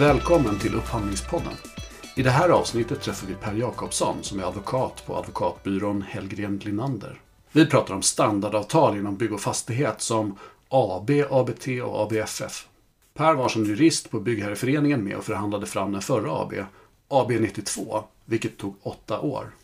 [0.00, 1.52] Välkommen till Upphandlingspodden.
[2.16, 7.20] I det här avsnittet träffar vi Per Jakobsson som är advokat på advokatbyrån Hellgren Linander.
[7.52, 10.38] Vi pratar om standardavtal inom bygg och fastighet som
[10.68, 12.66] AB, ABT och ABFF.
[13.14, 16.54] Per var som jurist på Byggherreföreningen med och förhandlade fram den förra AB,
[17.08, 19.54] AB 92, vilket tog åtta år.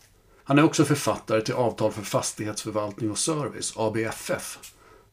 [0.45, 4.59] Han är också författare till Avtal för fastighetsförvaltning och service, ABFF,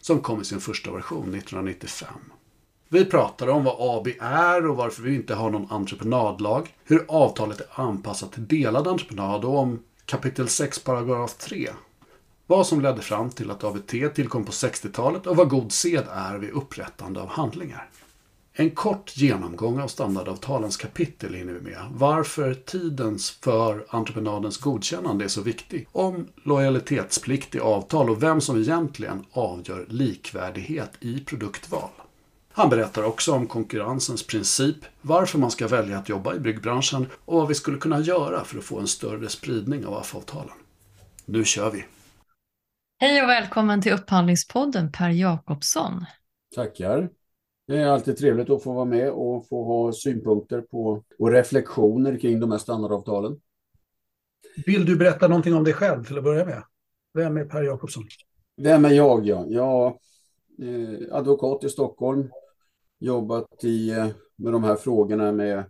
[0.01, 2.09] som kom i sin första version 1995.
[2.93, 7.59] Vi pratar om vad AB är och varför vi inte har någon entreprenadlag, hur avtalet
[7.59, 11.69] är anpassat till delad entreprenad och om kapitel 6 paragraf 3.
[12.47, 16.37] Vad som ledde fram till att ABT tillkom på 60-talet och vad god sed är
[16.37, 17.89] vid upprättande av handlingar.
[18.53, 21.85] En kort genomgång av standardavtalens kapitel hinner vi med.
[21.91, 25.87] Varför tidens för entreprenadens godkännande är så viktig.
[25.91, 31.89] Om lojalitetsplikt i avtal och vem som egentligen avgör likvärdighet i produktval.
[32.55, 37.37] Han berättar också om konkurrensens princip, varför man ska välja att jobba i byggbranschen och
[37.37, 40.53] vad vi skulle kunna göra för att få en större spridning av AF-avtalen.
[41.25, 41.85] Nu kör vi!
[42.99, 46.05] Hej och välkommen till Upphandlingspodden Per Jakobsson.
[46.55, 47.09] Tackar.
[47.67, 52.19] Det är alltid trevligt att få vara med och få ha synpunkter på och reflektioner
[52.19, 53.39] kring de här standardavtalen.
[54.65, 56.63] Vill du berätta någonting om dig själv till att börja med?
[57.13, 58.03] Vem är Per Jakobsson?
[58.61, 59.25] Vem är jag?
[59.25, 59.97] Ja, jag
[60.67, 62.29] är advokat i Stockholm.
[63.03, 65.63] Jobbat i, eh, med de här frågorna med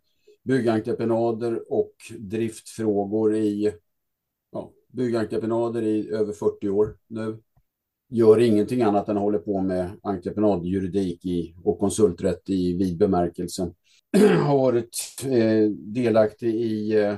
[0.44, 3.74] byggentreprenader och driftfrågor i
[4.52, 7.38] ja, byggentreprenader i över 40 år nu
[8.10, 13.74] gör ingenting annat än håller på med entreprenadjuridik i, och konsulträtt i vid bemärkelse.
[14.46, 17.12] har varit eh, delaktig i eh,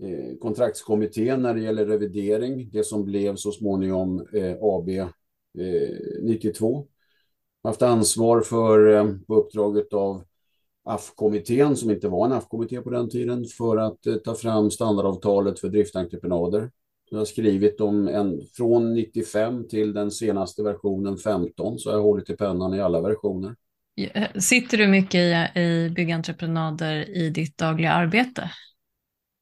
[0.00, 4.88] eh, kontraktskommittén när det gäller revidering, det som blev så småningom eh, AB
[6.22, 6.78] 92.
[6.78, 6.97] Eh,
[7.68, 10.24] Haft ansvar för, eh, på uppdraget av
[10.84, 15.60] AF-kommittén, som inte var en AF-kommitté på den tiden, för att eh, ta fram standardavtalet
[15.60, 16.70] för driftentreprenader.
[17.10, 22.02] Jag har skrivit om en från 95 till den senaste versionen 15, så jag har
[22.02, 23.54] hållit i pennan i alla versioner.
[24.40, 25.14] Sitter du mycket
[25.56, 28.50] i, i byggentreprenader i ditt dagliga arbete?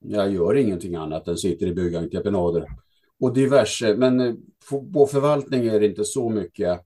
[0.04, 2.66] Jag gör ingenting annat än sitter i byggentreprenader
[3.20, 4.34] och diverse, men eh,
[4.92, 6.80] på förvaltning är det inte så mycket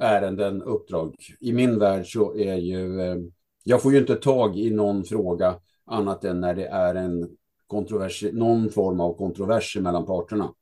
[0.00, 1.14] ärenden, uppdrag.
[1.40, 3.16] I min värld så är ju, eh,
[3.64, 7.28] jag får ju inte tag i någon fråga annat än när det är en
[7.66, 10.52] kontrovers, någon form av kontroverser mellan parterna.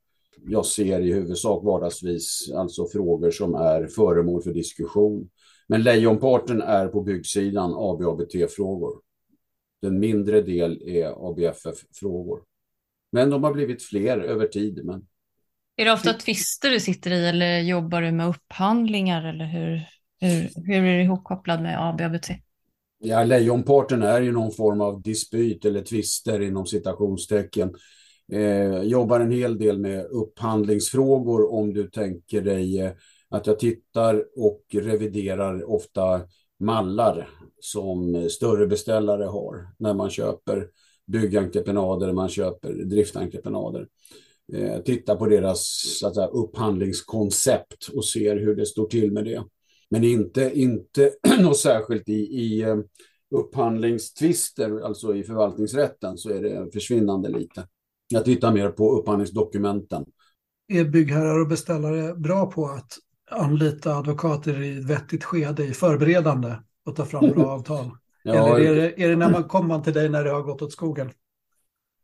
[0.47, 5.29] Jag ser i huvudsak vardagsvis alltså frågor som är föremål för diskussion.
[5.67, 9.01] Men lejonparten är på byggsidan ABABT-frågor.
[9.81, 12.41] Den mindre del är ABFF-frågor.
[13.11, 14.85] Men de har blivit fler över tid.
[14.85, 15.07] Men...
[15.77, 19.87] Är det ofta tvister du sitter i eller jobbar du med upphandlingar eller hur,
[20.19, 22.29] hur, hur är det ihopkopplad med ABABT?
[22.99, 27.75] Ja, lejonparten är ju någon form av dispyt eller tvister inom citationstecken.
[28.31, 32.91] Eh, jobbar en hel del med upphandlingsfrågor om du tänker dig eh,
[33.29, 36.21] att jag tittar och reviderar ofta
[36.59, 40.67] mallar som större beställare har när man köper
[41.07, 43.87] byggentreprenader, man köper driftentreprenader.
[44.53, 49.25] Eh, tittar på deras så att säga, upphandlingskoncept och ser hur det står till med
[49.25, 49.43] det.
[49.89, 52.77] Men inte, inte något särskilt i, i eh,
[53.35, 57.67] upphandlingstvister, alltså i förvaltningsrätten, så är det försvinnande lite.
[58.07, 60.05] Jag tittar mer på upphandlingsdokumenten.
[60.67, 62.97] Är byggherrar och beställare bra på att
[63.31, 66.55] anlita advokater i vettigt skede, i förberedande
[66.85, 67.91] och ta fram bra avtal?
[68.23, 70.61] Ja, Eller är det, är det när man kommer till dig när det har gått
[70.61, 71.11] åt skogen?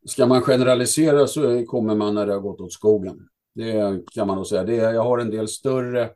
[0.06, 3.28] Ska man generalisera så kommer man när det har gått åt skogen.
[3.56, 4.64] Det kan man nog säga.
[4.64, 6.10] Det är, jag har en del större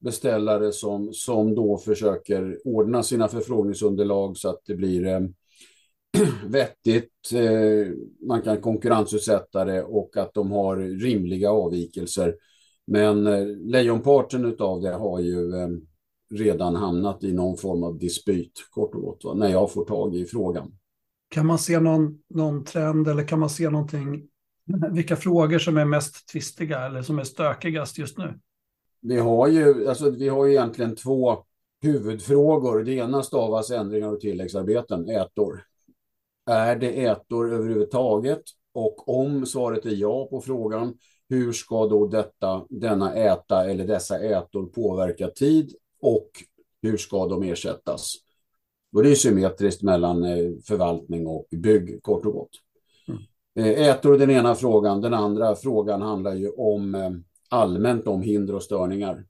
[0.00, 5.20] beställare som, som då försöker ordna sina förfrågningsunderlag så att det blir eh,
[6.46, 7.92] vettigt, eh,
[8.28, 12.36] man kan konkurrensutsätta det och att de har rimliga avvikelser.
[12.86, 15.68] Men eh, lejonparten av det har ju eh,
[16.34, 19.34] redan hamnat i någon form av dispyt, kort och gott, va?
[19.34, 20.72] när jag får tag i frågan.
[21.34, 24.22] Kan man se någon, någon trend eller kan man se någonting,
[24.92, 28.38] vilka frågor som är mest tvistiga eller som är stökigast just nu?
[29.00, 31.44] Vi har ju, alltså, vi har ju egentligen två
[31.82, 32.84] huvudfrågor.
[32.84, 35.62] Det ena stavas ändringar och tilläggsarbeten, ätor.
[36.46, 38.42] Är det ätor överhuvudtaget?
[38.72, 40.94] Och om svaret är ja på frågan,
[41.28, 46.30] hur ska då detta, denna äta eller dessa ätor påverka tid och
[46.82, 48.23] hur ska de ersättas?
[48.94, 52.50] Och det är symmetriskt mellan eh, förvaltning och bygg, kort och gott.
[53.08, 53.20] Mm.
[53.58, 55.00] Eh, ätor är den ena frågan.
[55.00, 57.10] Den andra frågan handlar ju om eh,
[57.48, 59.24] allmänt om hinder och störningar.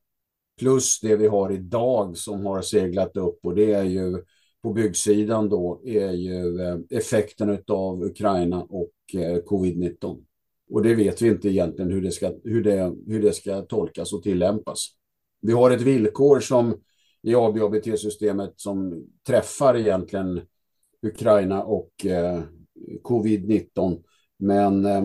[0.60, 4.22] Plus det vi har idag som har seglat upp och det är ju
[4.62, 6.58] på byggsidan då är ju
[6.90, 10.24] effekten av Ukraina och eh, covid-19.
[10.70, 14.12] Och det vet vi inte egentligen hur det, ska, hur, det, hur det ska tolkas
[14.12, 14.86] och tillämpas.
[15.40, 16.74] Vi har ett villkor som
[17.24, 20.40] i ABABT-systemet som träffar egentligen
[21.02, 22.42] Ukraina och eh,
[23.02, 24.02] covid-19.
[24.38, 25.04] Men eh,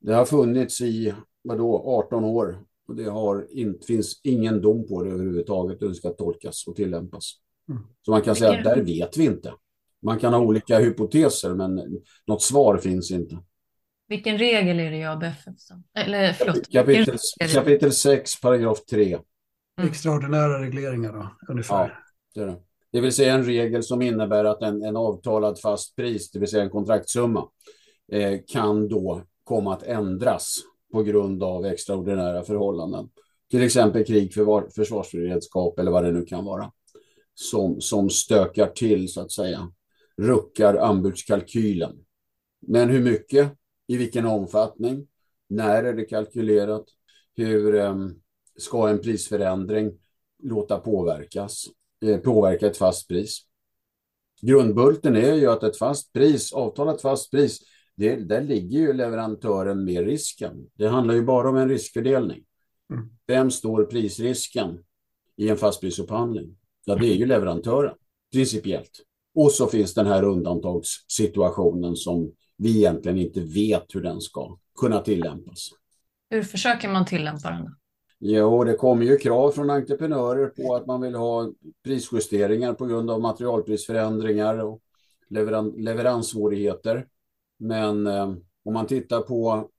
[0.00, 5.04] det har funnits i vadå, 18 år och det har in, finns ingen dom på
[5.04, 7.32] det överhuvudtaget hur det ska tolkas och tillämpas.
[7.68, 7.82] Mm.
[8.02, 9.52] Så man kan säga att där vet vi inte.
[10.02, 13.38] Man kan ha olika hypoteser men något svar finns inte.
[14.08, 15.46] Vilken regel är det i ABF?
[15.94, 16.70] Eller förlåt.
[16.72, 17.18] Kapitel,
[17.54, 19.18] kapitel 6, paragraf 3.
[19.78, 19.90] Mm.
[19.90, 21.88] Extraordinära regleringar då, ungefär.
[21.88, 21.90] Ja,
[22.34, 22.60] det, är det.
[22.92, 26.48] det vill säga en regel som innebär att en, en avtalad fast pris, det vill
[26.48, 27.48] säga en kontraktsumma,
[28.12, 30.56] eh, kan då komma att ändras
[30.92, 33.08] på grund av extraordinära förhållanden.
[33.50, 36.72] Till exempel krig, för försvarsberedskap eller vad det nu kan vara.
[37.34, 39.72] Som, som stökar till, så att säga.
[40.16, 41.96] Ruckar anbudskalkylen.
[42.66, 43.52] Men hur mycket?
[43.86, 45.06] I vilken omfattning?
[45.48, 46.84] När är det kalkylerat?
[47.36, 48.20] Hur um,
[48.58, 49.92] ska en prisförändring
[50.42, 51.64] låta påverkas?
[52.04, 53.40] Eh, påverka ett fast pris?
[54.40, 57.60] Grundbulten är ju att ett fast pris, avtalat fast pris,
[57.96, 60.66] det, där ligger ju leverantören med risken.
[60.74, 62.44] Det handlar ju bara om en riskfördelning.
[62.92, 63.10] Mm.
[63.26, 64.78] Vem står prisrisken
[65.36, 66.56] i en fastprisupphandling?
[66.84, 67.94] Ja, det är ju leverantören,
[68.32, 69.00] principiellt.
[69.34, 75.00] Och så finns den här undantagssituationen som vi egentligen inte vet hur den ska kunna
[75.00, 75.68] tillämpas.
[76.30, 77.74] Hur försöker man tillämpa den?
[78.18, 81.52] Jo, det kommer ju krav från entreprenörer på att man vill ha
[81.84, 84.80] prisjusteringar på grund av materialprisförändringar och
[85.28, 87.06] leveran leveranssvårigheter.
[87.58, 88.34] Men eh,
[88.64, 89.70] om man tittar på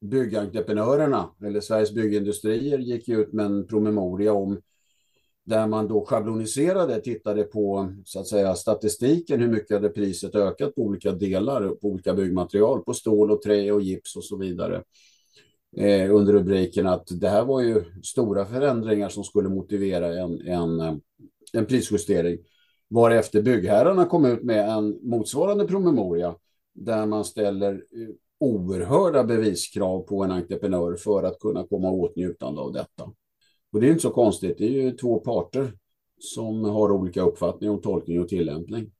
[0.00, 4.60] byggentreprenörerna eller Sveriges byggindustrier gick ut med en promemoria om
[5.44, 10.74] där man då schabloniserade, tittade på så att säga statistiken, hur mycket hade priset ökat
[10.74, 14.82] på olika delar, på olika byggmaterial, på stål och trä och gips och så vidare.
[15.76, 20.80] Eh, under rubriken att det här var ju stora förändringar som skulle motivera en, en,
[20.80, 20.94] eh,
[21.52, 22.38] en prisjustering.
[22.88, 26.36] Varefter byggherrarna kom ut med en motsvarande promemoria
[26.74, 28.08] där man ställer eh,
[28.38, 33.12] oerhörda beviskrav på en entreprenör för att kunna komma åtnjutande av detta.
[33.72, 35.72] Och det är inte så konstigt, det är ju två parter
[36.18, 38.92] som har olika uppfattningar om tolkning och tillämpning.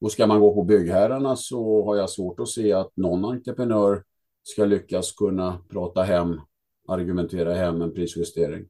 [0.00, 4.04] Och ska man gå på byggherrarna så har jag svårt att se att någon entreprenör
[4.42, 6.40] ska lyckas kunna prata hem,
[6.88, 8.68] argumentera hem en prisjustering.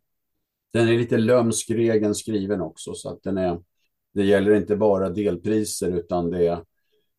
[0.73, 3.63] Den är lite lömsk regeln skriven också så att den är,
[4.15, 6.65] det gäller inte bara delpriser utan det,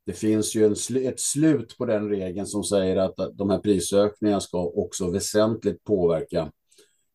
[0.06, 4.40] det finns ju en, ett slut på den regeln som säger att de här prisökningarna
[4.40, 6.52] ska också väsentligt påverka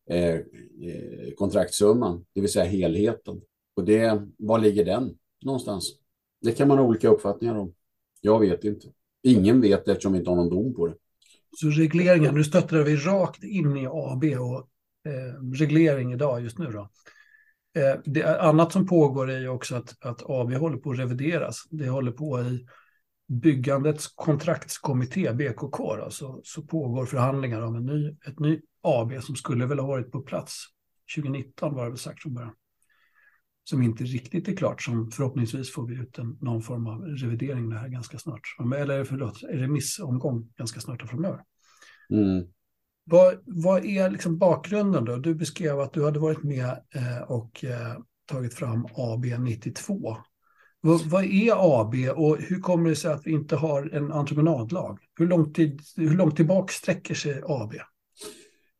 [0.09, 3.41] eh, eh, kontraktsumman, det vill säga helheten.
[3.75, 5.95] Och det, var ligger den någonstans?
[6.41, 7.73] Det kan man ha olika uppfattningar om.
[8.21, 8.87] Jag vet inte.
[9.23, 10.95] Ingen vet eftersom vi inte har någon dom på det.
[11.57, 14.69] Så regleringen, nu stöttar vi rakt in i AB och
[15.05, 16.89] eh, reglering idag just nu då.
[17.81, 21.63] Eh, det annat som pågår är ju också att, att AB håller på att revideras.
[21.69, 22.65] Det håller på i
[23.27, 29.35] byggandets kontraktskommitté, BKK, då, så, så pågår förhandlingar om en ny, ett ny AB som
[29.35, 30.65] skulle väl ha varit på plats
[31.15, 32.53] 2019 var det väl sagt från början.
[33.69, 37.69] Som inte riktigt är klart, som förhoppningsvis får vi ut en, någon form av revidering
[37.69, 38.41] det här ganska snart.
[38.77, 41.41] Eller förlåt, remissomgång ganska snart framöver.
[42.09, 42.47] Mm.
[43.03, 45.15] Vad, vad är liksom bakgrunden då?
[45.15, 50.17] Du beskrev att du hade varit med eh, och eh, tagit fram AB 92.
[50.81, 54.99] Vad, vad, är AB och hur kommer det sig att vi inte har en entreprenadlag?
[55.19, 57.73] Hur långt, tid, hur långt tillbaka sträcker sig AB?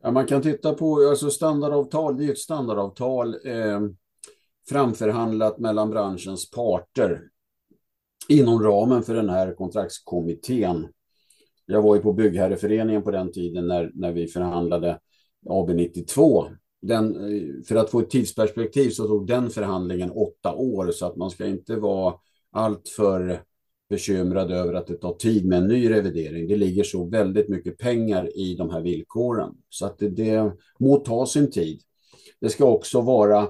[0.03, 3.79] Ja, man kan titta på alltså standardavtal, det är ett standardavtal eh,
[4.69, 7.21] framförhandlat mellan branschens parter
[8.29, 10.87] inom ramen för den här kontraktskommittén.
[11.65, 14.99] Jag var ju på Byggherreföreningen på den tiden när, när vi förhandlade
[15.45, 16.45] AB 92.
[16.81, 21.15] Den, eh, för att få ett tidsperspektiv så tog den förhandlingen åtta år så att
[21.15, 22.13] man ska inte vara
[22.51, 23.43] alltför
[23.89, 26.47] bekymrad över att det tar tid med en ny revidering.
[26.47, 30.97] Det ligger så väldigt mycket pengar i de här villkoren så att det, det må
[30.97, 31.81] ta sin tid.
[32.41, 33.47] Det ska också vara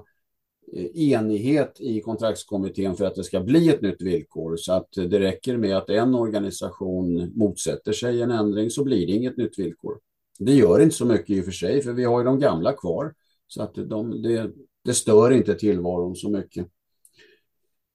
[0.73, 4.57] Eh, enighet i kontraktskommittén för att det ska bli ett nytt villkor.
[4.57, 9.07] Så att eh, det räcker med att en organisation motsätter sig en ändring så blir
[9.07, 9.99] det inget nytt villkor.
[10.39, 12.73] Det gör inte så mycket i och för sig för vi har ju de gamla
[12.73, 13.13] kvar.
[13.47, 14.51] Så att de, det,
[14.83, 16.67] det stör inte tillvaron så mycket.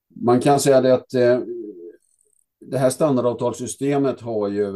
[0.08, 1.40] Man kan säga det att eh,
[2.60, 4.72] det här standardavtalssystemet har ju,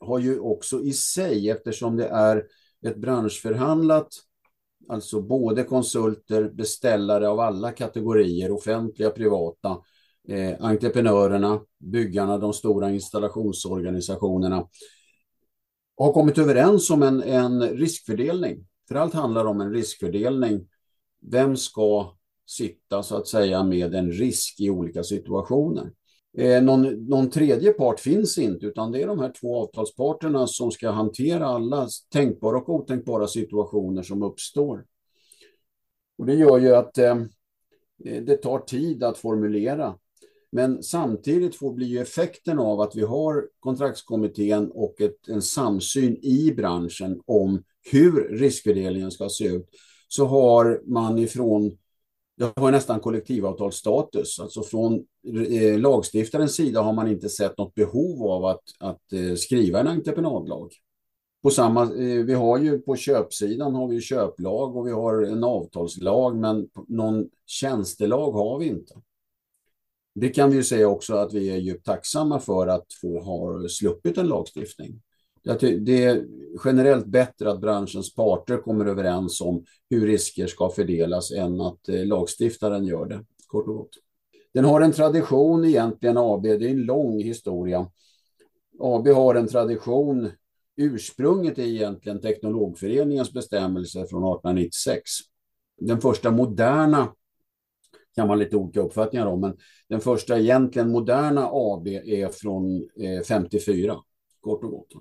[0.00, 2.44] har ju också i sig, eftersom det är
[2.86, 4.08] ett branschförhandlat,
[4.88, 9.78] alltså både konsulter, beställare av alla kategorier, offentliga, privata,
[10.28, 14.68] eh, entreprenörerna, byggarna, de stora installationsorganisationerna
[15.96, 18.66] har kommit överens om en, en riskfördelning.
[18.88, 20.68] För allt handlar om en riskfördelning.
[21.30, 22.16] Vem ska
[22.46, 25.92] sitta så att säga med en risk i olika situationer?
[26.38, 30.70] Eh, någon, någon, tredje part finns inte utan det är de här två avtalsparterna som
[30.70, 34.84] ska hantera alla tänkbara och otänkbara situationer som uppstår.
[36.18, 37.16] Och det gör ju att eh,
[38.04, 39.98] eh det tar tid att formulera.
[40.52, 46.52] Men samtidigt får bli effekten av att vi har kontraktskommittén och ett, en samsyn i
[46.56, 49.68] branschen om hur riskfördelningen ska se ut
[50.08, 51.78] så har man ifrån
[52.36, 54.40] det har nästan kollektivavtalsstatus.
[54.40, 55.04] Alltså från
[55.50, 59.88] eh, lagstiftarens sida har man inte sett något behov av att, att eh, skriva en
[59.88, 60.72] entreprenadlag.
[61.42, 65.44] På samma, eh, vi har ju på köpsidan har vi köplag och vi har en
[65.44, 68.94] avtalslag men någon tjänstelag har vi inte.
[70.14, 73.68] Det kan vi ju säga också att vi är djupt tacksamma för att få ha
[73.68, 75.00] sluppit en lagstiftning.
[75.54, 76.26] Det är
[76.64, 82.06] generellt bättre att branschens parter kommer överens om hur risker ska fördelas än att eh,
[82.06, 83.90] lagstiftaren gör det, kort och gott.
[84.54, 87.90] Den har en tradition egentligen, AB, det är en lång historia.
[88.80, 90.30] AB har en tradition,
[90.76, 95.02] ursprunget är egentligen Teknologföreningens bestämmelse från 1896.
[95.80, 97.12] Den första moderna
[98.14, 99.56] kan man lite olika uppfattningar om, men
[99.88, 103.96] den första egentligen moderna AB är från eh, 54,
[104.40, 104.92] kort och gott.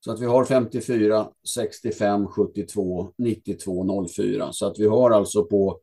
[0.00, 4.52] Så att vi har 54, 65, 72, 92, 04.
[4.52, 5.80] Så att vi har alltså på,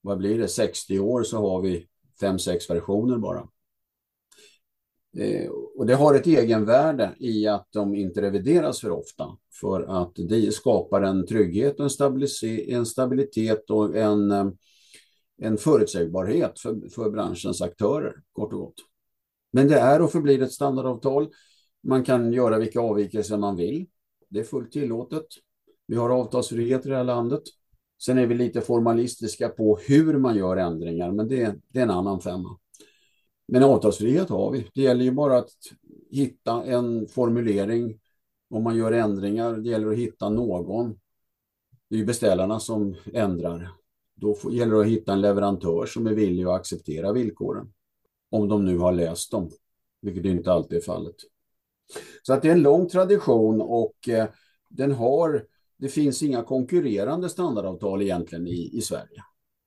[0.00, 1.88] vad blir det, 60 år så har vi
[2.20, 3.48] 5-6 versioner bara.
[5.18, 9.36] Eh, och det har ett egenvärde i att de inte revideras för ofta.
[9.60, 11.88] För att det skapar en trygghet, en,
[12.68, 14.48] en stabilitet och en, eh,
[15.38, 18.74] en förutsägbarhet för, för branschens aktörer, kort och gott.
[19.52, 21.28] Men det är och förblir ett standardavtal.
[21.82, 23.86] Man kan göra vilka avvikelser man vill.
[24.28, 25.26] Det är fullt tillåtet.
[25.86, 27.42] Vi har avtalsfrihet i det här landet.
[28.02, 31.90] Sen är vi lite formalistiska på hur man gör ändringar, men det, det är en
[31.90, 32.58] annan femma.
[33.48, 34.68] Men avtalsfrihet har vi.
[34.74, 35.50] Det gäller ju bara att
[36.10, 38.00] hitta en formulering
[38.50, 39.56] om man gör ändringar.
[39.56, 40.98] Det gäller att hitta någon.
[41.88, 43.70] Det är ju beställarna som ändrar.
[44.14, 47.72] Då gäller det att hitta en leverantör som är villig att acceptera villkoren.
[48.30, 49.50] Om de nu har läst dem,
[50.00, 51.16] vilket inte alltid är fallet.
[52.22, 54.26] Så att det är en lång tradition och eh,
[54.70, 55.44] den har,
[55.78, 59.22] det finns inga konkurrerande standardavtal egentligen i, i Sverige.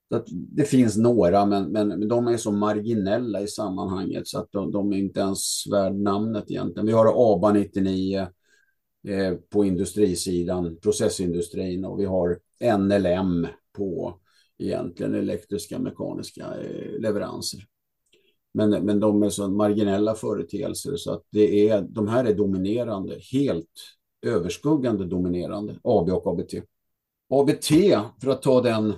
[0.08, 4.52] Så att det finns några, men, men de är så marginella i sammanhanget så att
[4.52, 6.86] de, de är inte ens värd namnet egentligen.
[6.86, 8.26] Vi har ABA 99
[9.08, 12.38] eh, på industrisidan, processindustrin och vi har
[12.78, 14.18] NLM på
[14.58, 17.60] egentligen elektriska mekaniska eh, leveranser.
[18.54, 23.18] Men, men de är så marginella företeelser så att det är, de här är dominerande,
[23.32, 26.54] helt överskuggande dominerande, AB och ABT.
[27.30, 27.68] ABT,
[28.22, 28.94] för att ta den,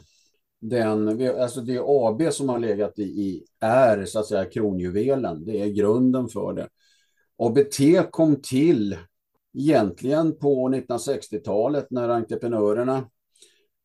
[0.60, 1.08] den
[1.40, 5.60] alltså det är AB som har legat i, i är så att säga kronjuvelen, det
[5.60, 6.68] är grunden för det.
[7.38, 8.96] ABT kom till
[9.54, 13.10] egentligen på 1960-talet när entreprenörerna,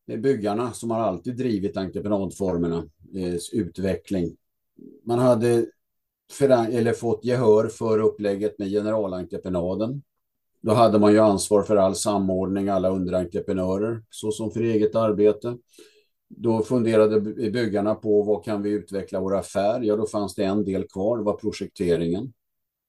[0.08, 2.84] eh, byggarna som har alltid drivit entreprenadformerna,
[3.16, 4.38] eh, utveckling,
[5.04, 5.66] man hade
[6.72, 10.02] eller fått gehör för upplägget med generalentreprenaden.
[10.62, 15.58] Då hade man ju ansvar för all samordning, alla underentreprenörer, såsom för eget arbete.
[16.28, 17.22] Då funderade
[17.52, 19.82] byggarna på vad kan vi utveckla vår affär?
[19.82, 22.34] Ja, då fanns det en del kvar, det var projekteringen.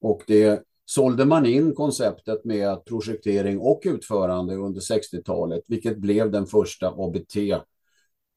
[0.00, 6.47] Och det sålde man in konceptet med projektering och utförande under 60-talet, vilket blev den
[6.47, 7.37] första ABT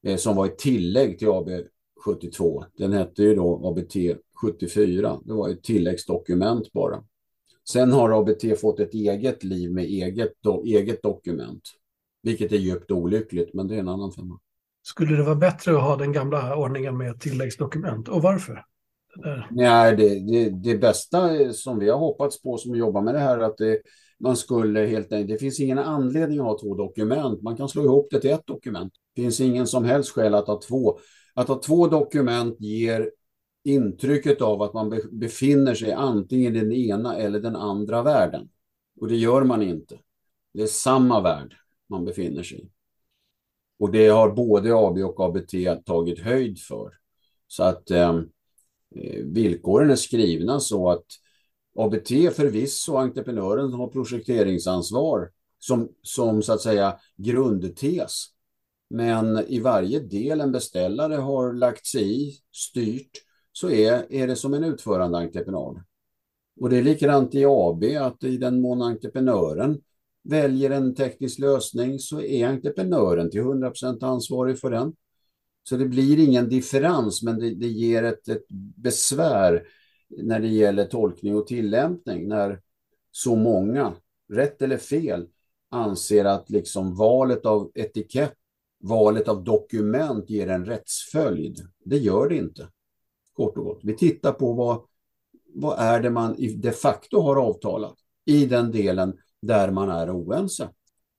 [0.03, 1.49] eh, som var ett tillägg till AB
[2.05, 2.65] 72.
[2.77, 3.93] Den hette ju då ABT
[4.41, 5.19] 74.
[5.25, 7.03] Det var ett tilläggsdokument bara.
[7.69, 11.61] Sen har ABT fått ett eget liv med eget, do, eget dokument.
[12.23, 14.39] Vilket är djupt olyckligt, men det är en annan femma.
[14.81, 18.07] Skulle det vara bättre att ha den gamla ordningen med tilläggsdokument?
[18.07, 18.65] Och varför?
[19.15, 23.19] Det Nej, det, det, det, bästa som vi har hoppats på som jobbar med det
[23.19, 23.81] här att det,
[24.19, 27.41] man skulle helt enkelt, det finns ingen anledning att ha två dokument.
[27.41, 28.93] Man kan slå ihop det till ett dokument.
[29.15, 30.99] Det finns ingen som helst skäl att ha två.
[31.33, 33.11] Att ha två dokument ger
[33.63, 38.49] intrycket av att man befinner sig antingen i den ena eller den andra världen.
[38.99, 39.99] Och det gör man inte.
[40.53, 41.55] Det är samma värld
[41.89, 42.69] man befinner sig i.
[43.79, 46.93] Och det har både AB och ABT tagit höjd för.
[47.47, 48.29] Så att ehm,
[48.95, 51.05] eh, villkoren är skrivna så att
[51.75, 58.25] ABT förvisso, entreprenören har projekteringsansvar som, som så att säga grundtes.
[58.93, 63.11] Men i varje del en beställare har lagt sig i, styrt,
[63.51, 65.83] så är, är det som en utförande entreprenad.
[66.59, 69.81] Och det är likadant i AB, att i den mån entreprenören
[70.23, 74.93] väljer en teknisk lösning så är entreprenören till 100% ansvarig för den.
[75.63, 78.45] Så det blir ingen differens, men det, det ger ett, ett
[78.75, 79.63] besvär
[80.09, 82.61] när det gäller tolkning och tillämpning när
[83.11, 83.93] så många,
[84.33, 85.27] rätt eller fel,
[85.69, 88.33] anser att liksom valet av etikett,
[88.83, 91.59] valet av dokument ger en rättsföljd.
[91.85, 92.67] Det gör det inte,
[93.33, 93.79] kort och gott.
[93.83, 94.81] Vi tittar på vad,
[95.53, 100.69] vad är det man de facto har avtalat i den delen där man är oense.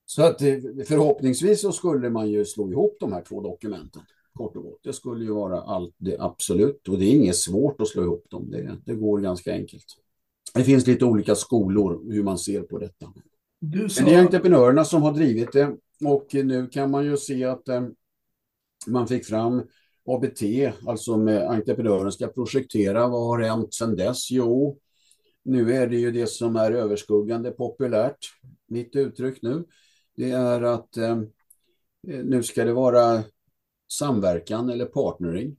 [0.06, 0.54] Så att eh,
[0.88, 4.02] förhoppningsvis så skulle man ju slå ihop de här två dokumenten.
[4.32, 4.80] Kort och gott.
[4.82, 8.26] Det skulle ju vara allt det absolut och det är inget svårt att slå ihop
[8.30, 8.50] dem.
[8.50, 9.84] Det, det går ganska enkelt.
[10.54, 13.12] Det finns lite olika skolor hur man ser på detta.
[13.60, 14.02] Du sa...
[14.02, 17.68] Men det är entreprenörerna som har drivit det och nu kan man ju se att
[17.68, 17.82] eh,
[18.86, 19.62] man fick fram
[20.06, 20.42] ABT,
[20.86, 23.08] alltså med entreprenören ska projektera.
[23.08, 24.30] Vad har hänt sedan dess?
[24.30, 24.78] Jo,
[25.42, 28.18] nu är det ju det som är överskuggande populärt,
[28.66, 29.64] mitt uttryck nu.
[30.16, 31.20] Det är att eh,
[32.02, 33.24] nu ska det vara
[33.92, 35.56] samverkan eller partnering.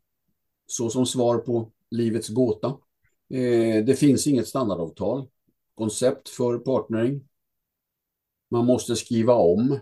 [0.68, 2.68] Så som svar på livets gåta.
[3.30, 5.28] Eh, det finns inget standardavtal,
[5.76, 7.28] koncept för partnering.
[8.52, 9.80] Man måste skriva om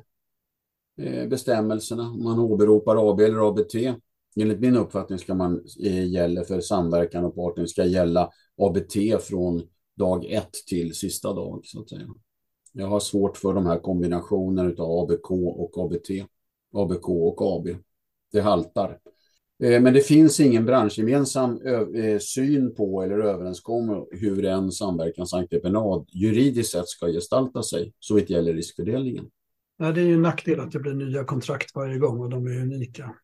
[0.98, 2.14] Eh, bestämmelserna.
[2.14, 3.76] Man åberopar AB eller ABT.
[4.36, 9.64] Enligt min uppfattning ska man eh, gälla för samverkan och partnering ska gälla ABT från
[9.98, 12.08] dag ett till sista dag så att säga.
[12.72, 16.10] Jag har svårt för de här kombinationerna av ABK och ABT,
[16.74, 17.68] ABK och AB.
[18.32, 19.00] Det haltar.
[19.64, 21.60] Eh, men det finns ingen branschgemensam
[22.20, 28.54] syn på eller överenskommelse hur en samverkansentreprenad juridiskt sett ska gestalta sig, så vitt gäller
[28.54, 29.30] riskfördelningen.
[29.84, 32.48] Ja, det är ju en nackdel att det blir nya kontrakt varje gång och de
[32.48, 33.16] är unika.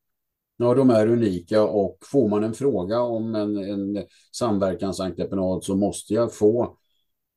[0.58, 6.14] Ja, de är unika och får man en fråga om en, en samverkansentreprenad så måste
[6.14, 6.78] jag få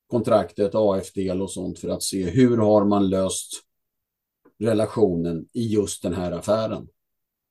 [0.06, 3.52] kontraktet, AF-del och sånt för att se hur har man löst
[4.58, 6.88] relationen i just den här affären.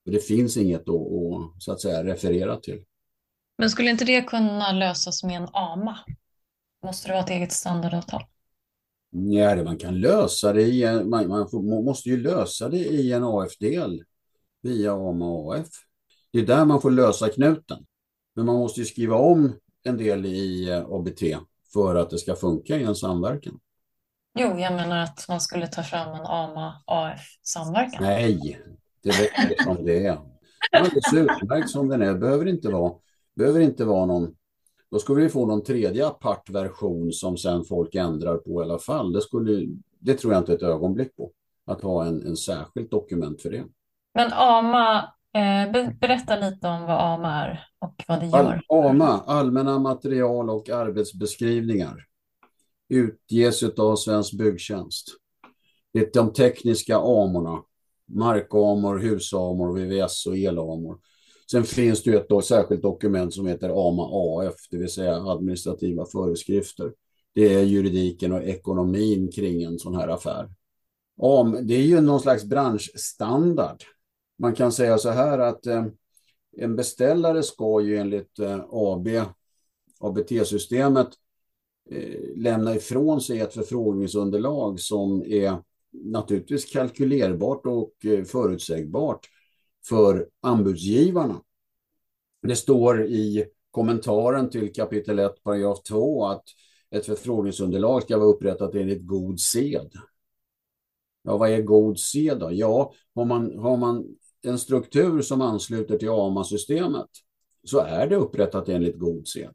[0.04, 2.84] För det finns inget att, att, så att säga, referera till.
[3.58, 6.00] Men skulle inte det kunna lösas med en AMA?
[6.84, 8.24] Måste det vara ett eget standardavtal?
[9.14, 13.14] Nej, man kan lösa det i en, man, man, får, måste ju lösa det i
[13.14, 14.04] en AF-del
[14.62, 15.68] via AMA AF.
[16.34, 17.86] Det är där man får lösa knuten.
[18.36, 21.22] Men man måste ju skriva om en del i eh, ABT
[21.74, 23.60] för att det ska funka i en samverkan.
[24.40, 28.04] Jo, jag menar att man skulle ta fram en AMA AF-samverkan.
[28.04, 28.62] Nej,
[29.04, 30.20] det räcker som det är.
[30.72, 32.14] Alldeles utmärkt som den är.
[32.14, 32.94] Behöver inte vara,
[33.36, 34.36] behöver inte vara någon...
[34.92, 38.80] Då skulle vi få någon tredje apart version som sen folk ändrar på i alla
[38.80, 39.14] fall.
[39.14, 39.68] Det, skulle,
[40.00, 41.32] det tror jag inte ett ögonblick på.
[41.66, 43.64] Att ha en, en särskilt dokument för det.
[44.14, 44.98] Men AMA,
[45.34, 48.62] eh, berätta lite om vad AMA är och vad det gör.
[48.68, 52.06] AMA, allmänna material och arbetsbeskrivningar,
[52.90, 55.08] utges av Svensk Byggtjänst.
[55.94, 57.64] Det är de tekniska AMORna,
[58.08, 61.00] markamor, husamor, VVS och elamor.
[61.52, 66.06] Sen finns det ett då, särskilt dokument som heter AMA AF, det vill säga administrativa
[66.06, 66.94] föreskrifter.
[67.34, 70.50] Det är juridiken och ekonomin kring en sån här affär.
[71.64, 73.84] Det är ju någon slags branschstandard
[74.42, 75.86] man kan säga så här att eh,
[76.58, 79.08] en beställare ska ju enligt eh, AB,
[80.00, 81.08] ABT-systemet
[81.92, 85.58] eh, lämna ifrån sig ett förfrågningsunderlag som är
[85.92, 89.28] naturligtvis kalkylerbart och eh, förutsägbart
[89.90, 91.42] för anbudsgivarna.
[92.42, 96.44] Det står i kommentaren till kapitel 1, paragraf 2 att
[96.92, 99.92] ett förfrågningsunderlag ska vara upprättat enligt god sed.
[101.24, 102.52] Ja, vad är god sed då?
[102.52, 104.06] Ja, har man, har man
[104.42, 107.10] en struktur som ansluter till AMA-systemet
[107.64, 109.54] så är det upprättat enligt god sed.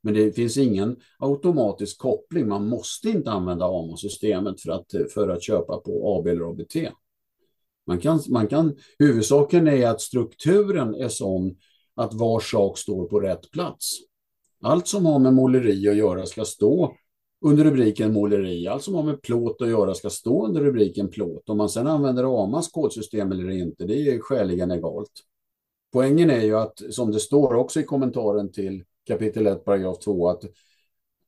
[0.00, 2.48] Men det finns ingen automatisk koppling.
[2.48, 6.76] Man måste inte använda AMA-systemet för att, för att köpa på AB eller ABT.
[7.86, 11.56] Man kan, man kan, huvudsaken är att strukturen är sån
[11.94, 13.98] att var sak står på rätt plats.
[14.62, 16.94] Allt som har med måleri att göra ska stå
[17.44, 18.68] under rubriken måleri.
[18.68, 21.48] Allt som har med plåt att göra ska stå under rubriken plåt.
[21.48, 25.10] Om man sedan använder AMAs kodsystem eller inte, det är skäligen egalt.
[25.92, 30.28] Poängen är ju att, som det står också i kommentaren till kapitel 1, paragraf 2,
[30.28, 30.44] att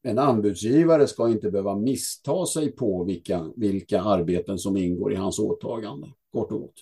[0.02, 5.38] en anbudsgivare ska inte behöva missta sig på vilka, vilka arbeten som ingår i hans
[5.38, 6.80] åtagande, kort och gott.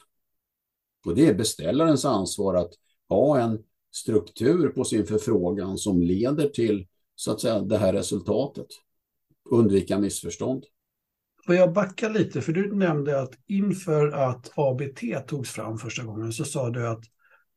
[1.07, 2.73] Och det är beställarens ansvar att
[3.09, 3.59] ha en
[3.93, 8.67] struktur på sin förfrågan som leder till så att säga det här resultatet
[9.51, 10.65] undvika missförstånd.
[11.47, 12.41] Får jag backa lite?
[12.41, 17.05] För du nämnde att inför att ABT togs fram första gången så sa du att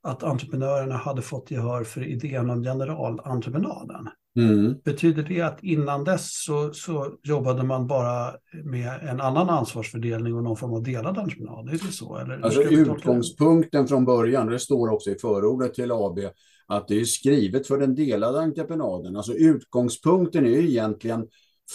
[0.02, 4.10] att entreprenörerna hade fått gehör för idén om generalentreprenaden.
[4.38, 4.76] Mm.
[4.84, 10.44] Betyder det att innan dess så, så jobbade man bara med en annan ansvarsfördelning och
[10.44, 11.68] någon form av delad entreprenad?
[11.68, 12.18] Är det så?
[12.18, 16.20] Eller Alltså utgångspunkten från början, det står också i förordet till AB,
[16.68, 19.16] att det är skrivet för den delade entreprenaden.
[19.16, 21.28] Alltså utgångspunkten är ju egentligen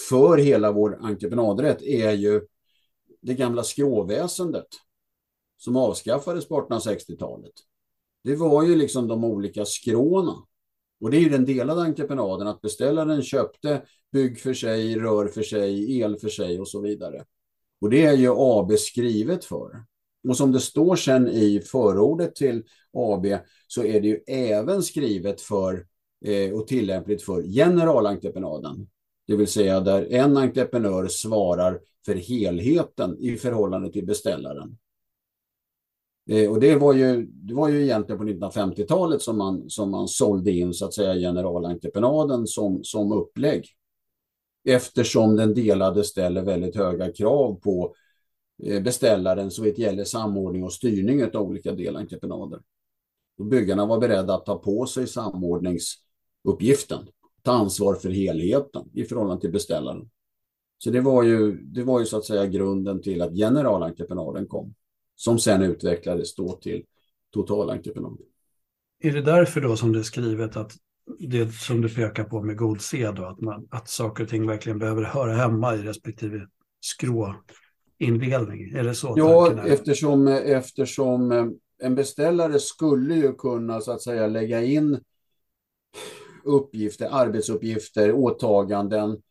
[0.08, 2.40] för hela vår entreprenadrätt är ju
[3.22, 4.68] det gamla skråväsendet
[5.58, 7.52] som avskaffades på 1860-talet.
[8.24, 10.34] Det var ju liksom de olika skråna.
[11.02, 15.42] Och det är ju den delade entreprenaden, att beställaren köpte bygg för sig, rör för
[15.42, 17.24] sig, el för sig och så vidare.
[17.80, 19.84] Och det är ju AB skrivet för.
[20.28, 22.62] Och som det står sen i förordet till
[22.92, 23.26] AB
[23.66, 25.86] så är det ju även skrivet för
[26.24, 28.88] eh, och tillämpligt för generalentreprenaden.
[29.26, 34.78] Det vill säga där en entreprenör svarar för helheten i förhållande till beställaren.
[36.30, 40.08] Eh, och det var, ju, det var ju egentligen på 1950-talet som man, som man
[40.08, 43.66] sålde in så att säga generalentreprenaden som, som upplägg.
[44.64, 47.94] Eftersom den delade ställer väldigt höga krav på
[48.62, 52.60] eh, beställaren så det gäller samordning och styrning av olika delentreprenader.
[53.38, 57.08] Och byggarna var beredda att ta på sig samordningsuppgiften,
[57.42, 60.10] ta ansvar för helheten i förhållande till beställaren.
[60.78, 64.74] Så det var ju, det var ju så att säga grunden till att generalentreprenaden kom
[65.24, 66.84] som sen utvecklades då till
[67.30, 68.18] totalentreprenad.
[69.02, 70.72] Är det därför då som det är skrivet att
[71.18, 74.46] det som du pekar på med god sed, då, att, man, att saker och ting
[74.46, 76.46] verkligen behöver höra hemma i respektive
[76.80, 78.70] skråindelning?
[78.74, 79.14] Är det så?
[79.16, 81.46] Ja, eftersom, eftersom eh,
[81.78, 85.00] en beställare skulle ju kunna så att säga lägga in
[86.44, 89.22] uppgifter, arbetsuppgifter, åtaganden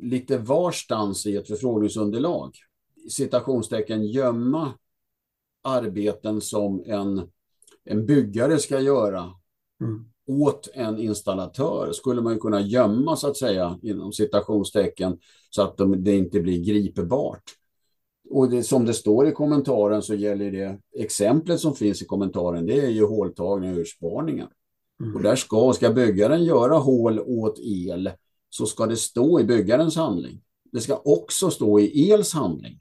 [0.00, 2.54] lite varstans i ett förfrågningsunderlag.
[3.10, 4.72] Citationstecken gömma
[5.62, 7.30] arbeten som en,
[7.84, 9.30] en byggare ska göra
[9.82, 10.04] Mm.
[10.26, 15.18] åt en installatör skulle man kunna gömma så att säga inom citationstecken
[15.50, 17.42] så att de, det inte blir gripbart.
[18.30, 22.66] Och det, som det står i kommentaren så gäller det exemplet som finns i kommentaren
[22.66, 24.48] det är ju håltagning och ursparningar.
[25.02, 25.16] Mm.
[25.16, 28.10] Och där ska, ska byggaren göra hål åt el
[28.50, 30.40] så ska det stå i byggarens handling.
[30.72, 32.80] Det ska också stå i els handling.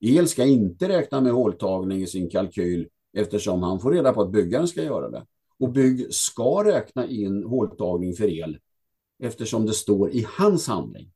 [0.00, 4.32] El ska inte räkna med håltagning i sin kalkyl eftersom han får reda på att
[4.32, 5.26] byggaren ska göra det.
[5.58, 8.58] Och bygg ska räkna in håltagning för el
[9.22, 11.10] eftersom det står i hans handling.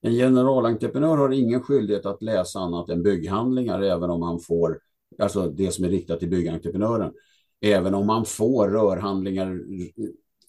[0.00, 4.80] En generalentreprenör har ingen skyldighet att läsa annat än bygghandlingar även om han får,
[5.18, 7.12] alltså det som är riktat till byggentreprenören.
[7.60, 9.60] Även om man får rörhandlingar,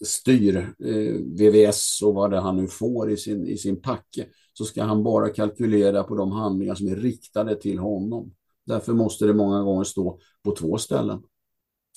[0.04, 4.64] styr, eh, VVS och vad det han nu får i sin, i sin packe så
[4.64, 8.34] ska han bara kalkylera på de handlingar som är riktade till honom.
[8.66, 11.22] Därför måste det många gånger stå på två ställen.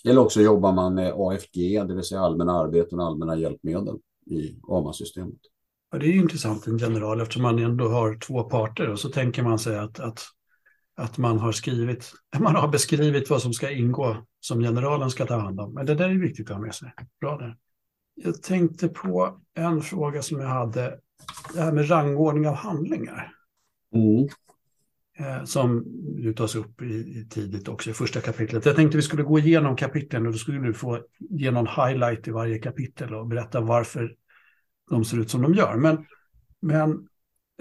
[0.05, 4.59] Eller också jobbar man med AFG, det vill säga allmänna arbeten och allmänna hjälpmedel i
[4.67, 5.39] AMA-systemet.
[5.91, 9.09] Ja, det är ju intressant en general eftersom man ändå har två parter och så
[9.09, 10.21] tänker man sig att, att,
[10.95, 15.35] att man, har skrivit, man har beskrivit vad som ska ingå som generalen ska ta
[15.35, 15.73] hand om.
[15.73, 16.93] Men det där är viktigt att ha med sig.
[17.21, 17.57] Bra där.
[18.15, 20.99] Jag tänkte på en fråga som jag hade,
[21.53, 23.33] det här med rangordning av handlingar.
[23.93, 24.27] Mm.
[25.17, 25.85] eh, som
[26.17, 28.65] ju tas upp i, i tidigt också i första kapitlet.
[28.65, 32.27] Jag tänkte vi skulle gå igenom kapitlen och då skulle du få ge någon highlight
[32.27, 34.15] i varje kapitel och berätta varför
[34.89, 35.75] de ser ut som de gör.
[35.75, 36.05] Men,
[36.59, 37.07] men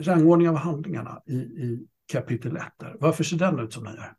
[0.00, 4.14] rangordning av handlingarna i, i kapitel 1, där, varför ser den ut som den gör?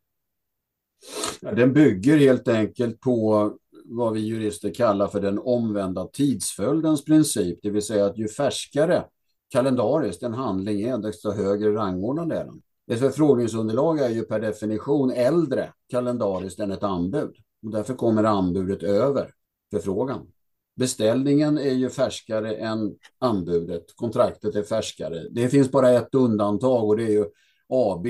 [1.42, 3.58] Ja, den bygger helt enkelt på
[3.96, 9.06] vad vi jurister kallar för den omvända tidsföljdens princip, det vill säga att ju färskare
[9.52, 12.62] kalendariskt en handling är, desto högre rangordnad är den.
[12.92, 17.36] Ett förfrågningsunderlag är ju per definition äldre kalendariskt än ett anbud.
[17.66, 19.32] Och därför kommer anbudet över
[19.72, 20.28] förfrågan.
[20.76, 23.86] Beställningen är ju färskare än anbudet.
[23.96, 25.28] Kontraktet är färskare.
[25.32, 27.26] Det finns bara ett undantag och det är ju
[27.68, 28.08] AB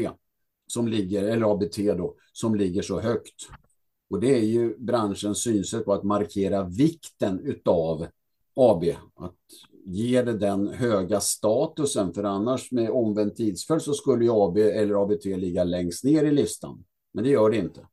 [0.67, 3.35] som ligger, eller ABT då, som ligger så högt.
[4.13, 8.07] Och det är ju branschens synsätt på att markera vikten utav
[8.55, 8.83] AB.
[9.15, 9.35] Att
[9.85, 15.03] ge det den höga statusen, för annars med omvänd tidsföljd så skulle ju AB eller
[15.03, 16.83] ABT ligga längst ner i listan.
[17.13, 17.87] Men det gör det inte.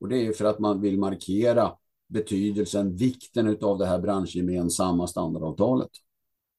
[0.00, 1.72] Och det är för att man vill markera
[2.08, 5.90] betydelsen, vikten av det här branschgemensamma standardavtalet.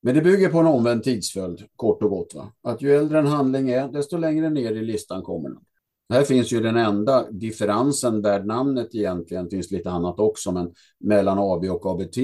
[0.02, 2.36] Men det bygger på en omvänd tidsföljd, kort och gott.
[2.36, 2.54] Va?
[2.62, 5.60] Att ju äldre en handling är, desto längre ner i listan kommer den.
[6.09, 10.73] Här finns ju den enda differensen värd namnet egentligen, det finns lite annat också, men
[10.99, 12.17] mellan AB och ABT.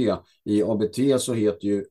[0.44, 1.86] I ABT så heter ju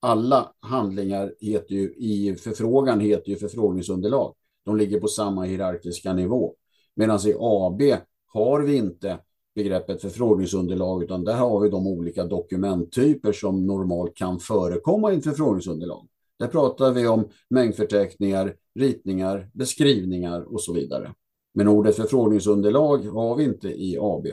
[0.00, 4.34] alla handlingar heter ju, i förfrågan heter ju förfrågningsunderlag.
[4.64, 6.54] De ligger på samma hierarkiska nivå.
[6.94, 7.82] Medan i AB
[8.26, 9.18] har vi inte
[9.54, 15.24] begreppet förfrågningsunderlag, utan där har vi de olika dokumenttyper som normalt kan förekomma i ett
[15.24, 16.08] förfrågningsunderlag.
[16.40, 21.14] Där pratar vi om mängdförteckningar, ritningar, beskrivningar och så vidare.
[21.54, 24.26] Men ordet förfrågningsunderlag har vi inte i AB,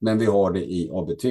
[0.00, 1.24] men vi har det i ABT.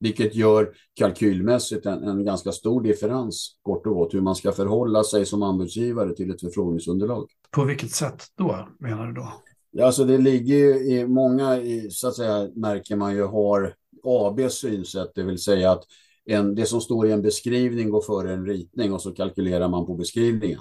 [0.00, 5.04] Vilket gör kalkylmässigt en, en ganska stor differens, kort och gott, hur man ska förhålla
[5.04, 7.30] sig som anbudsgivare till ett förfrågningsunderlag.
[7.50, 9.32] På vilket sätt då, menar du då?
[9.70, 13.74] Ja, alltså det ligger ju i många, i, så att säga, märker man ju har
[14.04, 15.84] ABs synsätt, det vill säga att
[16.28, 19.86] en, det som står i en beskrivning går före en ritning och så kalkylerar man
[19.86, 20.60] på beskrivningen.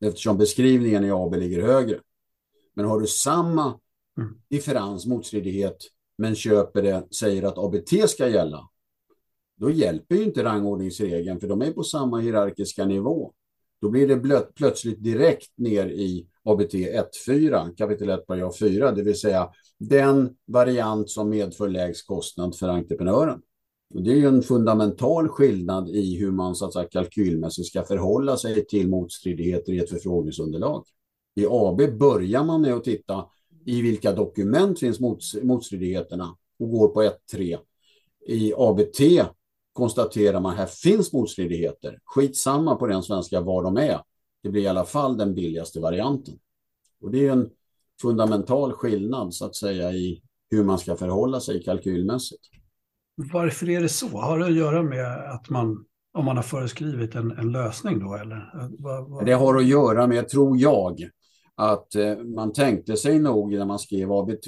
[0.00, 2.00] Eftersom beskrivningen i AB ligger högre.
[2.74, 3.80] Men har du samma
[4.18, 4.34] mm.
[4.50, 5.76] differens, motstridighet,
[6.18, 8.68] men köper det, säger att ABT ska gälla,
[9.56, 13.32] då hjälper ju inte rangordningsregeln, för de är på samma hierarkiska nivå.
[13.80, 19.02] Då blir det blöt, plötsligt direkt ner i ABT 1.4, kapitel 1, paragraf 4, det
[19.02, 23.42] vill säga den variant som medför lägst kostnad för entreprenören.
[23.94, 28.36] Det är ju en fundamental skillnad i hur man så att säga, kalkylmässigt ska förhålla
[28.36, 30.84] sig till motstridigheter i ett förfrågningsunderlag.
[31.34, 33.26] I AB börjar man med att titta
[33.66, 35.00] i vilka dokument finns
[35.42, 37.58] motstridigheterna och går på 1-3.
[38.26, 39.00] I ABT
[39.72, 41.98] konstaterar man här finns motstridigheter.
[42.04, 44.00] Skitsamma på den svenska var de är.
[44.42, 46.38] Det blir i alla fall den billigaste varianten.
[47.00, 47.50] Och det är en
[48.02, 52.50] fundamental skillnad så att säga i hur man ska förhålla sig kalkylmässigt.
[53.20, 54.06] Varför är det så?
[54.06, 58.14] Har det att göra med att man, om man har föreskrivit en, en lösning då
[58.14, 58.50] eller?
[58.78, 59.26] Vad, vad...
[59.26, 61.10] Det har att göra med, tror jag,
[61.54, 64.46] att eh, man tänkte sig nog när man skrev ABT,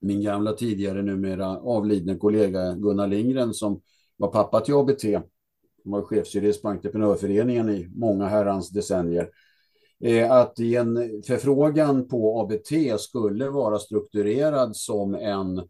[0.00, 3.80] min gamla tidigare numera avlidne kollega Gunnar Lindgren som
[4.16, 5.04] var pappa till ABT,
[5.84, 9.28] han var chefsjurist på Entreprenörföreningen i många herrans decennier,
[10.00, 15.62] eh, att i en förfrågan på ABT skulle vara strukturerad som en,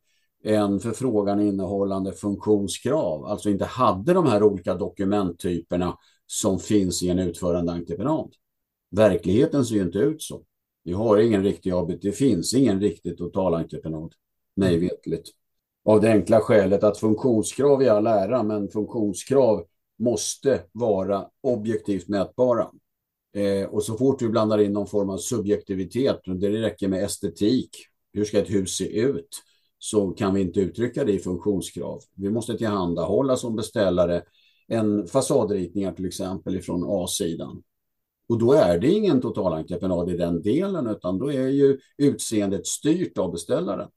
[0.44, 7.18] en förfrågan innehållande funktionskrav, alltså inte hade de här olika dokumenttyperna som finns i en
[7.18, 8.32] utförande entreprenad.
[8.90, 10.42] Verkligheten ser ju inte ut så.
[10.84, 14.12] Vi har ingen riktig ABT, det finns ingen riktig totalentreprenad,
[14.56, 15.28] mig vetligt.
[15.84, 19.64] Av det enkla skälet att funktionskrav är all ära, men funktionskrav
[19.98, 22.70] måste vara objektivt mätbara.
[23.34, 27.70] Eh, och så fort vi blandar in någon form av subjektivitet, det räcker med estetik,
[28.12, 29.28] hur ska ett hus se ut,
[29.84, 32.00] så kan vi inte uttrycka det i funktionskrav.
[32.14, 34.22] Vi måste tillhandahålla som beställare
[34.68, 37.62] en fasadritningar till exempel ifrån A-sidan.
[38.28, 43.18] Och då är det ingen totalentreprenad i den delen, utan då är ju utseendet styrt
[43.18, 43.88] av beställaren.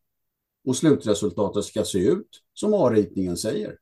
[0.67, 3.77] Och slutresultatet ska se ut som A-ritningen säger.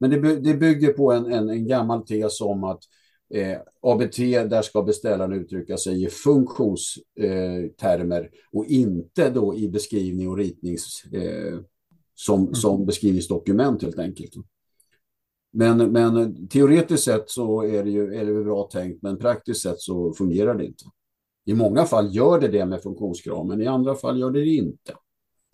[0.00, 2.82] Men det, det bygger på en, en, en, gammal tes om att
[3.34, 4.16] eh, ABT,
[4.50, 11.04] där ska beställaren uttrycka sig i funktionstermer eh, och inte då i beskrivning och ritnings
[11.12, 11.58] eh,
[12.14, 12.54] som, mm.
[12.54, 14.32] som beskrivningsdokument helt enkelt.
[15.52, 19.80] Men, men teoretiskt sett så är det ju är det bra tänkt, men praktiskt sett
[19.80, 20.84] så fungerar det inte.
[21.44, 24.54] I många fall gör det det med funktionskrav, men i andra fall gör det det
[24.54, 24.94] inte.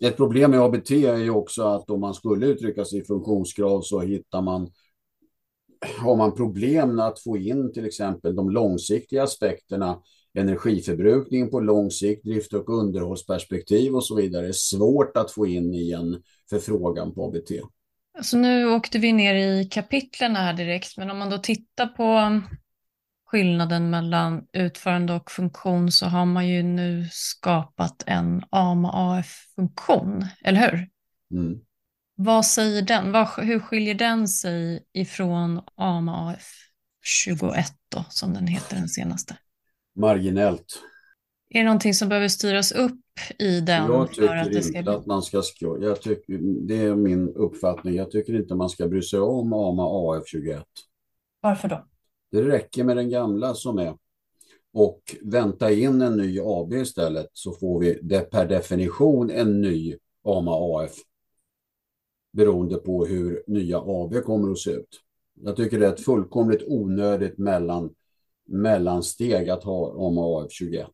[0.03, 3.81] Ett problem med ABT är ju också att om man skulle uttrycka sig i funktionskrav
[3.81, 4.69] så hittar man
[6.01, 9.99] har man problem med att få in till exempel de långsiktiga aspekterna,
[10.33, 15.73] energiförbrukning på lång sikt, drift och underhållsperspektiv och så vidare, är svårt att få in
[15.73, 17.51] i en förfrågan på ABT.
[18.21, 22.41] Så nu åkte vi ner i kapitlen här direkt, men om man då tittar på
[23.25, 30.87] skillnaden mellan utförande och funktion så har man ju nu skapat en AMA-AF-funktion, eller hur?
[31.39, 31.59] Mm.
[32.21, 33.11] Vad säger den?
[33.11, 36.51] Vad, hur skiljer den sig ifrån AMA-AF
[37.03, 39.37] 21 då, som den heter den senaste?
[39.95, 40.81] Marginellt.
[41.49, 43.01] Är det någonting som behöver styras upp
[43.39, 43.91] i den?
[43.91, 44.91] Jag tycker att inte ska...
[44.91, 45.43] att man ska...
[45.81, 47.95] Jag tycker, det är min uppfattning.
[47.95, 50.63] Jag tycker inte man ska bry sig om AMA AF21.
[51.41, 51.85] Varför då?
[52.31, 53.95] Det räcker med den gamla som är.
[54.73, 59.95] Och vänta in en ny AB istället så får vi det per definition en ny
[60.23, 60.91] AMA AF.
[62.31, 65.01] Beroende på hur nya AB kommer att se ut.
[65.33, 67.89] Jag tycker det är ett fullkomligt onödigt mellan,
[68.47, 70.87] mellansteg att ha AMA AF 21.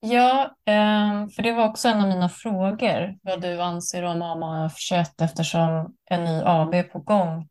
[0.00, 4.78] Ja, ehm, för det var också en av mina frågor, vad du anser om AMAF
[4.78, 7.48] 21 eftersom en ny AB är på gång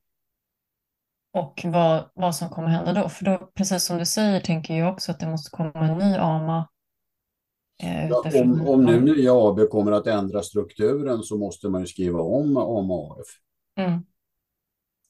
[1.34, 3.10] och vad, vad som kommer hända då.
[3.10, 6.16] För då, precis som du säger, tänker jag också att det måste komma en ny
[6.16, 6.68] AMA.
[7.84, 11.88] Eh, ja, om, om nu nya AB kommer att ändra strukturen så måste man ju
[11.88, 13.28] skriva om AMAF.
[13.78, 14.02] Mm.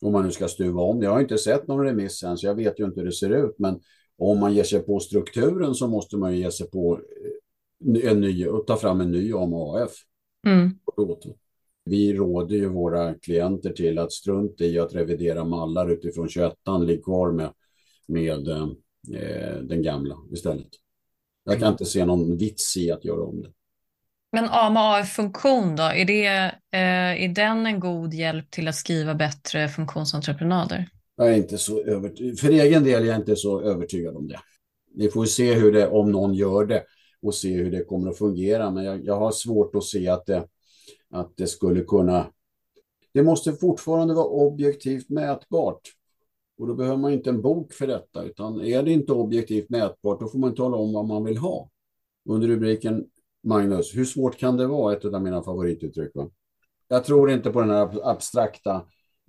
[0.02, 1.02] Om man nu ska stuva om.
[1.02, 3.30] Jag har inte sett någon remiss än så jag vet ju inte hur det ser
[3.30, 3.56] ut.
[3.60, 3.80] Men
[4.18, 7.00] om man ger sig på strukturen så måste man ge sig på
[7.96, 9.92] eh, en ny ta fram en ny AMAF.
[10.48, 10.72] Mm.
[11.86, 16.54] Vi råder ju våra klienter till att strunta i att revidera mallar utifrån 21
[16.86, 17.54] ligg kvar med,
[18.08, 20.70] med eh, den gamla istället.
[21.44, 23.52] Jag kan inte se någon vits i att göra om det.
[24.32, 26.26] Men AMA AF-funktion då, är, det,
[26.72, 30.90] eh, är den en god hjälp till att skriva bättre funktionsentreprenader?
[31.16, 32.40] Jag är inte så övertygad.
[32.40, 34.40] För egen del är jag inte så övertygad om det.
[34.96, 36.84] Vi får se hur det, om någon gör det
[37.22, 38.72] och se hur det kommer att fungera.
[38.72, 40.48] Men jag, jag har svårt att se att det,
[41.12, 42.32] att det skulle kunna...
[43.14, 45.82] Det måste fortfarande vara objektivt mätbart.
[46.62, 50.20] Och då behöver man inte en bok för detta, utan är det inte objektivt mätbart,
[50.20, 51.70] då får man tala om vad man vill ha.
[52.30, 53.06] Under rubriken
[53.44, 54.94] Magnus, hur svårt kan det vara?
[54.94, 56.12] Ett av mina favorituttryck.
[56.16, 56.30] Va?
[56.88, 58.76] Jag tror inte på den här abstrakta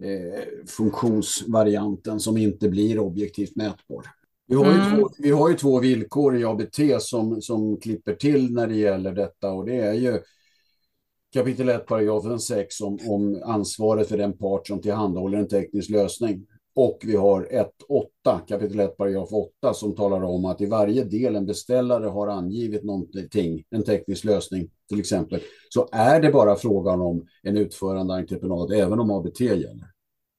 [0.02, 4.06] eh, funktionsvarianten som inte blir objektivt mätbar.
[4.46, 4.96] Vi har, mm.
[4.96, 9.12] två, vi har ju två villkor i ABT som, som klipper till när det gäller
[9.12, 10.20] detta och det är ju
[11.32, 16.46] kapitel 1, paragrafen 6 om, om ansvaret för den part som tillhandahåller en teknisk lösning.
[16.74, 21.36] Och vi har 1.8, kapitel 1, paragraf 8, som talar om att i varje del
[21.36, 27.00] en beställare har angivit någonting, en teknisk lösning till exempel, så är det bara frågan
[27.00, 29.86] om en utförande entreprenad, även om ABT gäller.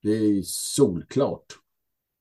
[0.03, 1.45] Det är solklart.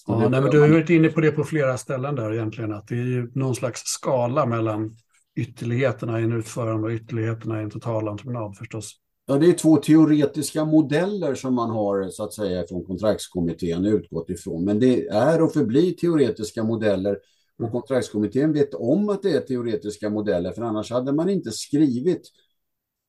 [0.06, 2.88] Ja, nej, men du har varit inne på det på flera ställen där egentligen, att
[2.88, 4.96] det är ju någon slags skala mellan
[5.36, 8.92] ytterligheterna i en utförande och ytterligheterna i en totalentreprenad förstås.
[9.26, 14.30] Ja, det är två teoretiska modeller som man har så att säga från kontraktskommittén utgått
[14.30, 14.64] ifrån.
[14.64, 17.18] Men det är och förblir teoretiska modeller
[17.62, 22.22] och kontraktskommittén vet om att det är teoretiska modeller för annars hade man inte skrivit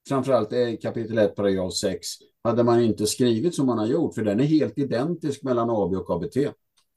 [0.08, 2.08] framförallt i kapitel 1, paragraf 6,
[2.43, 5.93] hade man inte skrivit som man har gjort, för den är helt identisk mellan AB
[5.93, 6.38] och ABT.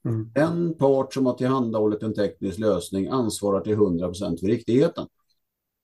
[0.09, 0.31] Mm.
[0.35, 5.07] Den part som har tillhandahållit en teknisk lösning ansvarar till 100 procent för riktigheten.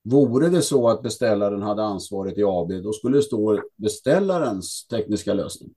[0.04, 5.34] Vore det så att beställaren hade ansvaret i AB, då skulle det stå beställarens tekniska
[5.34, 5.70] lösning.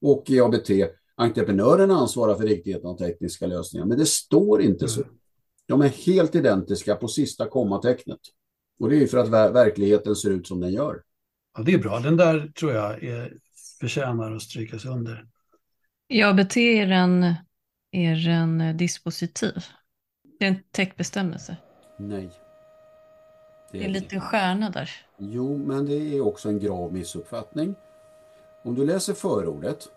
[0.00, 0.70] Och i ABT,
[1.14, 3.86] entreprenören ansvarar för riktigheten av tekniska lösningar.
[3.86, 5.02] Men det står inte så.
[5.02, 5.14] Mm.
[5.66, 8.20] De är helt identiska på sista kommatecknet.
[8.80, 11.02] Och det är för att ver verkligheten ser ut som den gör.
[11.56, 12.00] Ja, det är bra.
[12.00, 13.32] Den där tror jag är,
[13.80, 15.26] förtjänar att strykas under.
[16.08, 17.34] I ABT är den,
[17.90, 19.64] är den dispositiv.
[20.38, 21.56] Det är en täckbestämmelse.
[21.98, 22.30] Nej.
[23.74, 24.90] Det är en liten stjärna där.
[25.16, 27.74] Jo, men det är också en grav missuppfattning.
[28.62, 29.88] Om du läser förordet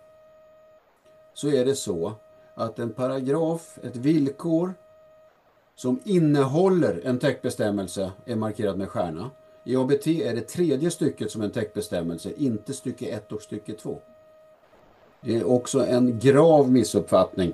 [1.33, 2.13] så är det så
[2.55, 4.73] att en paragraf, ett villkor
[5.75, 9.31] som innehåller en täckbestämmelse är markerad med stjärna.
[9.63, 14.01] I ABT är det tredje stycket som en täckbestämmelse, inte stycke 1 och stycke 2.
[15.21, 17.53] Det är också en grav missuppfattning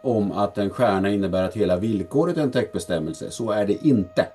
[0.00, 3.30] om att en stjärna innebär att hela villkoret är en täckbestämmelse.
[3.30, 4.28] Så är det inte.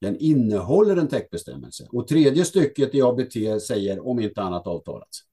[0.00, 1.88] Den innehåller en täckbestämmelse.
[1.92, 5.24] Och tredje stycket i ABT säger om inte annat avtalats.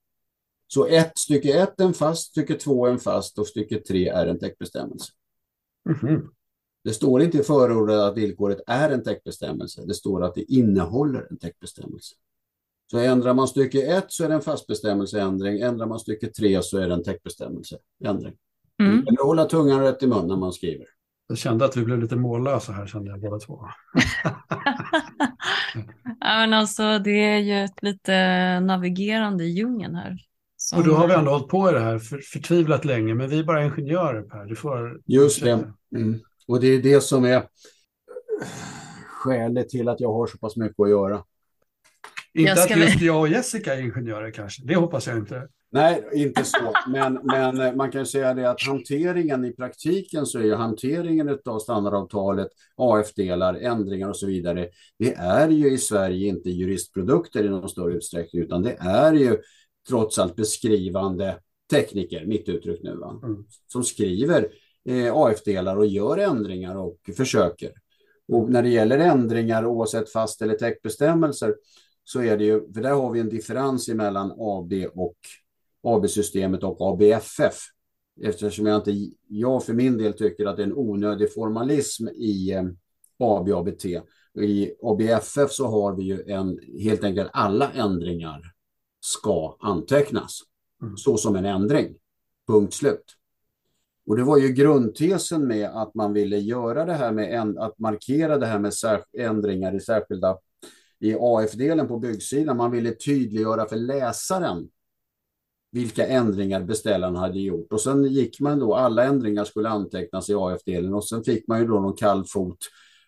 [0.68, 4.08] Så ett, stycke 1 är en fast, stycke 2 är en fast och stycke 3
[4.08, 5.12] är en täckbestämmelse.
[5.90, 6.28] Mm -hmm.
[6.84, 9.86] Det står inte i förordet att villkoret är en täckbestämmelse.
[9.86, 12.16] Det står att det innehåller en täckbestämmelse.
[12.92, 15.60] Så ändrar man stycke 1 så är det en fastbestämmelseändring.
[15.60, 18.36] Ändrar man stycke 3 så är det en täckbestämmelseändring.
[18.80, 19.08] Mm.
[19.08, 20.88] Eller hålla tungan rätt i mun när man skriver.
[21.28, 23.60] Jag kände att vi blev lite mållösa här, kände jag båda två.
[26.20, 30.18] ja, men alltså, det är ju ett lite navigerande i djungeln här.
[30.58, 30.80] Som...
[30.80, 33.40] Och då har vi ändå hållit på i det här för, förtvivlat länge, men vi
[33.40, 34.46] är bara ingenjörer Per.
[34.46, 35.02] Du får...
[35.06, 35.72] Just det.
[35.96, 36.20] Mm.
[36.48, 37.44] Och det är det som är
[39.08, 41.24] skälet till att jag har så pass mycket att göra.
[42.38, 45.48] Inte att just jag och Jessica är ingenjörer kanske, det hoppas jag inte.
[45.72, 46.74] Nej, inte så.
[46.88, 52.48] Men, men man kan säga det att hanteringen i praktiken så är hanteringen av standardavtalet,
[52.76, 54.70] AF-delar, ändringar och så vidare.
[55.00, 59.38] Det är ju i Sverige inte juristprodukter i någon större utsträckning, utan det är ju
[59.90, 61.40] trots allt beskrivande
[61.72, 63.20] tekniker, mitt uttryck nu, va?
[63.24, 63.46] Mm.
[63.68, 64.48] som skriver
[64.90, 67.72] eh, AF-delar och gör ändringar och försöker.
[68.28, 71.56] Och när det gäller ändringar oavsett fast eller täckbestämmelser
[72.08, 75.18] så är det ju, för där har vi en differens mellan AB och
[75.84, 77.56] AB-systemet och ABFF.
[78.22, 82.52] Eftersom jag inte, jag för min del tycker att det är en onödig formalism i
[82.52, 82.64] eh,
[83.20, 83.86] AB ABT.
[84.42, 88.42] I ABFF så har vi ju en, helt enkelt alla ändringar
[89.00, 90.40] ska antecknas.
[90.82, 90.98] Mm.
[90.98, 91.96] Så som en ändring.
[92.48, 93.06] Punkt slut.
[94.08, 97.80] Och det var ju grundtesen med att man ville göra det här med en, att
[97.80, 98.74] markera det här med
[99.18, 100.38] ändringar i särskilda
[101.00, 102.58] i AF-delen på byggsidan.
[102.58, 104.70] Man ville tydliggöra för läsaren
[105.72, 107.74] vilka ändringar beställaren hade gjort.
[107.74, 111.60] Och sen gick man då, alla ändringar skulle antecknas i AF-delen och sen fick man
[111.60, 112.58] ju då någon kall fot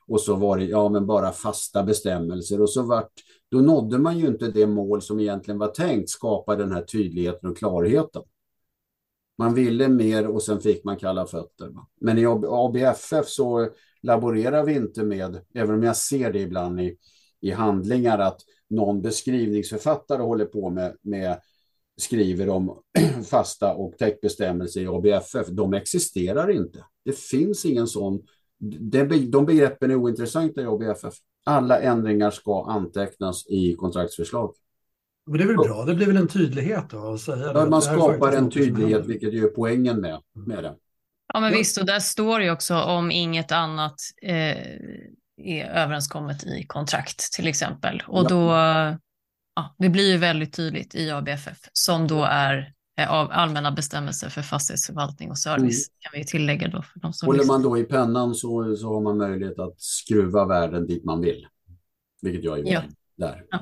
[0.08, 3.12] och så var det ja, men bara fasta bestämmelser och så vart,
[3.52, 7.50] då nådde man ju inte det mål som egentligen var tänkt, skapa den här tydligheten
[7.50, 8.22] och klarheten.
[9.38, 11.72] Man ville mer och sen fick man kalla fötter.
[12.02, 13.70] Men i ABFF så
[14.02, 16.98] laborerar vi inte med, även om jag ser det ibland i,
[17.42, 21.40] i handlingar, att någon beskrivningsförfattare håller på med, med
[21.98, 22.80] skriver om
[23.30, 25.48] fasta och täckbestämmelser i ABFF.
[25.48, 26.86] De existerar inte.
[27.06, 28.22] Det finns ingen sån.
[29.32, 31.14] De begreppen är ointressanta i ABFF.
[31.46, 34.54] Alla ändringar ska antecknas i kontraktsförslag.
[35.26, 37.14] Men det är väl bra, det blir väl en tydlighet då?
[37.14, 40.76] Att säga ja, man skapar en tydlighet, vilket är poängen med, med det.
[41.34, 44.58] Ja, men visst, och där står det också om inget annat eh,
[45.46, 48.04] är överenskommet i kontrakt till exempel.
[48.08, 48.28] Och ja.
[48.28, 48.52] då,
[49.56, 54.30] ja, det blir ju väldigt tydligt i ABFF som då är eh, av allmänna bestämmelser
[54.30, 55.96] för fastighetsförvaltning och service mm.
[56.00, 56.82] kan vi tillägga då.
[56.82, 60.46] För de som Håller man då i pennan så, så har man möjlighet att skruva
[60.46, 61.48] värden dit man vill.
[62.22, 62.82] Vilket jag är ja.
[63.18, 63.44] där.
[63.50, 63.60] Ja.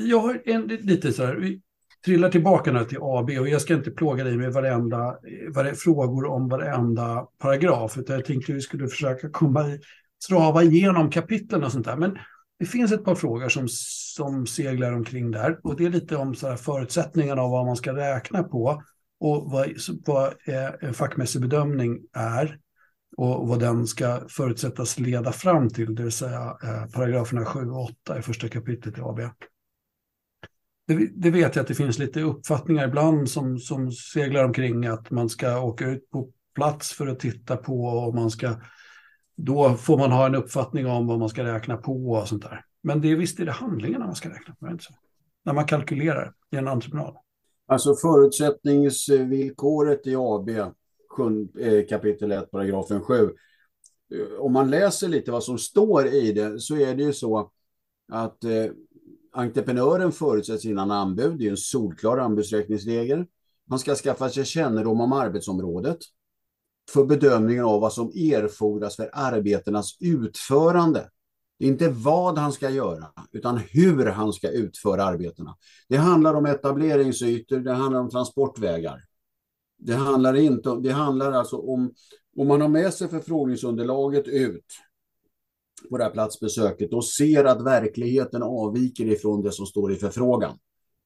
[0.00, 1.60] Jag har en lite så här, vi
[2.04, 5.18] trillar tillbaka nu till AB och jag ska inte plåga dig med varenda,
[5.54, 9.80] varenda frågor om varenda paragraf, utan jag tänkte att vi skulle försöka komma i,
[10.24, 11.96] strava igenom kapitlen och sånt där.
[11.96, 12.18] Men
[12.58, 13.68] det finns ett par frågor som,
[14.14, 17.76] som seglar omkring där och det är lite om så här förutsättningarna av vad man
[17.76, 18.82] ska räkna på
[19.20, 19.68] och vad,
[20.06, 22.58] vad eh, en fackmässig bedömning är
[23.16, 27.84] och vad den ska förutsättas leda fram till, det vill säga eh, paragraferna 7 och
[27.84, 29.20] 8 i första kapitlet i AB
[30.86, 35.10] det, det, vet jag att det finns lite uppfattningar ibland som, som seglar omkring att
[35.10, 38.56] man ska åka ut på plats för att titta på och man ska
[39.44, 42.64] då får man ha en uppfattning om vad man ska räkna på och sånt där.
[42.82, 44.94] Men det är visst är det handlingarna man ska räkna på, inte så?
[45.44, 47.16] När man kalkylerar i en entreprenad.
[47.66, 50.68] Alltså förutsättningsvillkoret i AB, eh,
[51.88, 53.14] kapitel 1, paragrafen 7.
[53.14, 53.30] Eh,
[54.38, 57.50] om man läser lite vad som står i det så är det ju så
[58.12, 58.66] att eh,
[59.32, 61.38] entreprenören förutsätts innan anbud.
[61.38, 63.24] Det är en solklar anbudsräkningsregel.
[63.68, 65.98] Man ska skaffa sig kännedom om arbetsområdet
[66.90, 71.10] för bedömningen av vad som erfordras för arbetenas utförande.
[71.58, 75.56] Det är inte vad han ska göra, utan hur han ska utföra arbetena.
[75.88, 79.04] Det handlar om etableringsytor, det handlar om transportvägar.
[79.78, 81.94] Det handlar, inte, det handlar alltså om,
[82.36, 84.64] om man har med sig förfrågningsunderlaget ut
[85.90, 90.58] på det här platsbesöket och ser att verkligheten avviker ifrån det som står i förfrågan,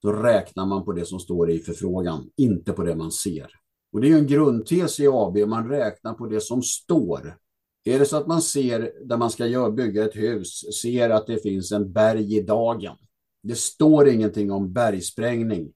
[0.03, 3.51] då räknar man på det som står i förfrågan, inte på det man ser.
[3.97, 7.39] Och det är en grundtes i AB, man räknar på det som står.
[7.85, 11.27] Är det så att man ser, där man ska göra, bygga ett hus, ser att
[11.27, 12.97] det finns en berg i dagen.
[13.43, 15.73] Det står ingenting om bergsprängning.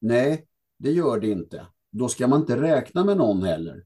[0.00, 0.46] Nej,
[0.78, 1.66] det gör det inte.
[1.92, 3.84] Då ska man inte räkna med någon heller.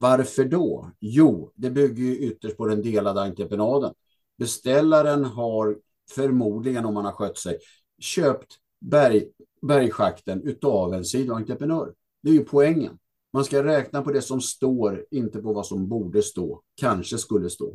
[0.00, 0.90] Varför då?
[1.00, 3.94] Jo, det bygger ju ytterst på den delade entreprenaden.
[4.38, 5.78] Beställaren har
[6.10, 7.58] förmodligen, om man har skött sig,
[7.98, 9.28] köpt berg,
[9.62, 11.94] bergschakten utav en sidoentreprenör.
[12.22, 12.98] Det är ju poängen.
[13.38, 17.50] Man ska räkna på det som står, inte på vad som borde stå, kanske skulle
[17.50, 17.74] stå.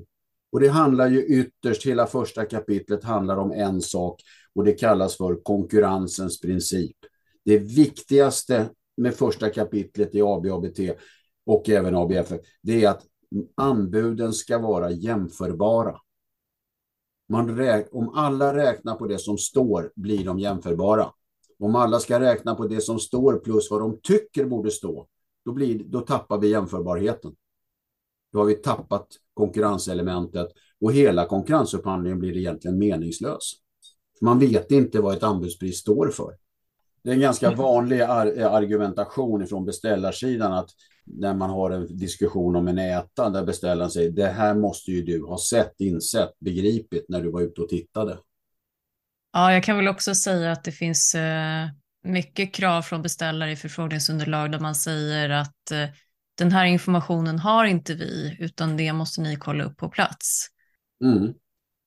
[0.52, 4.22] Och det handlar ju ytterst, hela första kapitlet handlar om en sak
[4.56, 6.98] och det kallas för konkurrensens princip.
[7.46, 10.80] Det viktigaste med första kapitlet i ABABT
[11.46, 13.06] och även ABF, det är att
[13.56, 15.96] anbuden ska vara jämförbara.
[17.30, 17.60] Man
[17.92, 21.12] om alla räknar på det som står blir de jämförbara.
[21.60, 25.08] Om alla ska räkna på det som står plus vad de tycker borde stå,
[25.46, 27.36] då, blir, då tappar vi jämförbarheten.
[28.32, 30.48] Då har vi tappat konkurrenselementet
[30.82, 33.54] och hela konkurrensupphandlingen blir egentligen meningslös.
[34.22, 36.38] Man vet inte vad ett anbudspris står för.
[37.04, 37.60] Det är en ganska mm.
[37.60, 40.70] vanlig argumentation från beställarsidan att
[41.06, 45.02] när man har en diskussion om en äta där beställaren säger det här måste ju
[45.02, 48.18] du ha sett, insett, begripit när du var ute och tittade.
[49.34, 51.68] Ja, jag kan väl också säga att det finns eh,
[52.04, 55.88] mycket krav från beställare i förfrågningsunderlag där man säger att eh,
[56.38, 60.48] den här informationen har inte vi, utan det måste ni kolla upp på plats.
[61.04, 61.34] Mm.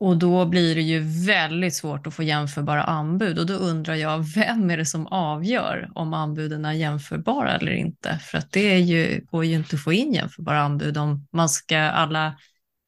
[0.00, 4.18] Och då blir det ju väldigt svårt att få jämförbara anbud och då undrar jag,
[4.34, 8.18] vem är det som avgör om anbuden är jämförbara eller inte?
[8.18, 11.48] För att det är ju, går ju inte att få in jämförbara anbud om man
[11.48, 12.38] ska, alla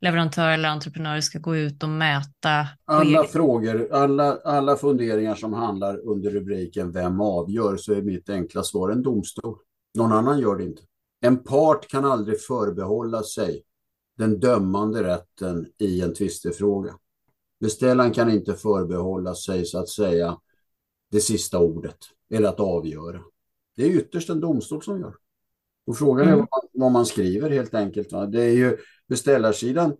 [0.00, 2.66] leverantörer eller entreprenörer ska gå ut och mäta.
[2.84, 7.76] Alla frågor, alla, alla funderingar som handlar under rubriken Vem avgör?
[7.76, 9.58] så är mitt enkla svar en domstol.
[9.94, 10.82] Någon annan gör det inte.
[11.20, 13.62] En part kan aldrig förbehålla sig
[14.18, 16.94] den dömande rätten i en tvistefråga.
[17.60, 20.38] Beställaren kan inte förbehålla sig så att säga
[21.10, 21.96] det sista ordet
[22.30, 23.20] eller att avgöra.
[23.76, 25.14] Det är ytterst en domstol som gör.
[25.86, 26.38] Och frågan är mm.
[26.38, 28.12] vad, man, vad, man, skriver helt enkelt.
[28.12, 28.26] Va?
[28.26, 28.76] Det är ju
[29.08, 29.96] beställarsidan.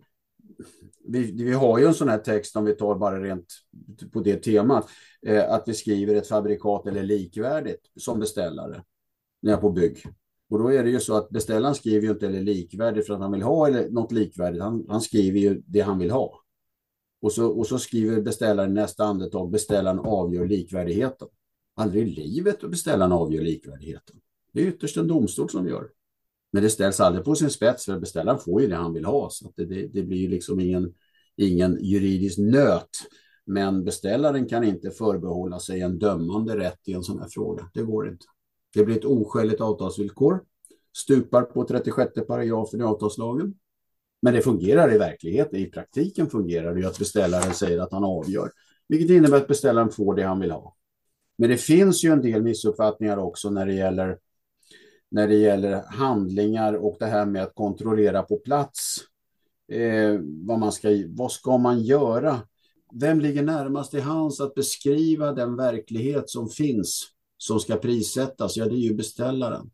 [1.07, 3.53] vi, vi har ju en sån här text om vi tar bara rent
[4.13, 4.89] på det temat.
[5.25, 8.83] Eh, att vi skriver ett fabrikat eller likvärdigt som beställare
[9.41, 10.03] när jag är på bygg.
[10.49, 13.19] Och då är det ju så att beställaren skriver ju inte eller likvärdigt för att
[13.19, 14.61] han vill ha eller något likvärdigt.
[14.61, 16.41] Han, han skriver ju det han vill ha.
[17.21, 21.27] Och så, och så skriver beställaren nästa andetag beställaren avgör likvärdigheten.
[21.75, 24.15] Aldrig i livet att beställaren avgör likvärdigheten.
[24.53, 25.89] Det är ytterst en domstol som gör.
[26.51, 29.29] Men det ställs aldrig på sin spets för beställaren får ju det han vill ha.
[29.29, 30.93] Så det, det, det blir liksom ingen,
[31.37, 32.89] ingen juridisk nöt.
[33.45, 37.69] Men beställaren kan inte förbehålla sig en dömande rätt i en sån här fråga.
[37.73, 38.25] Det går inte.
[38.73, 40.43] Det blir ett oskäligt avtalsvillkor.
[40.97, 43.53] Stupar på 36 paragrafen i avtalslagen.
[44.21, 45.59] Men det fungerar i verkligheten.
[45.59, 48.51] I praktiken fungerar det ju att beställaren säger att han avgör.
[48.87, 50.75] Vilket innebär att beställaren får det han vill ha.
[51.37, 54.17] Men det finns ju en del missuppfattningar också när det gäller
[55.11, 58.97] när det gäller handlingar och det här med att kontrollera på plats.
[59.71, 62.39] Eh, vad, man ska, vad ska man göra?
[62.93, 67.03] Vem ligger närmast i hands att beskriva den verklighet som finns
[67.37, 68.57] som ska prissättas?
[68.57, 69.69] Ja, det är ju beställaren.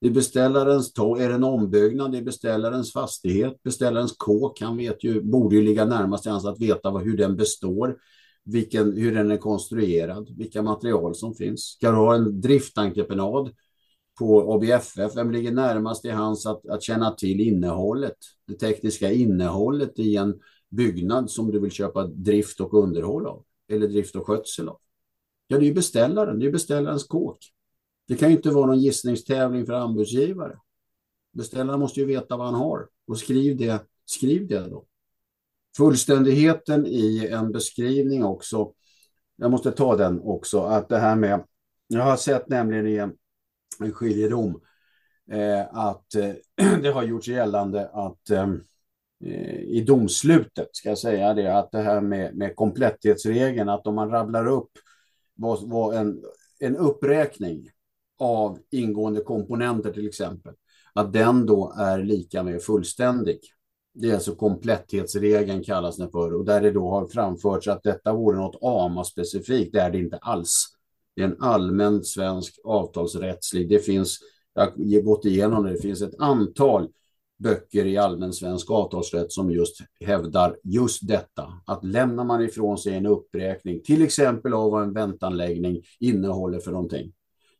[0.00, 4.60] Det är beställarens är det en ombyggnad, det är beställarens fastighet, beställarens kåk.
[4.60, 7.96] Han vet ju, borde ju ligga närmast i hands att veta vad, hur den består,
[8.44, 11.60] vilken, hur den är konstruerad, vilka material som finns.
[11.60, 13.50] Ska du ha en driftentreprenad
[14.18, 19.98] på ABFF, vem ligger närmast i hands att, att känna till innehållet, det tekniska innehållet
[19.98, 20.40] i en
[20.70, 24.78] byggnad som du vill köpa drift och underhåll av, eller drift och skötsel av?
[25.46, 27.38] Ja, det är ju beställaren, det är beställarens kåk.
[28.08, 30.58] Det kan ju inte vara någon gissningstävling för anbudsgivare.
[31.32, 34.84] Beställaren måste ju veta vad han har och skriv det, skriv det då.
[35.76, 38.72] Fullständigheten i en beskrivning också.
[39.36, 41.44] Jag måste ta den också, att det här med,
[41.86, 43.12] jag har sett nämligen i en
[43.78, 44.60] skiljedom.
[45.30, 46.32] Eh, att eh,
[46.82, 48.48] det har gjorts gällande att eh,
[49.60, 54.10] i domslutet ska jag säga det, att det här med, med kompletthetsregeln, att om man
[54.10, 54.70] rabblar upp
[55.34, 56.22] vad, vad en,
[56.60, 57.70] en uppräkning
[58.18, 60.54] av ingående komponenter till exempel,
[60.92, 63.38] att den då är lika med fullständig.
[63.94, 68.12] Det är alltså kompletthetsregeln kallas den för och där det då har framförts att detta
[68.12, 69.72] vore något AMA-specifikt.
[69.72, 70.66] Det är det inte alls.
[71.16, 73.68] Det är en allmän svensk avtalsrättslig.
[73.68, 74.18] Det finns,
[74.54, 76.88] jag har gått igenom det, det finns ett antal
[77.38, 81.52] böcker i allmän svensk avtalsrätt som just hävdar just detta.
[81.66, 86.72] Att lämnar man ifrån sig en uppräkning, till exempel av vad en väntanläggning innehåller för
[86.72, 87.12] någonting,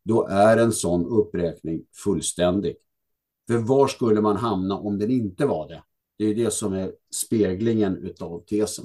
[0.05, 2.77] då är en sån uppräkning fullständig.
[3.47, 5.83] För var skulle man hamna om den inte var det?
[6.19, 8.85] Det är det som är speglingen av tesen.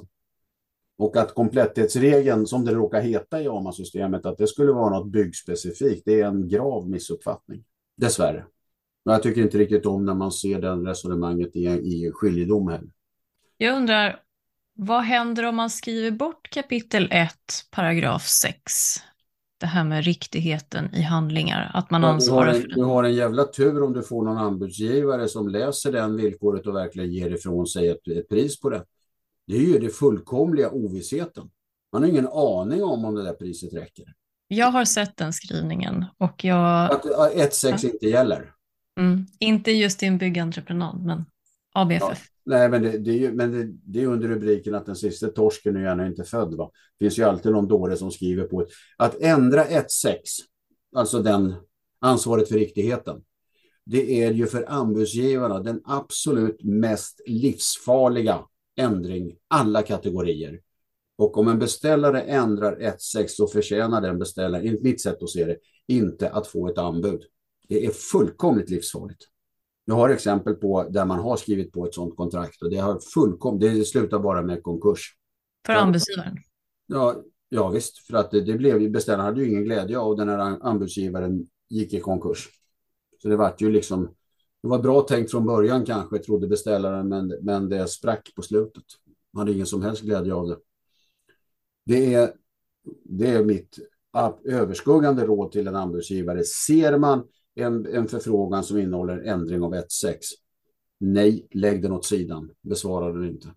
[0.98, 6.02] Och att kompletthetsregeln, som det råkar heta i AMA-systemet, att det skulle vara något byggspecifikt,
[6.04, 7.64] det är en grav missuppfattning.
[7.96, 8.44] Dessvärre.
[9.04, 12.90] Men jag tycker inte riktigt om när man ser den resonemanget i, i skiljedom heller.
[13.56, 14.20] Jag undrar,
[14.74, 17.30] vad händer om man skriver bort kapitel 1,
[17.70, 18.72] paragraf 6?
[19.60, 22.74] Det här med riktigheten i handlingar, att man ja, ansvarar för det.
[22.74, 26.76] Du har en jävla tur om du får någon anbudsgivare som läser den villkoret och
[26.76, 28.84] verkligen ger ifrån sig ett, ett pris på det
[29.48, 31.50] det är ju det fullkomliga ovissheten.
[31.92, 34.04] Man har ingen aning om om det där priset räcker.
[34.48, 36.92] Jag har sett den skrivningen och jag...
[36.92, 37.88] Att 1.6 ja.
[37.92, 38.52] inte gäller?
[39.00, 39.26] Mm.
[39.38, 41.24] Inte just i en byggentreprenad, men
[41.74, 42.02] ABFF.
[42.02, 42.14] Ja.
[42.44, 45.28] Nej, men, det, det, är ju, men det, det, är under rubriken att den sista
[45.28, 46.54] torsken är gärna inte född.
[46.54, 46.70] Va?
[46.98, 48.68] Det finns ju alltid någon dåre som skriver på ett.
[48.96, 49.84] Att ändra 1.6,
[50.96, 51.54] alltså den
[52.00, 53.20] ansvaret för riktigheten,
[53.86, 58.44] det är ju för anbudsgivarna den absolut mest livsfarliga
[58.78, 60.60] ändring alla kategorier.
[61.18, 65.44] Och om en beställare ändrar 1.6 så förtjänar den beställaren, enligt mitt sätt att se
[65.44, 67.22] det, inte att få ett anbud.
[67.68, 69.24] Det är fullkomligt livsfarligt.
[69.84, 73.00] Jag har exempel på där man har skrivit på ett sådant kontrakt och det har
[73.14, 75.16] fullkomligt, det slutar bara med konkurs.
[75.66, 76.36] För anbudsgivaren?
[76.86, 80.28] Ja, ja visst, för att det, det blev beställaren hade ju ingen glädje av den
[80.28, 82.48] här anbudsgivaren gick i konkurs.
[83.22, 84.14] Så det var ju liksom
[84.68, 88.84] det var bra tänkt från början kanske, trodde beställaren, men, men det sprack på slutet.
[89.32, 90.56] Man hade ingen som helst glädje av det.
[91.86, 92.32] Det är,
[93.04, 93.78] det är mitt
[94.44, 96.44] överskuggande råd till en anbudsgivare.
[96.44, 100.16] Ser man en, en förfrågan som innehåller ändring av 1.6,
[101.00, 102.50] nej, lägg den åt sidan.
[102.62, 103.48] Besvara den inte.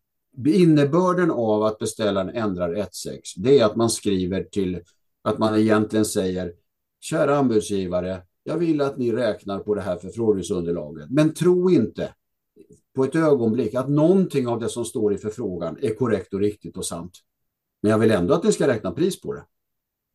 [0.45, 4.81] Innebörden av att beställaren ändrar 1.6, det är att man skriver till
[5.21, 6.53] att man egentligen säger
[7.01, 11.09] Kära anbudsgivare, jag vill att ni räknar på det här förfrågningsunderlaget.
[11.09, 12.13] Men tro inte
[12.95, 16.77] på ett ögonblick att någonting av det som står i förfrågan är korrekt och riktigt
[16.77, 17.11] och sant.
[17.81, 19.43] Men jag vill ändå att ni ska räkna pris på det.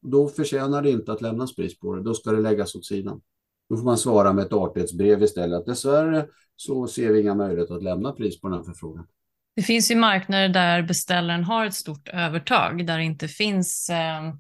[0.03, 2.03] Då förtjänar det inte att lämnas pris på det.
[2.03, 3.21] Då ska det läggas åt sidan.
[3.69, 5.67] Då får man svara med ett artighetsbrev istället.
[5.67, 9.07] Dessvärre så ser vi inga möjligheter att lämna pris på den här förfrågan.
[9.57, 14.35] Det finns ju marknader där beställaren har ett stort övertag, där det inte finns eh,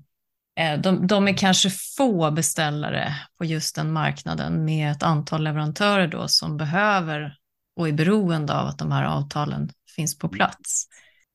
[0.82, 6.28] de, de, är kanske få beställare på just den marknaden med ett antal leverantörer då
[6.28, 7.36] som behöver
[7.76, 10.86] och är beroende av att de här avtalen finns på plats.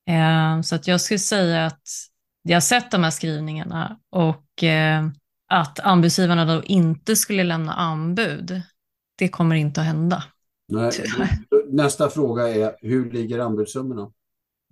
[0.08, 1.82] Eh, så att jag skulle säga att
[2.42, 5.08] jag har sett de här skrivningarna och eh,
[5.48, 8.62] att anbudsgivarna då inte skulle lämna anbud,
[9.18, 10.24] det kommer inte att hända.
[10.68, 10.90] Nej,
[11.68, 14.10] nästa fråga är, hur ligger anbudssummorna?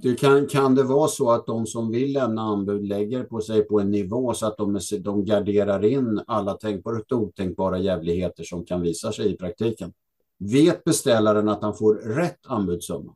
[0.02, 3.62] Det kan, kan det vara så att de som vill lämna anbud lägger på sig
[3.62, 8.64] på en nivå så att de, de garderar in alla tänkbara och otänkbara jävligheter som
[8.64, 9.92] kan visa sig i praktiken?
[10.38, 13.14] Vet beställaren att han får rätt anbudssumma?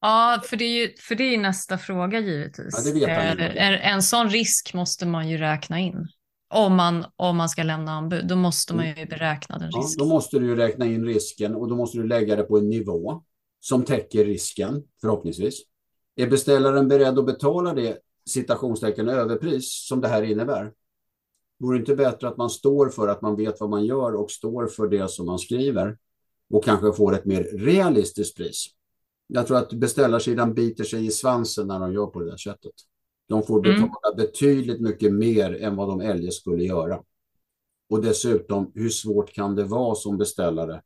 [0.00, 2.86] Ja, för det är ju för det är nästa fråga givetvis.
[2.86, 6.08] Ja, vet han en, en sån risk måste man ju räkna in.
[6.54, 9.94] Om man, om man ska lämna anbud, då måste man ju beräkna den risken.
[9.98, 12.58] Ja, då måste du ju räkna in risken och då måste du lägga det på
[12.58, 13.22] en nivå
[13.60, 15.62] som täcker risken, förhoppningsvis.
[16.16, 20.72] Är beställaren beredd att betala det citationstecken överpris som det här innebär?
[21.58, 24.30] Vore det inte bättre att man står för att man vet vad man gör och
[24.30, 25.98] står för det som man skriver
[26.50, 28.66] och kanske får ett mer realistiskt pris?
[29.26, 32.72] Jag tror att beställarsidan biter sig i svansen när de gör på det där sättet.
[33.28, 33.80] De får mm.
[33.80, 34.16] betala mm.
[34.16, 37.02] betydligt mycket mer än vad de eljest skulle göra.
[37.88, 40.82] Och dessutom, hur svårt kan det vara som beställare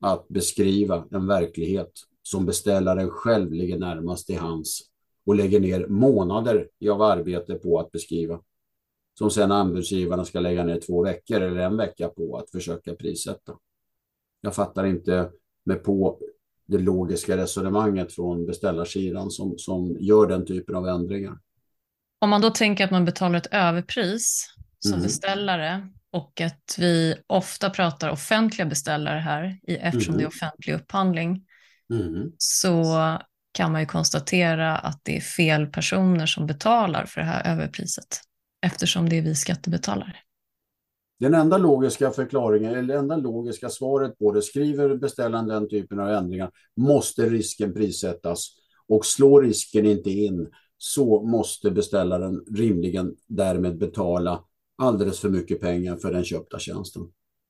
[0.00, 1.92] att beskriva en verklighet
[2.26, 4.82] som beställaren själv ligger närmast i hans
[5.26, 8.40] och lägger ner månader av arbete på att beskriva.
[9.18, 13.52] Som sen anbudsgivarna ska lägga ner två veckor eller en vecka på att försöka prissätta.
[14.40, 15.30] Jag fattar inte
[15.64, 16.18] med på
[16.66, 21.38] det logiska resonemanget från beställarsidan som, som gör den typen av ändringar.
[22.18, 25.02] Om man då tänker att man betalar ett överpris som mm.
[25.02, 30.18] beställare och att vi ofta pratar offentliga beställare här eftersom mm.
[30.18, 31.45] det är offentlig upphandling
[31.92, 32.32] mm.
[32.38, 32.96] så
[33.52, 38.20] kan man ju konstatera att det är fel personer som betalar för det här överpriset
[38.66, 40.16] eftersom det är vi skattebetalare.
[41.18, 46.00] Den enda logiska förklaringen, eller det enda logiska svaret på det, skriver beställaren den typen
[46.00, 48.48] av ändringar, måste risken prissättas
[48.88, 54.44] och slår risken inte in så måste beställaren rimligen därmed betala
[54.78, 57.02] alldeles för mycket pengar för den köpta tjänsten.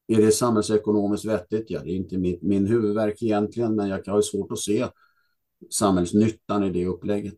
[0.07, 1.71] Är det samhällsekonomiskt vettigt?
[1.71, 4.87] Ja, det är inte min, min huvudverk egentligen, men jag har svårt att se
[5.71, 7.37] samhällsnyttan i det upplägget.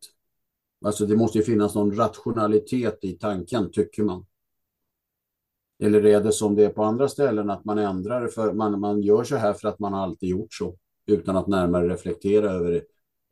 [0.85, 4.27] Alltså det måste ju finnas någon rationalitet i tanken, tycker man.
[5.83, 8.81] Eller är det som det är på andra ställen att man ändrar det för man,
[8.81, 12.83] man gör så här för att man alltid gjort så utan att närmare reflektera över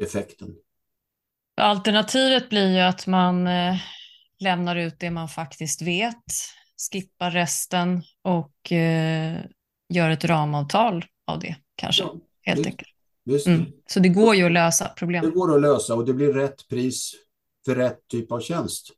[0.02, 0.54] effekten.
[1.60, 3.74] Alternativet blir ju att man eh,
[4.38, 6.24] lämnar ut det man faktiskt vet,
[6.92, 9.38] skippar resten och eh,
[9.94, 12.88] gör ett ramavtal av det kanske, ja, helt visst, enkelt.
[13.24, 13.46] Visst.
[13.46, 13.64] Mm.
[13.86, 15.30] Så det går ju att lösa problemet.
[15.30, 17.12] Det går att lösa och det blir rätt pris
[17.64, 18.90] för rätt typ av tjänst.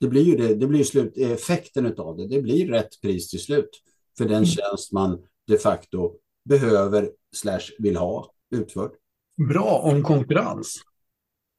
[0.00, 2.28] Det blir ju det, det blir slut, effekten av det.
[2.28, 3.70] Det blir rätt pris till slut
[4.18, 4.46] för den mm.
[4.46, 6.12] tjänst man de facto
[6.44, 8.90] behöver slash vill ha utförd.
[9.48, 10.82] Bra om konkurrens.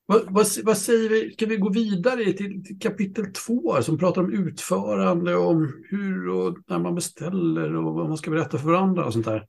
[0.10, 4.22] Vad, vad, vad, säger vi, ska vi gå vidare till, till kapitel två som pratar
[4.22, 9.06] om utförande, om hur och när man beställer och vad man ska berätta för varandra
[9.06, 9.46] och sånt där.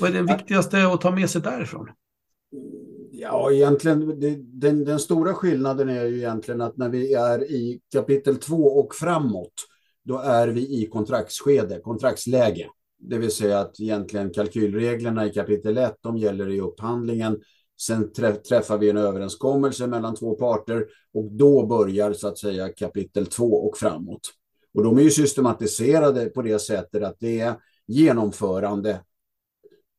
[0.00, 1.88] Vad är det viktigaste att ta med sig därifrån?
[3.10, 7.80] Ja, egentligen det, den, den stora skillnaden är ju egentligen att när vi är i
[7.92, 9.54] kapitel två och framåt,
[10.04, 12.66] då är vi i kontraktsskede, kontraktsläge.
[12.98, 17.40] Det vill säga att egentligen kalkylreglerna i kapitel 1, de gäller i upphandlingen.
[17.80, 18.12] Sen
[18.48, 23.44] träffar vi en överenskommelse mellan två parter och då börjar så att säga kapitel 2
[23.44, 24.20] och framåt.
[24.74, 27.54] Och de är ju systematiserade på det sättet att det är
[27.86, 29.00] genomförande,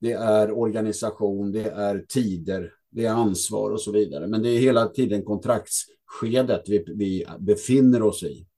[0.01, 4.27] det är organisation, det är tider, det är ansvar och så vidare.
[4.27, 8.48] Men det är hela tiden kontraktsskedet vi, vi befinner oss i.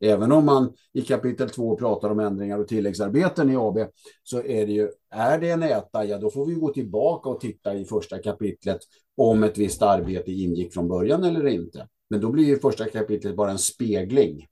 [0.00, 3.78] Även om man i kapitel 2 pratar om ändringar och tilläggsarbeten i AB
[4.22, 7.40] så är det ju, är det en äta, ja då får vi gå tillbaka och
[7.40, 8.80] titta i första kapitlet
[9.16, 11.88] om ett visst arbete ingick från början eller inte.
[12.10, 14.46] Men då blir ju första kapitlet bara en spegling.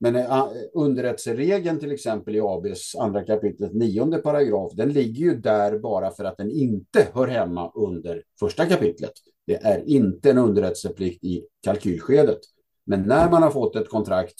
[0.00, 5.78] Men eh, underrättelseregeln till exempel i ABs andra kapitlet nionde paragraf, den ligger ju där
[5.78, 9.12] bara för att den inte hör hemma under första kapitlet.
[9.46, 12.40] Det är inte en underrättelseplikt i kalkylskedet.
[12.88, 14.34] Men när man har fått ett kontrakt,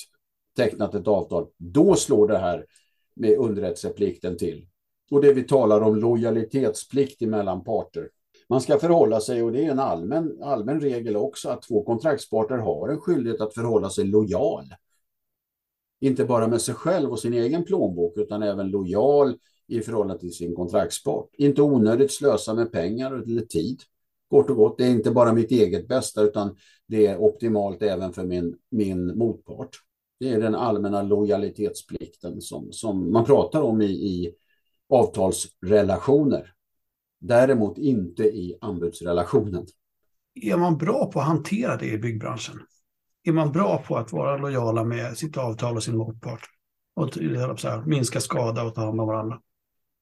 [0.57, 2.67] tecknat ett avtal, då slår det här
[3.17, 4.67] med underrättelseplikten till.
[5.11, 8.11] Och det vi talar om lojalitetsplikt mellan parter.
[8.49, 12.59] Man ska förhålla sig, och det är en allmän, allmän regel också, att två kontraktsparter
[12.59, 14.65] har en skyldighet att förhålla sig lojal.
[16.01, 20.33] Inte bara med sig själv och sin egen plånbok, utan även lojal i förhållande till
[20.33, 21.29] sin kontraktspart.
[21.33, 23.81] Inte onödigt slösa med pengar eller tid.
[24.31, 26.57] Kort och gott, det är inte bara mitt eget bästa utan
[26.89, 29.71] det är optimalt även för min, min motpart.
[30.21, 34.35] Det är den allmänna lojalitetsplikten som, som man pratar om i, i
[34.89, 36.55] avtalsrelationer.
[37.21, 39.67] Däremot inte i anbudsrelationen.
[40.35, 42.61] Är man bra på att hantera det i byggbranschen?
[43.23, 46.41] Är man bra på att vara lojala med sitt avtal och sin motpart?
[46.95, 47.09] Och
[47.87, 49.41] minska skada och ta hand om varandra?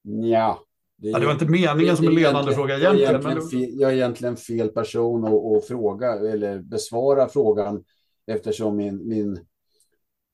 [0.02, 0.65] Ja,
[0.98, 3.12] det, ja, det var inte meningen det, som en ledande fråga egentligen.
[3.12, 7.84] Jag är egentligen, fel, jag är egentligen fel person att, att fråga eller besvara frågan
[8.26, 9.40] eftersom min, min,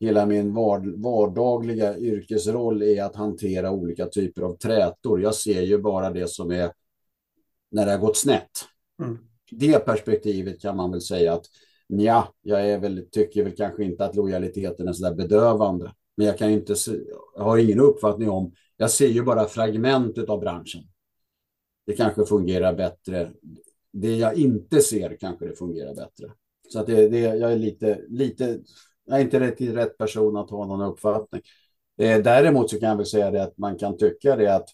[0.01, 0.55] hela min
[1.03, 5.23] vardagliga yrkesroll är att hantera olika typer av trätor.
[5.23, 6.73] Jag ser ju bara det som är
[7.71, 8.51] när det har gått snett.
[9.03, 9.19] Mm.
[9.51, 11.45] Det perspektivet kan man väl säga att
[11.87, 15.93] ja, jag är väl, tycker väl kanske inte att lojaliteten är så där bedövande.
[16.17, 16.75] Men jag kan inte,
[17.37, 18.53] jag har ingen uppfattning om,
[18.83, 20.83] jag ser ju bara fragmentet av branschen.
[21.87, 23.33] Det kanske fungerar bättre.
[23.93, 26.33] Det jag inte ser kanske det fungerar bättre.
[26.69, 28.59] Så att det, det, jag är lite, lite,
[29.05, 31.43] jag är inte rätt, rätt person att ha någon uppfattning.
[31.99, 34.69] Eh, däremot så kan jag väl säga det att man kan tycka det att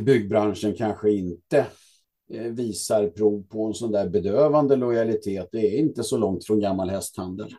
[0.00, 1.66] byggbranschen kanske inte
[2.32, 5.48] eh, visar prov på en sån där bedövande lojalitet.
[5.52, 7.54] Det är inte så långt från gammal hästhandel.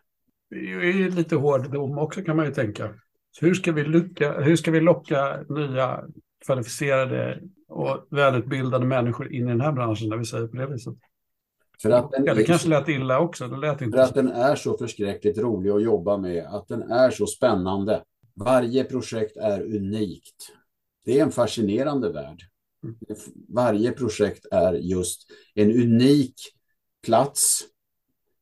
[0.49, 2.93] Det är lite hård dom också kan man ju tänka.
[3.41, 6.03] Hur ska vi, lycka, hur ska vi locka nya
[6.45, 10.93] kvalificerade och välutbildade människor in i den här branschen när vi säger på det viset?
[11.81, 13.47] För att den ja, det kanske lät illa också.
[13.47, 16.91] Det lät inte för att den är så förskräckligt rolig att jobba med, att den
[16.91, 18.03] är så spännande.
[18.35, 20.35] Varje projekt är unikt.
[21.05, 22.41] Det är en fascinerande värld.
[22.83, 22.95] Mm.
[23.49, 25.21] Varje projekt är just
[25.55, 26.35] en unik
[27.05, 27.61] plats,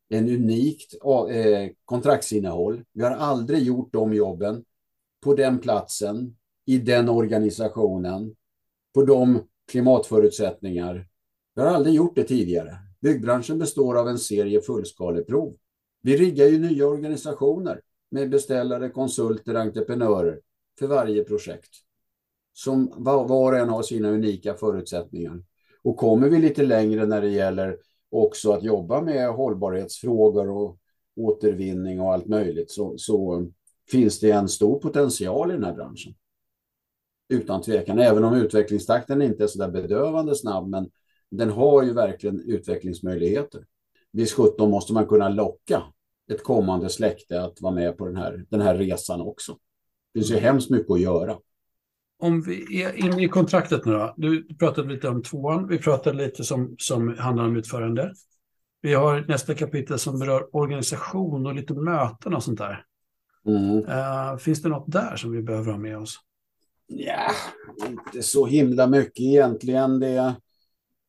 [0.09, 2.83] en unikt eh, kontraktsinnehåll.
[2.93, 4.63] Vi har aldrig gjort de jobben
[5.25, 8.35] på den platsen, i den organisationen,
[8.93, 11.07] på de klimatförutsättningar.
[11.55, 12.77] Vi har aldrig gjort det tidigare.
[13.01, 15.57] Byggbranschen består av en serie fullskaleprov.
[16.01, 20.39] Vi riggar ju nya organisationer med beställare, konsulter, entreprenörer
[20.79, 21.71] för varje projekt.
[22.53, 25.43] Som var, och en har sina unika förutsättningar.
[25.83, 27.77] Och kommer vi lite längre när det gäller
[28.11, 30.77] också att jobba med hållbarhetsfrågor och
[31.15, 33.47] återvinning och allt möjligt så, så
[33.91, 36.15] finns det en stor potential i den här branschen.
[37.29, 40.89] Utan tvekan, även om utvecklingstakten inte är så där bedövande snabb, men
[41.31, 43.65] den har ju verkligen utvecklingsmöjligheter.
[44.11, 45.83] Vid 17 måste man kunna locka
[46.31, 49.57] ett kommande släkte att vara med på den här, den här resan också.
[50.13, 51.37] Det finns ju hemskt mycket att göra.
[52.19, 54.13] Om vi är inne i kontraktet nu då.
[54.17, 55.67] Du pratade lite om tvåan.
[55.67, 58.13] Vi pratade lite som, som handlar om utförande.
[58.81, 62.85] Vi har nästa kapitel som berör organisation och lite möten och sånt där.
[63.45, 63.77] Mm.
[63.77, 66.19] Uh, finns det något där som vi behöver ha med oss?
[66.87, 67.31] Ja,
[67.87, 69.99] inte så himla mycket egentligen.
[69.99, 70.35] Det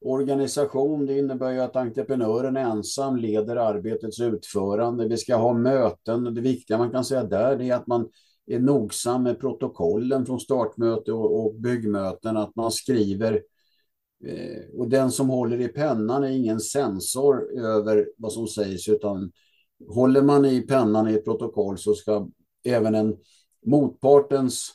[0.01, 5.09] organisation, det innebär ju att entreprenören ensam leder arbetets utförande.
[5.09, 6.35] Vi ska ha möten.
[6.35, 8.09] Det viktiga man kan säga där är att man
[8.47, 13.43] är nogsam med protokollen från startmöte och, och byggmöten, att man skriver
[14.25, 19.33] eh, och den som håller i pennan är ingen sensor över vad som sägs utan
[19.89, 22.29] håller man i pennan i ett protokoll så ska
[22.65, 23.17] även en
[23.67, 24.73] motpartens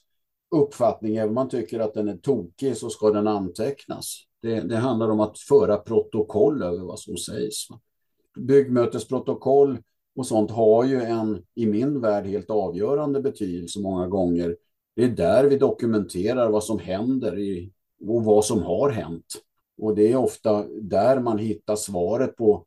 [0.56, 4.18] uppfattning, även om man tycker att den är tokig, så ska den antecknas.
[4.41, 7.68] Det, det handlar om att föra protokoll över vad som sägs.
[8.39, 9.78] Byggmötesprotokoll
[10.16, 14.58] och sånt har ju en, i min värld, helt avgörande betydelse många gånger.
[14.95, 17.72] Det är där vi dokumenterar vad som händer i,
[18.08, 19.26] och vad som har hänt.
[19.82, 22.66] Och det är ofta där man hittar svaret på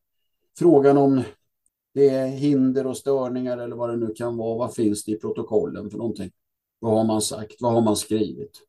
[0.59, 1.23] frågan om
[1.95, 4.59] det är hinder och störningar eller vad det nu kan vara.
[4.59, 6.31] Vad finns det i protokollen för någonting?
[6.79, 7.55] Vad har man sagt?
[7.61, 8.61] Vad har man skrivit?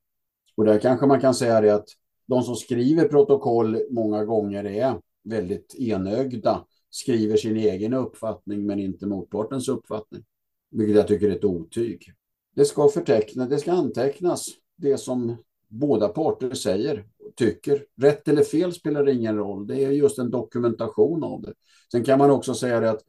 [0.56, 1.88] Och där kanske man kan säga det att
[2.26, 9.06] de som skriver protokoll många gånger är väldigt enögda, skriver sin egen uppfattning men inte
[9.06, 10.24] motpartens uppfattning.
[10.72, 12.14] Vilket jag tycker är ett otyg.
[12.56, 15.38] Det ska förtecknas, det ska antecknas det som
[15.68, 17.86] båda parter säger och tycker.
[18.02, 19.68] Rätt eller fel spelar ingen roll.
[19.68, 21.54] Det är just en dokumentation av det.
[21.92, 23.02] Sen kan man också säga det att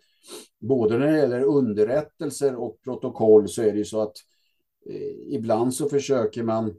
[0.61, 4.17] både när det gäller underrättelser och protokoll så är det ju så att
[4.91, 6.75] eh, ibland så försöker man,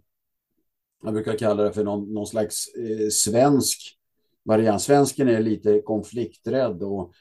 [1.03, 3.97] jag brukar kalla det för någon, någon slags eh, svensk
[4.45, 4.81] variant.
[4.81, 7.13] Svensken är lite konflikträdd och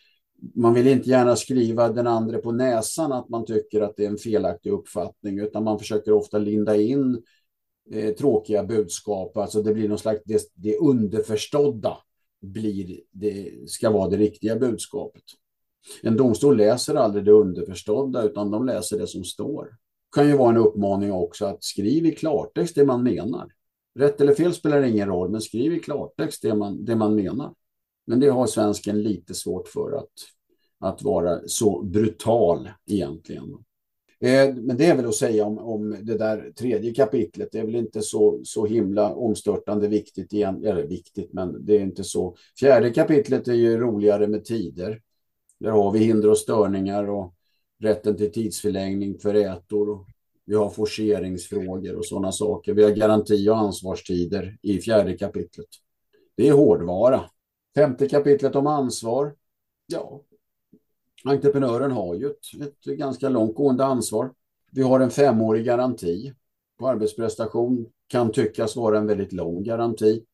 [0.54, 4.08] man vill inte gärna skriva den andra på näsan att man tycker att det är
[4.08, 7.22] en felaktig uppfattning, utan man försöker ofta linda in
[7.92, 9.36] eh, tråkiga budskap.
[9.36, 11.96] Alltså det blir någon slags, det, det underförstådda
[12.42, 15.22] blir, det ska vara det riktiga budskapet.
[16.02, 19.64] En domstol läser aldrig det underförstådda utan de läser det som står.
[19.64, 23.52] Det kan ju vara en uppmaning också att skriv i klartext det man menar.
[23.98, 27.54] Rätt eller fel spelar ingen roll, men skriv i klartext det man, det man menar.
[28.06, 30.12] Men det har svensken lite svårt för att,
[30.80, 33.64] att vara så brutal egentligen.
[34.20, 37.48] Eh, men det är väl att säga om, om det där tredje kapitlet.
[37.52, 40.64] Det är väl inte så, så himla omstörtande viktigt igen.
[40.64, 42.36] Eller viktigt, men det är inte så.
[42.60, 45.00] Fjärde kapitlet är ju roligare med tider.
[45.60, 47.34] Där har vi hinder och störningar och
[47.82, 50.06] rätten till tidsförlängning för ätor.
[50.44, 52.74] Vi har forceringsfrågor och sådana saker.
[52.74, 55.66] Vi har garanti och ansvarstider i fjärde kapitlet.
[56.36, 57.30] Det är hårdvara.
[57.74, 59.34] Femte kapitlet om ansvar.
[59.86, 60.22] Ja,
[61.28, 64.32] entreprenören har ju ett, ett ganska långtgående ansvar.
[64.72, 66.32] Vi har en femårig garanti
[66.78, 67.86] på arbetsprestation.
[68.08, 70.24] Kan tyckas vara en väldigt lång garanti.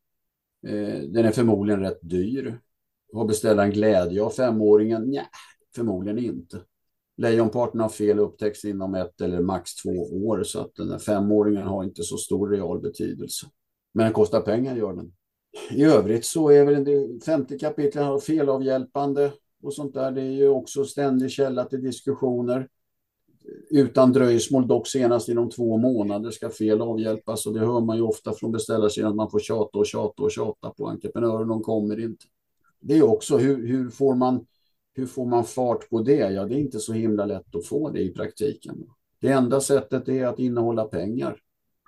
[0.66, 2.58] Eh, den är förmodligen rätt dyr.
[3.12, 5.10] Har beställaren glädje av femåringen?
[5.10, 5.26] Nej,
[5.74, 6.60] förmodligen inte.
[7.16, 9.90] Lejonparten av fel upptäcks inom ett eller max två
[10.26, 13.46] år så att den där femåringen har inte så stor real betydelse.
[13.94, 15.12] Men den kostar pengar gör den.
[15.70, 19.32] I övrigt så är väl det femte kapitlet felavhjälpande
[19.62, 20.10] och sånt där.
[20.10, 22.68] Det är ju också ständig källa till diskussioner.
[23.70, 28.02] Utan dröjsmål, dock senast inom två månader ska fel avhjälpas och det hör man ju
[28.02, 32.00] ofta från beställarsidan att man får tjata och tjata och tjata på entreprenören, de kommer
[32.00, 32.24] inte.
[32.80, 34.46] Det är också hur, hur får man
[34.94, 36.32] hur får man fart på det?
[36.32, 38.86] Ja, det är inte så himla lätt att få det i praktiken.
[39.20, 41.36] Det enda sättet är att innehålla pengar.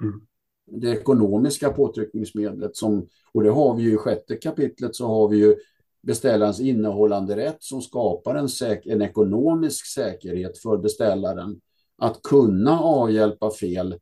[0.03, 0.27] Mm.
[0.66, 5.37] Det ekonomiska påtryckningsmedlet som, och det har vi ju i sjätte kapitlet så har vi
[5.37, 5.57] ju
[6.05, 11.61] beställarens innehållande rätt som skapar en, säk en ekonomisk säkerhet för beställaren
[11.99, 13.99] att kunna avhjälpa fel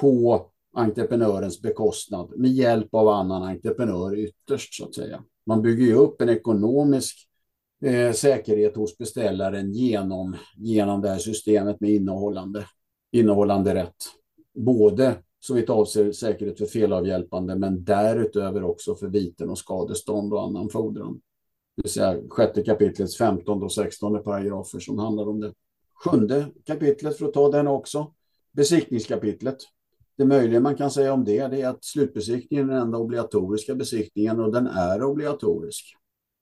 [0.00, 5.24] på entreprenörens bekostnad med hjälp av annan entreprenör ytterst så att säga.
[5.46, 7.28] Man bygger ju upp en ekonomisk
[7.84, 12.66] eh, säkerhet hos beställaren genom, genom det här systemet med innehållande,
[13.12, 13.96] innehållande rätt.
[14.54, 20.42] Både så vitt avser säkerhet för felavhjälpande men därutöver också för viten och skadestånd och
[20.42, 21.20] annan fordran.
[21.76, 25.52] Det vill säga sjätte kapitlets 15 och 16 paragrafer som handlar om det.
[26.04, 28.12] Sjunde kapitlet, för att ta den också,
[28.52, 29.56] besiktningskapitlet.
[30.16, 33.74] Det möjliga man kan säga om det, det är att slutbesiktningen är den enda obligatoriska
[33.74, 35.96] besiktningen och den är obligatorisk.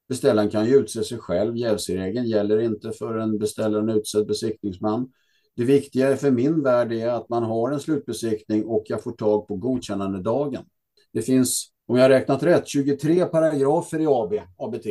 [0.09, 1.57] Beställaren kan ju utse sig själv.
[1.57, 5.13] Jävsregeln gäller inte för en beställare en utsedd besiktningsman.
[5.57, 9.49] Det viktiga för min värld är att man har en slutbesiktning och jag får tag
[9.49, 10.65] på godkännandedagen.
[11.13, 14.87] Det finns, om jag har räknat rätt, 23 paragrafer i AB, ABT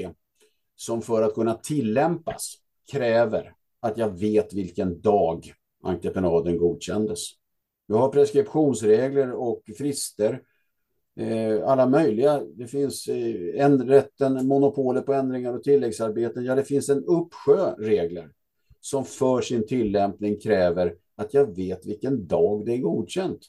[0.82, 2.56] som för att kunna tillämpas
[2.92, 5.54] kräver att jag vet vilken dag
[5.84, 7.20] entreprenaden godkändes.
[7.88, 10.42] Vi har preskriptionsregler och frister
[11.16, 12.44] Eh, alla möjliga.
[12.56, 16.46] Det finns eh, rätten, monopolet på ändringar och tilläggsarbeten.
[16.46, 18.30] Ja, det finns en uppsjö regler
[18.80, 23.40] som för sin tillämpning kräver att jag vet vilken dag det är godkänt.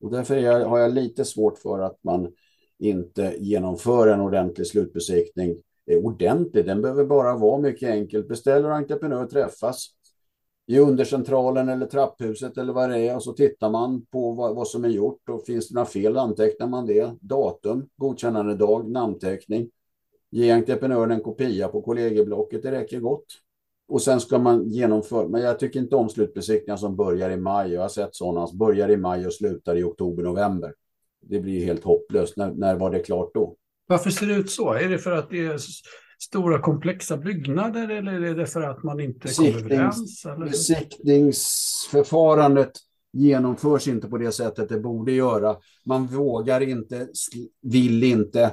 [0.00, 2.32] Och därför jag, har jag lite svårt för att man
[2.78, 5.56] inte genomför en ordentlig slutbesiktning
[5.86, 8.28] är ordentlig, den behöver bara vara mycket enkelt.
[8.28, 9.88] Beställer och entreprenör träffas
[10.66, 14.68] i undercentralen eller trapphuset eller vad det är och så tittar man på vad, vad
[14.68, 17.10] som är gjort och finns det några fel antecknar man det.
[17.20, 19.70] Datum, godkännande dag, namnteckning.
[20.30, 23.26] Ge entreprenören en kopia på kollegieblocket, det räcker gott.
[23.88, 27.72] Och sen ska man genomföra, men jag tycker inte om slutbesiktningar som börjar i maj.
[27.72, 30.74] Jag har sett sådana som börjar i maj och slutar i oktober, november.
[31.20, 32.36] Det blir helt hopplöst.
[32.36, 33.56] När, när var det klart då?
[33.86, 34.72] Varför ser det ut så?
[34.72, 35.60] Är det för att det är
[36.18, 40.26] stora komplexa byggnader eller är det för att man inte kommer överens?
[40.26, 40.46] Eller?
[40.46, 42.72] Besiktningsförfarandet
[43.12, 45.56] genomförs inte på det sättet det borde göra.
[45.84, 47.08] Man vågar inte,
[47.62, 48.50] vill inte,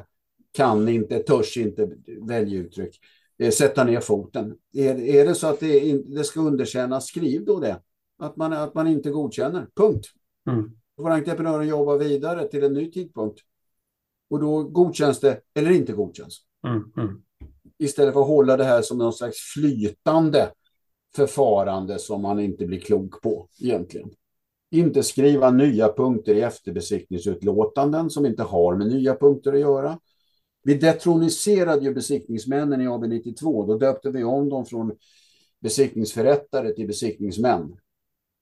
[0.52, 1.90] kan inte, törs inte,
[2.28, 3.00] välja uttryck,
[3.40, 4.56] eh, sätta ner foten.
[4.74, 7.80] Är, är det så att det, det ska underkännas, skriv då det.
[8.20, 10.06] Att man, att man inte godkänner, punkt.
[10.50, 10.72] Mm.
[10.98, 13.40] Då får entreprenören jobba vidare till en ny tidpunkt.
[14.34, 16.42] Och då godkänns det eller inte godkänns.
[16.68, 16.84] Mm.
[16.98, 17.24] Mm
[17.84, 20.52] istället för att hålla det här som någon slags flytande
[21.16, 24.10] förfarande som man inte blir klok på egentligen.
[24.72, 30.00] Inte skriva nya punkter i efterbesiktningsutlåtanden som inte har med nya punkter att göra.
[30.64, 33.68] Vi detroniserade ju besiktningsmännen i AB92.
[33.68, 34.92] Då döpte vi om dem från
[35.62, 37.76] besiktningsförrättare till besiktningsmän.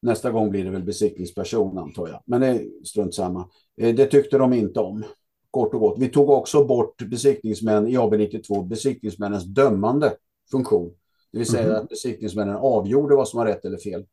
[0.01, 2.23] Nästa gång blir det väl besiktningsperson antar jag.
[2.25, 3.49] Men det är strunt samma.
[3.77, 5.03] Eh, det tyckte de inte om
[5.51, 5.99] kort och gott.
[5.99, 10.13] Vi tog också bort besiktningsmän i AB92, besiktningsmännens dömande
[10.51, 10.93] funktion.
[11.31, 11.75] Det vill säga mm.
[11.75, 14.05] att besiktningsmännen avgjorde vad som var rätt eller fel.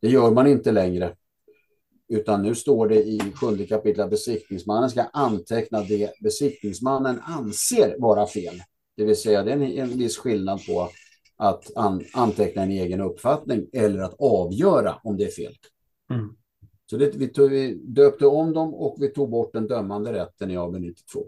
[0.00, 1.14] Det gör man inte längre.
[2.08, 8.26] Utan nu står det i sjunde kapitlet att besiktningsmannen ska anteckna det besiktningsmannen anser vara
[8.26, 8.62] fel.
[8.96, 10.90] Det vill säga det är en, en viss skillnad på
[11.36, 15.54] att an, anteckna en egen uppfattning eller att avgöra om det är fel.
[16.10, 16.36] Mm.
[16.90, 20.50] Så det, vi, tog, vi döpte om dem och vi tog bort den dömande rätten
[20.50, 21.24] i AB 92.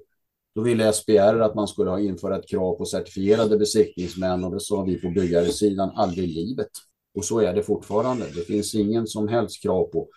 [0.55, 4.61] Då ville SBR att man skulle ha införa ett krav på certifierade besiktningsmän och det
[4.61, 6.71] sa vi på byggaresidan aldrig i livet.
[7.15, 8.25] Och så är det fortfarande.
[8.35, 10.09] Det finns ingen som helst krav på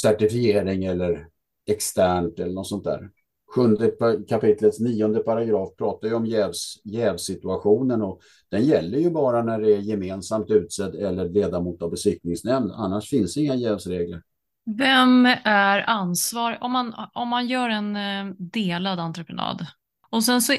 [0.00, 1.26] certifiering eller
[1.66, 3.10] externt eller något sånt där.
[3.54, 3.92] Sjunde
[4.28, 9.72] kapitlets nionde paragraf pratar ju om jävs, jävsituationen och den gäller ju bara när det
[9.72, 12.72] är gemensamt utsedd eller ledamot av besiktningsnämnd.
[12.74, 14.22] Annars finns inga jävsregler.
[14.64, 19.66] Vem är ansvarig om man, om man gör en eh, delad entreprenad
[20.10, 20.56] och sen så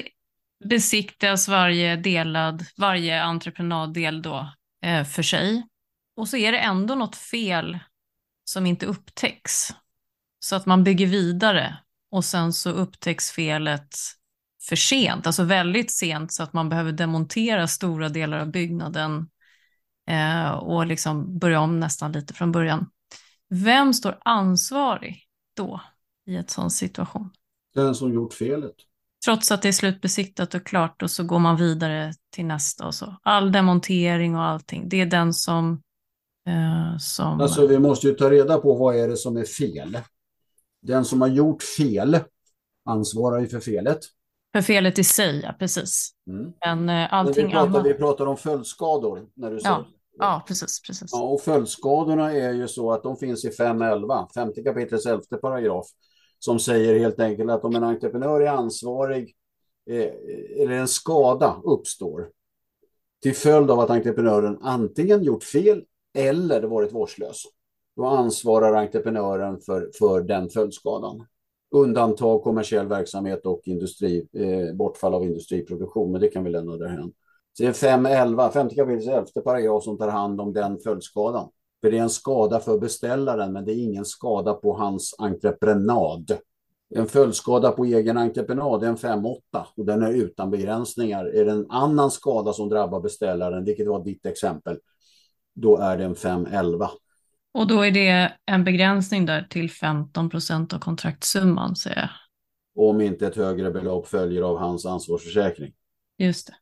[0.64, 4.52] besiktas varje delad, varje entreprenaddel då
[4.84, 5.66] eh, för sig
[6.16, 7.78] och så är det ändå något fel
[8.44, 9.68] som inte upptäcks
[10.38, 11.78] så att man bygger vidare
[12.10, 13.96] och sen så upptäcks felet
[14.68, 19.28] för sent, alltså väldigt sent så att man behöver demontera stora delar av byggnaden
[20.08, 22.90] eh, och liksom börja om nästan lite från början.
[23.54, 25.18] Vem står ansvarig
[25.56, 25.80] då
[26.26, 27.30] i ett sån situation?
[27.74, 28.74] Den som gjort felet.
[29.24, 32.94] Trots att det är slutbesiktat och klart och så går man vidare till nästa och
[32.94, 33.16] så.
[33.22, 35.82] All demontering och allting, det är den som...
[36.48, 37.40] Eh, som...
[37.40, 39.98] Alltså vi måste ju ta reda på vad är det som är fel.
[40.82, 42.18] Den som har gjort fel
[42.84, 43.98] ansvarar ju för felet.
[44.52, 46.10] För felet i sig, ja precis.
[46.26, 46.52] Mm.
[46.64, 47.86] Men eh, allting vi pratar, annat...
[47.86, 49.26] Vi pratar om följdskador.
[49.34, 49.86] När du ja.
[50.18, 50.82] Ja, precis.
[50.82, 51.10] precis.
[51.12, 55.86] Ja, och följdskadorna är ju så att de finns i 5.11, 50 kapitlets 11 paragraf,
[56.38, 59.34] som säger helt enkelt att om en entreprenör är ansvarig
[59.90, 60.12] eh,
[60.62, 62.28] eller en skada uppstår
[63.22, 65.84] till följd av att entreprenören antingen gjort fel
[66.14, 67.42] eller varit vårdslös
[67.96, 71.26] då ansvarar entreprenören för, för den följdskadan.
[71.70, 77.12] Undantag kommersiell verksamhet och industri, eh, bortfall av industriproduktion, men det kan vi lämna därhen.
[77.56, 81.48] Så det är 5.11, 50 kapitel 11 paragraf som tar hand om den följdskadan.
[81.80, 86.38] För det är en skada för beställaren, men det är ingen skada på hans entreprenad.
[86.94, 89.40] En följdskada på egen entreprenad är en 5.8
[89.76, 91.24] och den är utan begränsningar.
[91.24, 94.78] Är det en annan skada som drabbar beställaren, vilket var ditt exempel,
[95.54, 96.88] då är det en 5.11.
[97.54, 102.10] Och då är det en begränsning där till 15 procent av kontraktsumman, säger jag.
[102.88, 105.72] Om inte ett högre belopp följer av hans ansvarsförsäkring.
[106.18, 106.54] Just det.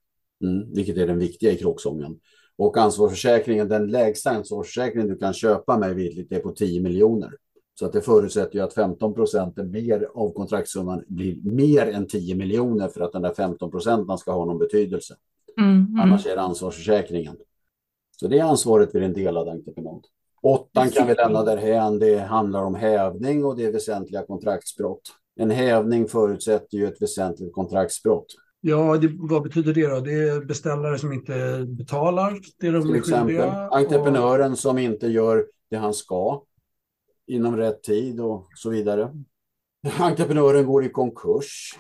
[0.43, 2.18] Mm, vilket är den viktiga i kråksången.
[2.57, 7.32] Och ansvarsförsäkringen, den lägsta ansvarsförsäkringen du kan köpa med vitligt är på 10 miljoner.
[7.74, 12.34] Så att det förutsätter ju att 15 procent mer av kontraktsumman blir mer än 10
[12.34, 15.14] miljoner för att den där 15 procenten ska ha någon betydelse.
[15.59, 16.01] Mm, mm.
[16.01, 17.36] Annars är det ansvarsförsäkringen.
[18.20, 20.07] Så det är ansvaret vid en delad entreprenad.
[20.43, 21.99] Åttan kan vi lämna därhän.
[21.99, 25.03] Det handlar om hävning och det är väsentliga kontraktsbrott.
[25.36, 28.26] En hävning förutsätter ju ett väsentligt kontraktsbrott.
[28.64, 30.00] Ja, det, vad betyder det då?
[30.00, 34.58] Det är beställare som inte betalar det de Till exempel entreprenören och...
[34.58, 36.42] som inte gör det han ska
[37.26, 39.12] inom rätt tid och så vidare.
[39.98, 41.78] Entreprenören går i konkurs.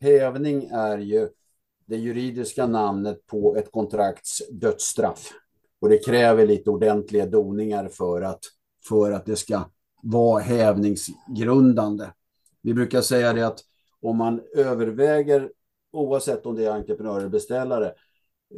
[0.00, 1.28] Hävning är ju
[1.86, 5.32] det juridiska namnet på ett kontrakts dödsstraff.
[5.80, 8.40] Och det kräver lite ordentliga doningar för att,
[8.88, 9.64] för att det ska
[10.02, 12.06] vara hävningsgrundande.
[12.62, 13.60] Vi brukar säga det att
[14.00, 15.50] om man överväger,
[15.92, 17.86] oavsett om det är entreprenör eller beställare,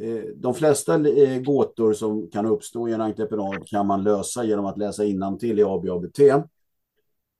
[0.01, 4.65] eh, de flesta eh, gåtor som kan uppstå i en entreprenad kan man lösa genom
[4.65, 6.19] att läsa innantill i AB ABT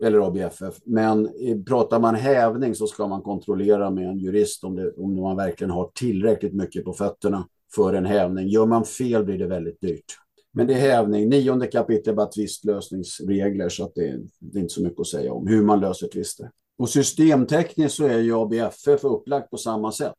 [0.03, 0.79] eller ABFF.
[0.85, 5.15] Men eh, pratar man hävning så ska man kontrollera med en jurist om, det, om
[5.15, 8.47] man verkligen har tillräckligt mycket på fötterna för en hävning.
[8.47, 10.17] Gör man fel blir det väldigt dyrt.
[10.51, 11.29] Men det är hävning.
[11.29, 15.47] Nionde kapitlet bara tvistlösningsregler så att det, det är inte så mycket att säga om
[15.47, 16.51] hur man löser tvister.
[16.77, 20.13] Och systemtekniskt så är ju ABFF upplagt på samma sätt.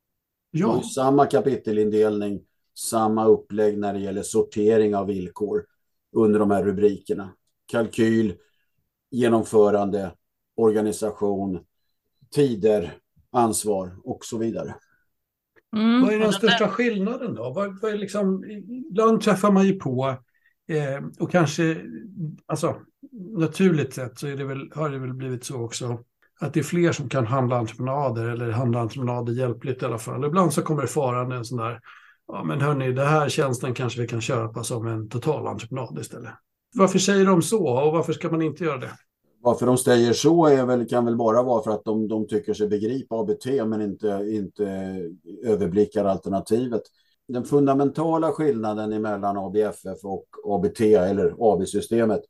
[0.51, 0.83] Ja.
[0.95, 2.41] Samma kapitelindelning,
[2.75, 5.65] samma upplägg när det gäller sortering av villkor
[6.13, 7.33] under de här rubrikerna.
[7.67, 8.35] Kalkyl,
[9.11, 10.11] genomförande,
[10.57, 11.65] organisation,
[12.31, 12.99] tider,
[13.31, 14.75] ansvar och så vidare.
[15.77, 16.03] Mm.
[16.03, 17.53] Vad är den största skillnaden då?
[17.53, 18.45] Vad, vad är liksom,
[18.91, 20.17] ibland träffar man ju på,
[20.69, 21.83] eh, och kanske,
[22.47, 22.77] alltså
[23.39, 26.05] naturligt sett så är det väl, har det väl blivit så också,
[26.41, 30.25] att det är fler som kan handla entreprenader eller handla entreprenader hjälpligt i alla fall.
[30.25, 31.81] Ibland så kommer det farande en sån där,
[32.29, 36.33] ja men hörni, den här tjänsten kanske vi kan köpa som en totalentreprenad istället.
[36.75, 38.91] Varför säger de så och varför ska man inte göra det?
[39.43, 42.55] Varför de säger så är väl, kan väl bara vara för att de, de tycker
[42.55, 44.65] sig begripa ABT men inte, inte
[45.45, 46.83] överblickar alternativet.
[47.29, 52.21] Den fundamentala skillnaden mellan ABFF och ABT eller AB-systemet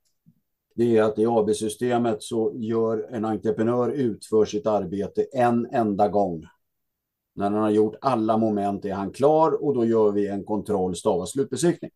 [0.76, 6.46] det är att i AB-systemet så gör en entreprenör utför sitt arbete en enda gång.
[7.34, 10.94] När han har gjort alla moment är han klar och då gör vi en kontroll
[11.04, 11.90] och slutbesiktning.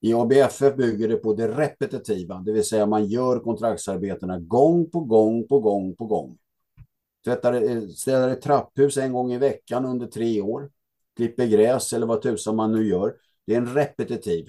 [0.00, 5.00] I ABFF bygger det på det repetitiva, det vill säga man gör kontraktsarbetena gång på
[5.00, 6.38] gång på gång på gång.
[7.24, 10.70] tvättar, eh, städar ett trapphus en gång i veckan under tre år,
[11.16, 13.16] klipper gräs eller vad tusan man nu gör.
[13.46, 14.46] Det är en repetitiv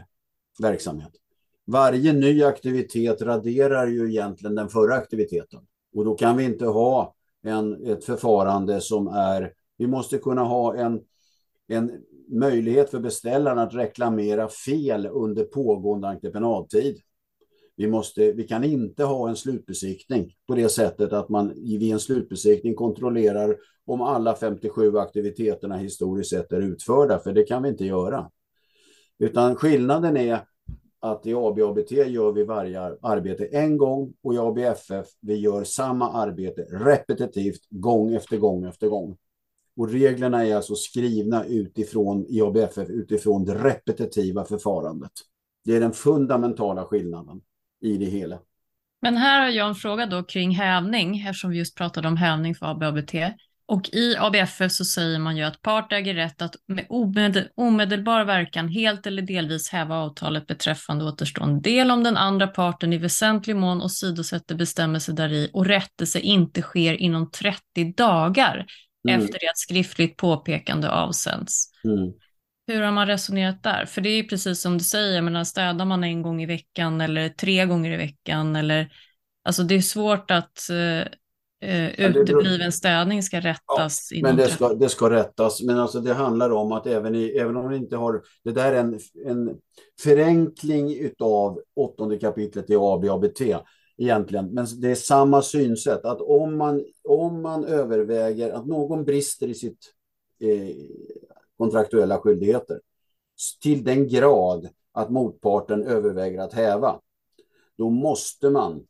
[0.59, 1.11] verksamhet.
[1.67, 5.59] Varje ny aktivitet raderar ju egentligen den förra aktiviteten.
[5.95, 9.53] Och då kan vi inte ha en, ett förfarande som är...
[9.77, 11.01] Vi måste kunna ha en,
[11.67, 11.91] en
[12.29, 16.97] möjlighet för beställaren att reklamera fel under pågående entreprenadtid.
[17.75, 21.99] Vi, måste, vi kan inte ha en slutbesiktning på det sättet att man vid en
[21.99, 27.85] slutbesiktning kontrollerar om alla 57 aktiviteterna historiskt sett är utförda, för det kan vi inte
[27.85, 28.29] göra.
[29.19, 30.41] Utan skillnaden är
[30.99, 36.11] att i ABABT gör vi varje arbete en gång och i ABFF vi gör samma
[36.11, 39.17] arbete repetitivt gång efter gång efter gång.
[39.77, 45.11] Och reglerna är alltså skrivna utifrån i ABFF utifrån det repetitiva förfarandet.
[45.65, 47.41] Det är den fundamentala skillnaden
[47.81, 48.39] i det hela.
[49.01, 52.55] Men här har jag en fråga då kring hävning, eftersom vi just pratade om hävning
[52.55, 53.13] för ABABT.
[53.69, 58.23] Och i ABFF så säger man ju att part äger rätt att med omed omedelbar
[58.23, 63.55] verkan helt eller delvis häva avtalet beträffande återstående del om den andra parten i väsentlig
[63.55, 68.65] mån åsidosätter bestämmelser däri och rättelse inte sker inom 30 dagar
[69.09, 69.21] mm.
[69.21, 71.71] efter det att skriftligt påpekande avsänds.
[71.83, 72.13] Mm.
[72.67, 73.85] Hur har man resonerat där?
[73.85, 77.29] För det är precis som du säger, menar, städar man en gång i veckan eller
[77.29, 78.89] tre gånger i veckan eller
[79.43, 81.07] alltså det är svårt att eh,
[81.61, 84.09] eh, utebliven städning ska rättas.
[84.11, 85.61] Ja, men det ska, det ska rättas.
[85.63, 88.21] Men alltså det handlar om att även, i, även om vi inte har...
[88.43, 89.57] Det där är en, en
[90.01, 93.41] förenkling av åttonde kapitlet i ABABT
[93.97, 94.53] egentligen.
[94.53, 96.05] Men det är samma synsätt.
[96.05, 99.93] Att om man, om man överväger att någon brister i sitt
[100.41, 100.75] eh,
[101.57, 102.79] kontraktuella skyldigheter
[103.61, 106.99] till den grad att motparten överväger att häva,
[107.77, 108.83] då måste man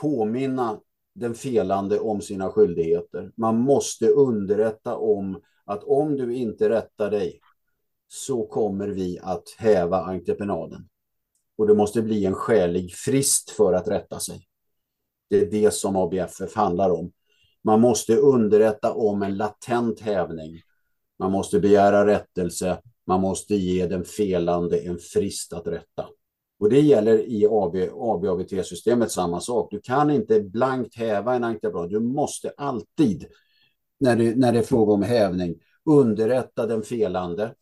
[0.00, 0.80] påminna
[1.16, 3.32] den felande om sina skyldigheter.
[3.36, 7.40] Man måste underrätta om att om du inte rättar dig
[8.08, 10.88] så kommer vi att häva entreprenaden.
[11.58, 14.46] Och det måste bli en skälig frist för att rätta sig.
[15.30, 17.12] Det är det som ABFF handlar om.
[17.62, 20.60] Man måste underrätta om en latent hävning.
[21.18, 22.80] Man måste begära rättelse.
[23.06, 26.06] Man måste ge den felande en frist att rätta.
[26.58, 29.68] Och det gäller i AB-ABT-systemet samma sak.
[29.70, 31.90] Du kan inte blankt häva en entreprenad.
[31.90, 33.26] Du måste alltid,
[34.00, 35.54] när det, när det är fråga om hävning,
[35.84, 37.54] underrätta den felande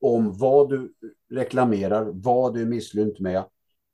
[0.00, 0.94] om vad du
[1.30, 3.44] reklamerar, vad du är misslynt med.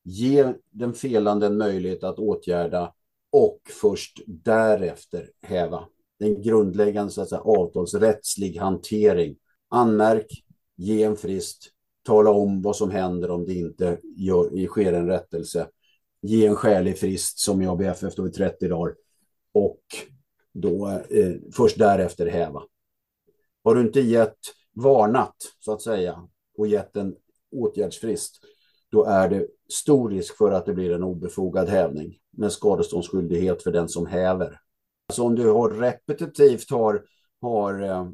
[0.04, 2.94] Ge den felande en möjlighet att åtgärda
[3.32, 5.84] och först därefter häva.
[6.18, 9.36] Den grundläggande så att säga, avtalsrättslig hantering.
[9.68, 10.44] Anmärk,
[10.76, 11.70] ge en frist,
[12.02, 15.68] tala om vad som händer om det inte gör, sker en rättelse.
[16.22, 18.94] Ge en skälig frist som i ABFF då i 30 dagar
[19.52, 19.80] och
[20.52, 22.62] då eh, först därefter häva.
[23.64, 24.38] Har du inte gett
[24.72, 26.28] varnat så att säga
[26.58, 27.16] och gett en
[27.52, 28.40] åtgärdsfrist,
[28.90, 33.72] då är det stor risk för att det blir en obefogad hävning med skadeståndsskyldighet för
[33.72, 34.60] den som häver.
[35.08, 37.04] Alltså om du har repetitivt har
[37.40, 38.06] har eh,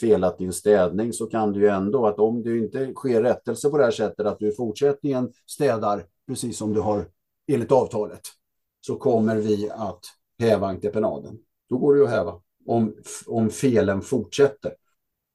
[0.00, 3.78] felat din städning så kan du ju ändå att om du inte sker rättelse på
[3.78, 7.06] det här sättet att du i fortsättningen städar precis som du har
[7.52, 8.20] enligt avtalet
[8.80, 10.00] så kommer vi att
[10.38, 11.38] häva entreprenaden.
[11.70, 12.94] Då går det ju att häva om,
[13.26, 14.74] om felen fortsätter.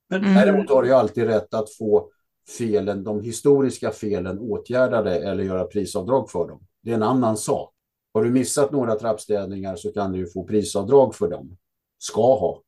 [0.10, 0.34] Men mm.
[0.34, 2.10] däremot har du alltid rätt att få
[2.58, 6.60] felen, de historiska felen åtgärdade eller göra prisavdrag för dem.
[6.84, 7.74] Det är en annan sak.
[8.14, 11.58] Har du missat några trappstädningar så kan du få prisavdrag för dem.
[11.98, 12.62] Ska ha.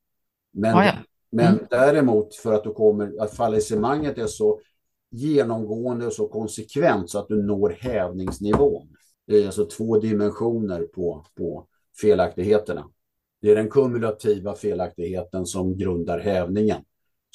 [0.53, 0.91] Men, ah, ja.
[0.91, 1.03] mm.
[1.29, 4.59] men däremot för att du kommer, att fallissemanget är så
[5.11, 8.87] genomgående och så konsekvent så att du når hävningsnivån.
[9.27, 11.67] Det är alltså två dimensioner på, på
[12.01, 12.89] felaktigheterna.
[13.41, 16.81] Det är den kumulativa felaktigheten som grundar hävningen.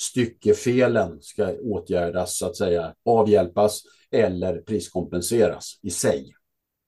[0.00, 6.34] Styckefelen ska åtgärdas, så att säga, avhjälpas eller priskompenseras i sig.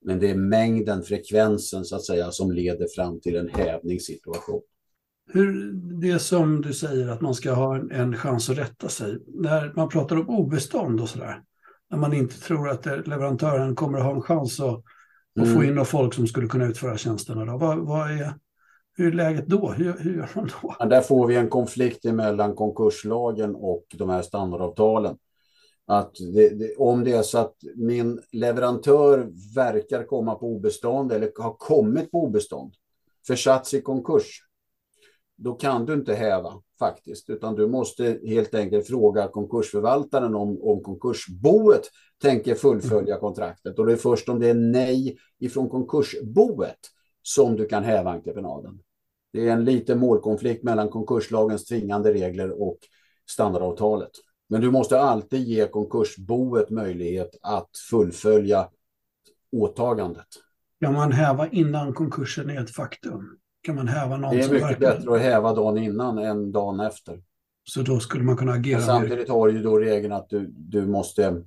[0.04, 4.62] Men det är mängden, frekvensen så att säga, som leder fram till en hävningssituation.
[5.28, 9.18] Hur, det som du säger att man ska ha en, en chans att rätta sig.
[9.26, 11.42] När man pratar om obestånd och sådär.
[11.90, 14.82] När man inte tror att leverantören kommer att ha en chans att,
[15.36, 15.48] mm.
[15.48, 17.44] att få in folk som skulle kunna utföra tjänsterna.
[17.44, 17.58] Då.
[17.58, 18.34] Vad, vad är,
[18.96, 19.72] hur är läget då?
[19.72, 20.74] Hur, hur gör man då?
[20.78, 25.16] Ja, där får vi en konflikt mellan konkurslagen och de här standardavtalen.
[25.86, 31.32] Att det, det, om det är så att min leverantör verkar komma på obestånd eller
[31.38, 32.72] har kommit på obestånd,
[33.26, 34.42] försatts i konkurs,
[35.38, 40.82] då kan du inte häva faktiskt, utan du måste helt enkelt fråga konkursförvaltaren om, om
[40.82, 41.82] konkursboet
[42.22, 43.20] tänker fullfölja mm.
[43.20, 43.78] kontraktet.
[43.78, 46.78] Och det är först om det är nej ifrån konkursboet
[47.22, 48.78] som du kan häva entreprenaden.
[49.32, 52.78] Det är en liten målkonflikt mellan konkurslagens tvingande regler och
[53.30, 54.10] standardavtalet.
[54.48, 58.68] Men du måste alltid ge konkursboet möjlighet att fullfölja
[59.52, 60.26] åtagandet.
[60.80, 63.37] Kan man häva innan konkursen är ett faktum?
[63.68, 66.80] Kan man häva någon Det är mycket verkligen- bättre att häva dagen innan än dagen
[66.80, 67.22] efter.
[67.64, 70.86] Så då skulle man kunna agera Men samtidigt har ju då regeln att du, du
[70.86, 71.42] måste,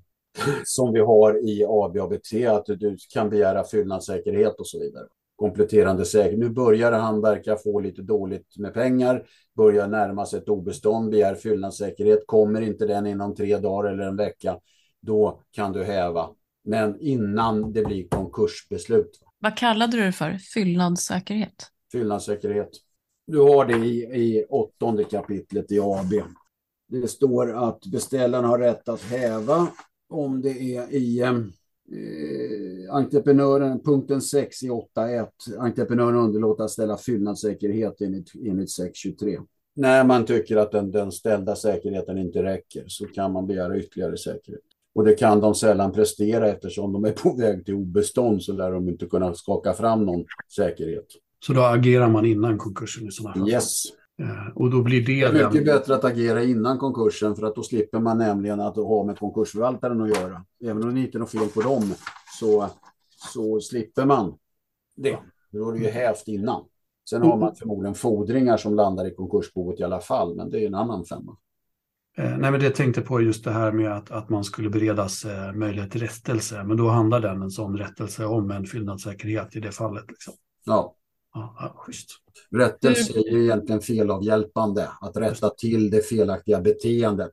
[0.63, 5.05] som vi har i ABABT, att du kan begära fyllnadssäkerhet och så vidare.
[5.35, 6.39] Kompletterande säkerhet.
[6.39, 9.23] Nu börjar han verka få lite dåligt med pengar,
[9.57, 12.19] börjar närma sig ett obestånd, begär fyllnadssäkerhet.
[12.27, 14.57] Kommer inte den inom tre dagar eller en vecka,
[15.01, 16.29] då kan du häva.
[16.65, 19.11] Men innan det blir konkursbeslut.
[19.39, 20.37] Vad kallade du det för?
[20.53, 21.67] Fyllnadssäkerhet?
[21.91, 22.69] Fyllnadssäkerhet.
[23.27, 26.13] Du har det i, i åttonde kapitlet i AB.
[26.87, 29.67] Det står att beställaren har rätt att häva
[30.09, 35.27] om det är i eh, eh entreprenören, punkten 6 i 8.1.
[35.59, 39.45] Entreprenören underlåter att ställa fyllnadssäkerhet enligt, enligt 6.23.
[39.75, 44.17] När man tycker att den, den ställda säkerheten inte räcker så kan man begära ytterligare
[44.17, 44.61] säkerhet.
[44.95, 48.71] Och det kan de sällan prestera eftersom de är på väg till obestånd så lär
[48.71, 51.07] de inte kunna skaka fram någon säkerhet.
[51.45, 53.49] Så då agerar man innan konkursen i sådana fall.
[53.49, 53.83] Yes.
[54.21, 57.43] Eh, Och då blir det, Det är mycket den- bättre att agera innan konkursen för
[57.47, 60.45] att då slipper man nämligen att ha med konkursförvaltaren att göra.
[60.63, 61.93] Även om det inte är något fel på dem
[62.39, 62.69] så,
[63.33, 64.33] så slipper man
[64.97, 65.17] det.
[65.51, 66.63] Då är det ju hävt innan.
[67.09, 70.67] Sen har man förmodligen fordringar som landar i konkursboet i alla fall, men det är
[70.67, 71.37] en annan femma.
[72.17, 75.25] Eh, Nej, men det tänkte på just det här med att, att man skulle beredas
[75.25, 76.63] eh, möjlighet till rättelse.
[76.63, 80.05] Men då handlar den en sån rättelse om en fyllnadssäkerhet i det fallet.
[80.07, 80.33] Liksom.
[80.65, 80.95] Ja,
[81.33, 82.09] Ja, schysst.
[82.51, 87.31] rättelse är ju egentligen felavhjälpande, att rätta till det felaktiga beteendet.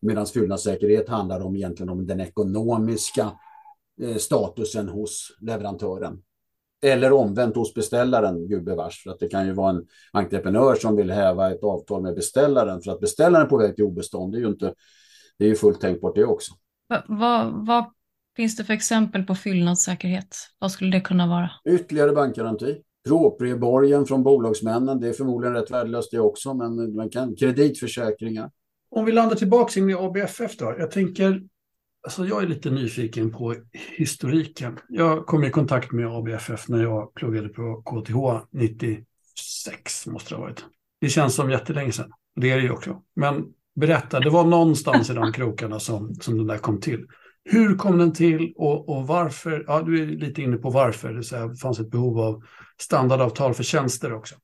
[0.00, 3.32] Medan fyllnadssäkerhet handlar om egentligen om den ekonomiska
[4.02, 6.22] eh, statusen hos leverantören.
[6.82, 9.02] Eller omvänt hos beställaren, gubevars.
[9.02, 12.80] För att det kan ju vara en entreprenör som vill häva ett avtal med beställaren.
[12.80, 14.74] För att beställaren är på väg till obestånd, det är ju inte,
[15.38, 16.52] det är ju fullt tänkbart det också.
[16.88, 17.84] Va, vad, vad
[18.36, 20.36] finns det för exempel på fyllnadssäkerhet?
[20.58, 21.50] Vad skulle det kunna vara?
[21.68, 22.76] Ytterligare bankgaranti.
[23.08, 28.50] Proprieborgen från bolagsmännen, det är förmodligen rätt värdelöst det också, men man kan kreditförsäkringar.
[28.90, 30.74] Om vi landar tillbaka in i ABFF då.
[30.78, 31.42] Jag tänker,
[32.02, 33.54] alltså jag är lite nyfiken på
[33.96, 34.78] historiken.
[34.88, 40.42] Jag kom i kontakt med ABFF när jag pluggade på KTH 96 måste det ha
[40.42, 40.64] varit.
[41.00, 42.10] Det känns som jättelänge sedan.
[42.36, 43.02] Det är det ju också.
[43.16, 43.44] Men
[43.76, 47.06] berätta, det var någonstans i de krokarna som, som den där kom till.
[47.44, 49.64] Hur kom den till och, och varför?
[49.66, 51.12] Ja, du är lite inne på varför.
[51.12, 52.42] Det, det fanns ett behov av
[52.80, 54.34] standardavtal för tjänster också.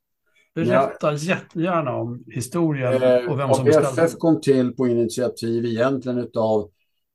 [0.55, 4.03] Berätta jättegärna om historien Eh, och vem som beställde.
[4.03, 6.71] ABFF kom till på initiativ egentligen utav,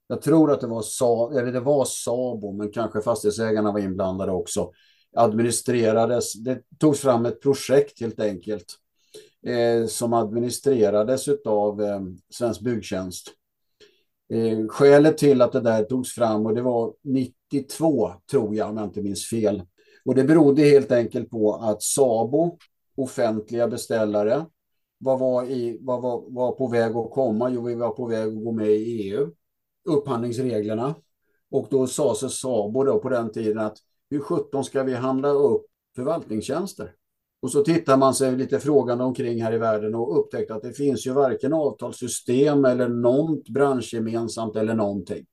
[0.07, 4.31] jag tror att det var, Sa, eller det var Sabo, men kanske fastighetsägarna var inblandade
[4.31, 4.71] också.
[5.15, 8.65] Administrerades, det togs fram ett projekt helt enkelt
[9.47, 13.31] eh, som administrerades utav eh, Svensk Byggtjänst.
[14.33, 18.77] Eh, skälet till att det där togs fram, och det var 92 tror jag om
[18.77, 19.61] jag inte minns fel.
[20.05, 22.57] Och det berodde helt enkelt på att Sabo,
[22.95, 24.45] offentliga beställare,
[24.97, 27.49] vad var, i, vad var, var på väg att komma?
[27.49, 29.31] Jo, vi var på väg att gå med i EU,
[29.89, 30.95] upphandlingsreglerna.
[31.51, 33.77] Och då sa sig Sabo då på den tiden att
[34.09, 35.65] hur sjutton ska vi handla upp
[35.95, 36.91] förvaltningstjänster?
[37.41, 40.73] Och så tittar man sig lite frågande omkring här i världen och upptäckte att det
[40.73, 45.25] finns ju varken avtalssystem eller något branschgemensamt eller någonting.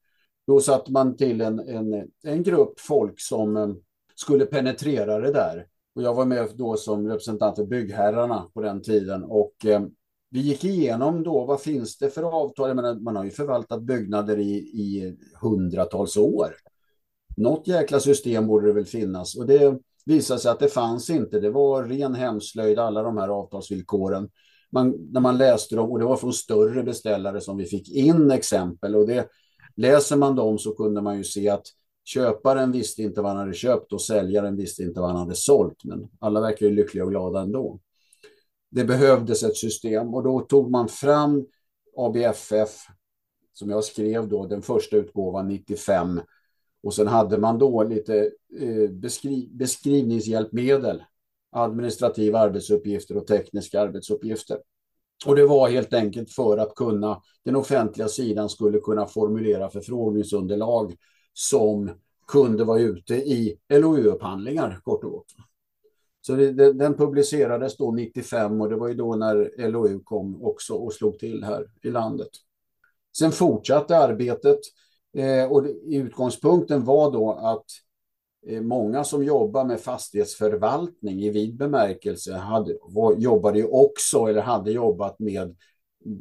[0.46, 3.68] Då satte man till en, en, en grupp folk som eh,
[4.14, 5.66] skulle penetrera det där.
[5.94, 9.24] Och jag var med då som representant för byggherrarna på den tiden.
[9.24, 9.82] Och eh,
[10.30, 12.68] vi gick igenom då, vad finns det för avtal?
[12.68, 16.54] Jag menar, man har ju förvaltat byggnader i, i hundratals år.
[17.36, 19.36] Något jäkla system borde det väl finnas.
[19.36, 21.40] Och det visade sig att det fanns inte.
[21.40, 24.28] Det var ren hemslöjd, alla de här avtalsvillkoren.
[24.70, 28.30] Man, när man läste dem, och det var från större beställare som vi fick in
[28.30, 28.96] exempel.
[28.96, 29.28] Och det,
[29.76, 31.66] läser man dem så kunde man ju se att
[32.04, 35.84] köparen visste inte vad han hade köpt och säljaren visste inte vad han hade sålt.
[35.84, 37.80] Men alla verkar ju lyckliga och glada ändå.
[38.70, 41.46] Det behövdes ett system och då tog man fram
[41.96, 42.86] ABFF
[43.52, 46.20] som jag skrev då, den första utgåvan 95.
[46.82, 48.30] Och sen hade man då lite
[48.60, 51.02] eh, beskri beskrivningshjälpmedel,
[51.50, 54.58] administrativa arbetsuppgifter och tekniska arbetsuppgifter.
[55.26, 60.96] Och det var helt enkelt för att kunna, den offentliga sidan skulle kunna formulera förfrågningsunderlag
[61.32, 61.90] som
[62.28, 65.34] kunde vara ute i LOU-upphandlingar kort och gott.
[66.20, 70.42] Så det, det, den publicerades då 95 och det var ju då när LOU kom
[70.44, 72.28] också och slog till här i landet.
[73.18, 74.58] Sen fortsatte arbetet
[75.16, 77.66] eh, och det, utgångspunkten var då att
[78.46, 84.42] eh, många som jobbar med fastighetsförvaltning i vid bemärkelse hade, var, jobbade ju också eller
[84.42, 85.56] hade jobbat med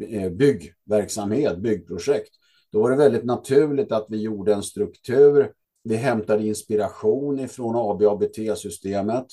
[0.09, 2.31] eh, byggverksamhet, byggprojekt.
[2.71, 5.51] Då var det väldigt naturligt att vi gjorde en struktur.
[5.83, 9.25] Vi hämtade inspiration ifrån ABABT-systemet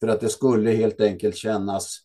[0.00, 1.98] för att det skulle helt enkelt kännas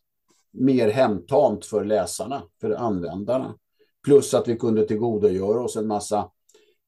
[0.51, 3.55] mer hemtamt för läsarna, för användarna.
[4.05, 6.29] Plus att vi kunde tillgodogöra oss en massa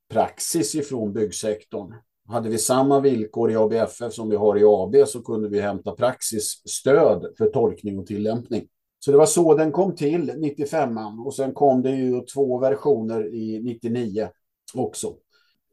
[0.10, 1.94] praxis ifrån byggsektorn.
[2.28, 5.92] Hade vi samma villkor i ABFF som vi har i AB så kunde vi hämta
[5.92, 8.68] praxisstöd för tolkning och tillämpning.
[9.00, 13.34] Så det var så den kom till, 95 och sen kom det ju två versioner
[13.36, 14.30] i 99
[14.74, 15.14] också.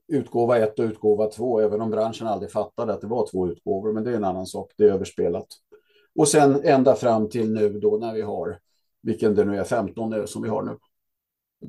[0.09, 3.93] Utgåva 1 och utgåva 2, även om branschen aldrig fattade att det var två utgåvor,
[3.93, 5.47] men det är en annan sak, det är överspelat.
[6.19, 8.59] Och sen ända fram till nu då när vi har,
[9.03, 10.77] vilken det nu är, 15 som vi har nu.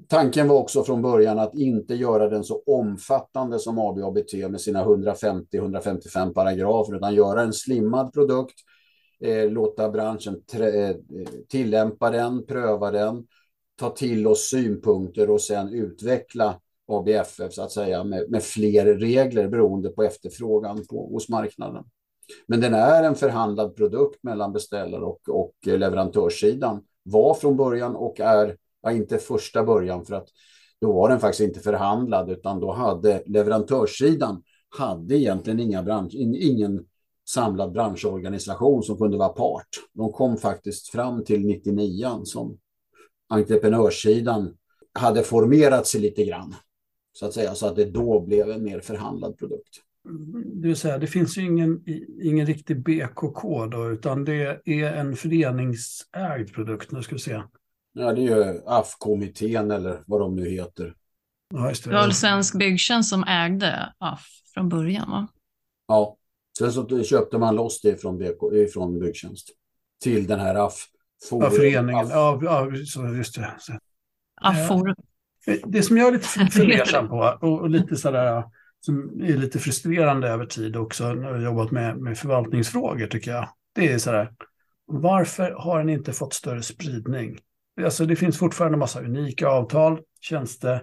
[0.08, 4.86] Tanken var också från början att inte göra den så omfattande som ABABT med sina
[4.86, 8.56] 150-155 paragrafer, utan göra en slimmad produkt,
[9.24, 10.96] eh, låta branschen eh,
[11.50, 13.28] tillämpa den, pröva den,
[13.80, 19.48] ta till oss synpunkter och sen utveckla ABFF så att säga med, med fler regler
[19.48, 21.84] beroende på efterfrågan på, hos marknaden.
[22.48, 26.84] Men den är en förhandlad produkt mellan beställare och, och leverantörssidan.
[27.04, 30.28] Var från början och är ja, inte första början för att
[30.82, 34.44] då var den faktiskt inte förhandlad utan då hade leverantörssidan
[34.78, 36.86] hade egentligen inga bransch, ingen
[37.30, 39.68] samlad branschorganisation som kunde vara part.
[39.94, 42.58] De kom faktiskt fram till 99 som
[43.30, 44.54] entreprenörssidan
[44.94, 46.56] hade formerat sig lite grann.
[47.14, 49.82] Så att säga, så att det då blev en mer förhandlad produkt.
[50.54, 51.84] Det vill säga, det finns ju ingen,
[52.22, 56.92] ingen riktig BKK då, utan det är en föreningsägd produkt.
[56.92, 57.42] Nu ska vi se.
[57.94, 60.96] Ja, det är ju AF-kommittén eller vad de nu heter.
[61.54, 61.84] Ja, det.
[61.84, 65.28] det var väl Svensk Byggtjänst som ägde AF från början, va?
[65.88, 66.18] Ja,
[66.58, 69.50] sen så köpte man loss det från, BK, från Byggtjänst
[70.04, 70.74] till den här AF.
[71.32, 72.06] Ja, föreningen.
[72.06, 72.10] AF.
[72.12, 72.72] Ja, ja,
[73.18, 73.54] just det.
[74.42, 74.96] AF-forum.
[75.66, 78.44] Det som jag är lite fundersam på och lite sådär
[78.80, 83.50] som är lite frustrerande över tid också när jag jobbat med, med förvaltningsfrågor tycker jag.
[83.76, 84.32] Det är sådär,
[84.86, 87.38] varför har den inte fått större spridning?
[87.84, 90.82] Alltså det finns fortfarande en massa unika avtal, tjänsteavtal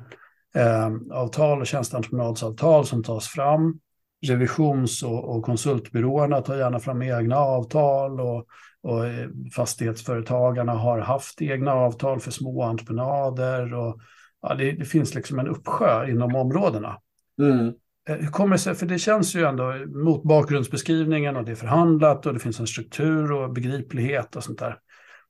[1.53, 3.81] eh, och tjänsteentreprenadsavtal som tas fram.
[4.25, 8.47] Revisions och, och konsultbyråerna tar gärna fram egna avtal och,
[8.83, 13.75] och eh, fastighetsföretagarna har haft egna avtal för små entreprenader.
[13.75, 14.01] Och,
[14.43, 16.99] ja, det, det finns liksom en uppsjö inom områdena.
[17.39, 17.73] Mm.
[18.09, 18.75] Eh, hur kommer det sig?
[18.75, 22.67] För det känns ju ändå mot bakgrundsbeskrivningen och det är förhandlat och det finns en
[22.67, 24.79] struktur och begriplighet och sånt där.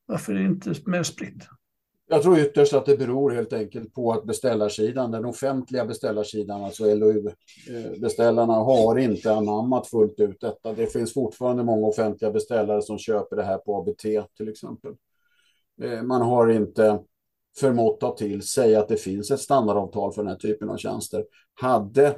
[0.07, 1.49] Varför är det inte mer spritt?
[2.06, 6.94] Jag tror ytterst att det beror helt enkelt på att beställarsidan, den offentliga beställarsidan, alltså
[6.94, 10.72] LOU-beställarna, eh, har inte anammat fullt ut detta.
[10.72, 14.02] Det finns fortfarande många offentliga beställare som köper det här på ABT
[14.36, 14.93] till exempel.
[15.82, 16.98] Eh, man har inte
[17.60, 21.24] förmått ta till sig att det finns ett standardavtal för den här typen av tjänster.
[21.55, 22.16] Hade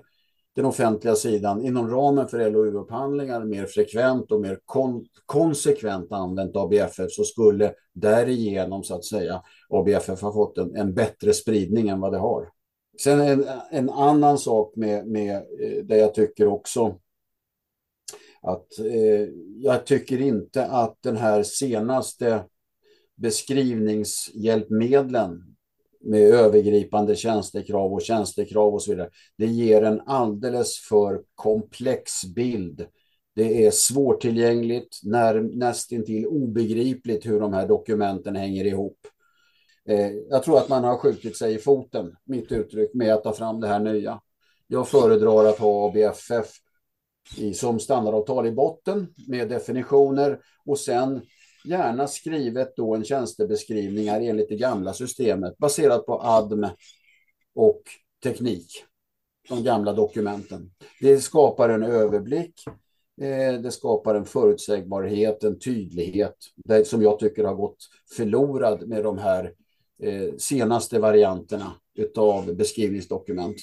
[0.57, 7.11] den offentliga sidan inom ramen för LOU-upphandlingar mer frekvent och mer kon konsekvent använt ABFF
[7.11, 12.13] så skulle därigenom så att säga ABFF har fått en, en bättre spridning än vad
[12.13, 12.49] det har.
[13.01, 16.99] Sen en, en annan sak med, med eh, det jag tycker också
[18.43, 22.45] att eh, jag tycker inte att den här senaste
[23.15, 25.57] beskrivningshjälpmedlen
[26.01, 29.11] med övergripande tjänstekrav och tjänstekrav och så vidare.
[29.39, 32.87] Det ger en alldeles för komplex bild.
[33.35, 38.99] Det är svårtillgängligt, när, nästintill obegripligt hur de här dokumenten hänger ihop.
[39.89, 43.33] Eh, jag tror att man har skjutit sig i foten, mitt uttryck, med att ta
[43.33, 44.21] fram det här nya.
[44.67, 46.47] Jag föredrar att ha ABFF
[47.37, 51.23] i, som standardavtal i botten med definitioner och sen
[51.65, 56.65] gärna skrivet då en tjänstebeskrivning enligt det gamla systemet baserat på ADM
[57.55, 57.83] och
[58.23, 58.85] teknik.
[59.49, 60.71] De gamla dokumenten.
[61.01, 62.55] Det skapar en överblick.
[63.21, 66.37] Eh, det skapar en förutsägbarhet, en tydlighet
[66.85, 67.79] som jag tycker har gått
[68.17, 69.53] förlorad med de här
[70.39, 71.73] senaste varianterna
[72.17, 73.57] av beskrivningsdokument.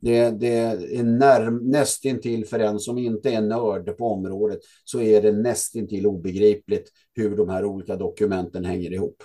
[0.00, 5.22] Det, det är när, nästintill för en som inte är nörd på området så är
[5.22, 9.22] det nästintill obegripligt hur de här olika dokumenten hänger ihop.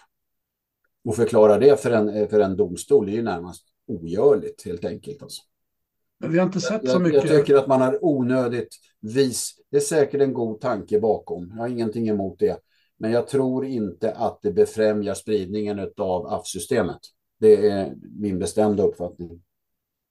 [1.05, 5.23] Och förklara det för en, för en domstol är ju närmast ogörligt helt enkelt.
[5.23, 5.41] Alltså.
[6.27, 7.23] Vi har inte sett så mycket.
[7.23, 9.55] Jag, jag tycker att man har onödigt vis.
[9.71, 11.49] Det är säkert en god tanke bakom.
[11.49, 12.57] Jag har ingenting emot det.
[13.03, 16.99] Men jag tror inte att det befrämjar spridningen av AF-systemet.
[17.39, 19.41] Det är min bestämda uppfattning.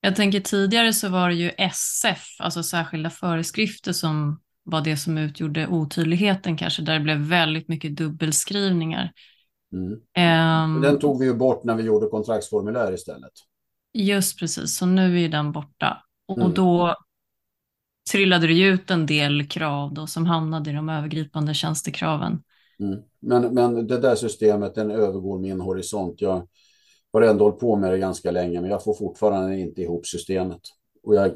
[0.00, 5.18] Jag tänker tidigare så var det ju SF, alltså särskilda föreskrifter som var det som
[5.18, 9.12] utgjorde otydligheten kanske, där det blev väldigt mycket dubbelskrivningar.
[9.72, 9.92] Mm.
[10.74, 13.32] Um, Den tog vi ju bort när vi gjorde kontraktsformulär istället.
[13.94, 16.02] Just precis, så nu är den borta.
[16.26, 16.54] Och Mm.
[16.54, 16.96] då
[18.12, 22.42] trillade det ut en del krav då som hamnade i de övergripande tjänstekraven.
[22.82, 23.02] Mm.
[23.20, 26.20] Men, men det där systemet, den övergår min horisont.
[26.20, 26.48] Jag
[27.12, 30.60] har ändå hållit på med det ganska länge, men jag får fortfarande inte ihop systemet.
[31.02, 31.32] Och jag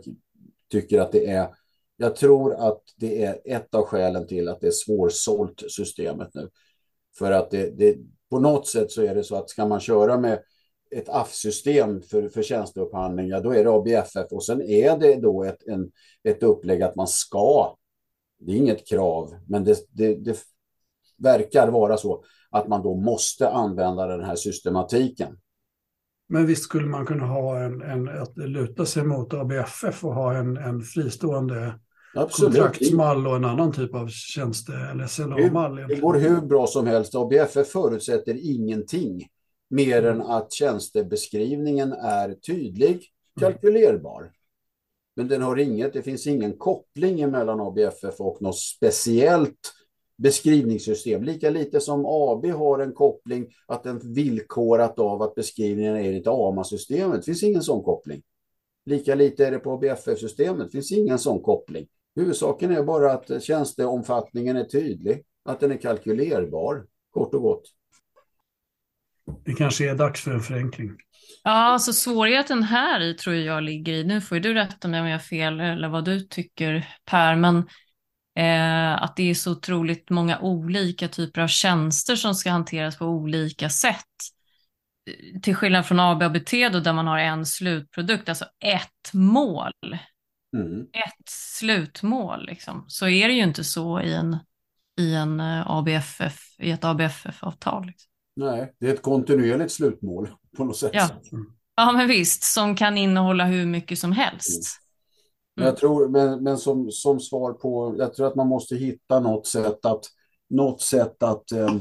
[0.71, 1.49] tycker att det är,
[1.97, 6.49] jag tror att det är ett av skälen till att det är svårsålt systemet nu.
[7.19, 7.97] För att det, det,
[8.31, 10.43] på något sätt så är det så att ska man köra med
[10.91, 15.45] ett AF-system för, för tjänsteupphandling, ja då är det ABFF och sen är det då
[15.45, 15.91] ett, en,
[16.23, 17.77] ett upplägg att man ska,
[18.39, 20.39] det är inget krav, men det, det, det
[21.19, 25.37] verkar vara så att man då måste använda den här systematiken.
[26.29, 30.35] Men visst skulle man kunna ha en, en att luta sig mot ABFF och ha
[30.35, 31.79] en, en fristående
[32.15, 35.77] kontraktsmall och en annan typ av tjänste eller SLA-mall.
[35.89, 37.15] Det går hur bra som helst.
[37.15, 39.29] ABFF förutsätter ingenting
[39.71, 43.03] mer än att tjänstebeskrivningen är tydlig,
[43.41, 44.31] kalkylerbar.
[45.17, 49.73] Men den har inget, det finns ingen koppling mellan ABFF och något speciellt
[50.17, 51.23] beskrivningssystem.
[51.23, 56.27] Lika lite som AB har en koppling att den villkorat av att beskrivningen är enligt
[56.27, 57.17] AMA-systemet.
[57.17, 58.23] Det finns ingen sån koppling.
[58.87, 60.67] Lika lite är det på ABFF-systemet.
[60.67, 61.87] Det finns ingen sån koppling.
[62.17, 67.63] Huvudsaken är bara att tjänsteomfattningen är tydlig, att den är kalkylerbar, kort och gott.
[69.45, 70.91] Det kanske är dags för en förenkling.
[71.45, 75.07] Ja, alltså svårigheten här i tror jag ligger i, nu får du rätta mig om
[75.07, 77.69] jag har fel eller vad du tycker Per, men
[78.37, 83.07] eh, att det är så otroligt många olika typer av tjänster som ska hanteras på
[83.07, 84.05] olika sätt.
[85.43, 89.73] Till skillnad från AB och ABT då, där man har en slutprodukt, alltså ett mål.
[90.57, 90.81] Mm.
[90.81, 92.85] Ett slutmål, liksom.
[92.89, 94.37] så är det ju inte så i, en,
[95.01, 97.87] i, en ABFF, i ett ABFF-avtal.
[97.87, 98.11] Liksom.
[98.37, 100.91] Nej, det är ett kontinuerligt slutmål på något sätt.
[100.95, 101.11] Ja.
[101.77, 104.81] ja, men visst, som kan innehålla hur mycket som helst.
[105.57, 105.65] Mm.
[105.65, 109.21] Men, jag tror, men, men som, som svar på, jag tror att man måste hitta
[109.21, 110.05] något sätt att,
[110.49, 111.75] något sätt att eh,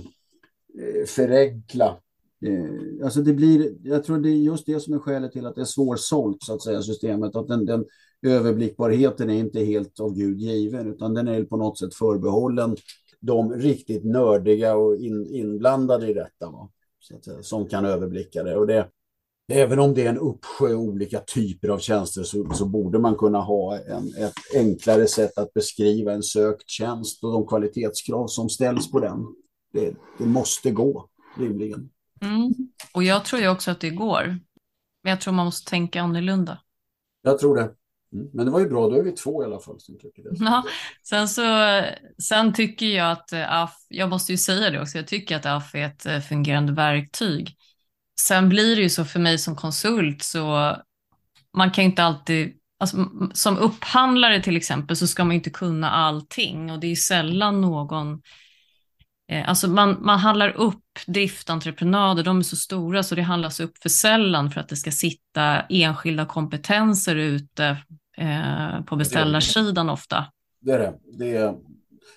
[1.07, 1.97] förenkla.
[2.45, 5.55] Eh, alltså det blir, jag tror det är just det som är skälet till att
[5.55, 7.35] det är svårsålt så att säga systemet.
[7.35, 7.85] Att den, den
[8.27, 12.75] överblickbarheten är inte helt av Gud given utan den är på något sätt förbehållen
[13.19, 16.49] de riktigt nördiga och in, inblandade i detta.
[16.51, 16.69] Va?
[16.99, 18.55] Så att som kan överblicka det.
[18.55, 18.89] Och det.
[19.47, 23.41] Även om det är en uppsjö olika typer av tjänster så, så borde man kunna
[23.41, 28.91] ha en, ett enklare sätt att beskriva en sökt tjänst och de kvalitetskrav som ställs
[28.91, 29.25] på den.
[29.73, 31.89] Det, det måste gå, rimligen.
[32.21, 32.53] Mm.
[32.93, 34.39] Och jag tror ju också att det går.
[35.03, 36.61] Men jag tror man måste tänka annorlunda.
[37.21, 37.61] Jag tror det.
[38.13, 38.29] Mm.
[38.33, 40.29] Men det var ju bra, då är vi två i alla fall som tycker det.
[40.39, 40.63] Ja,
[41.03, 41.41] sen, så,
[42.17, 45.75] sen tycker jag att AF, jag måste ju säga det också, jag tycker att AF
[45.75, 47.57] är ett fungerande verktyg.
[48.19, 50.75] Sen blir det ju så för mig som konsult så
[51.57, 52.97] man kan inte alltid, alltså,
[53.33, 58.21] som upphandlare till exempel så ska man inte kunna allting och det är sällan någon
[59.31, 63.77] eh, Alltså man, man handlar upp driftentreprenader, de är så stora så det handlas upp
[63.77, 67.77] för sällan för att det ska sitta enskilda kompetenser ute
[68.17, 70.25] eh, på beställarsidan ofta.
[70.61, 70.93] Det är det.
[71.17, 71.55] Det är,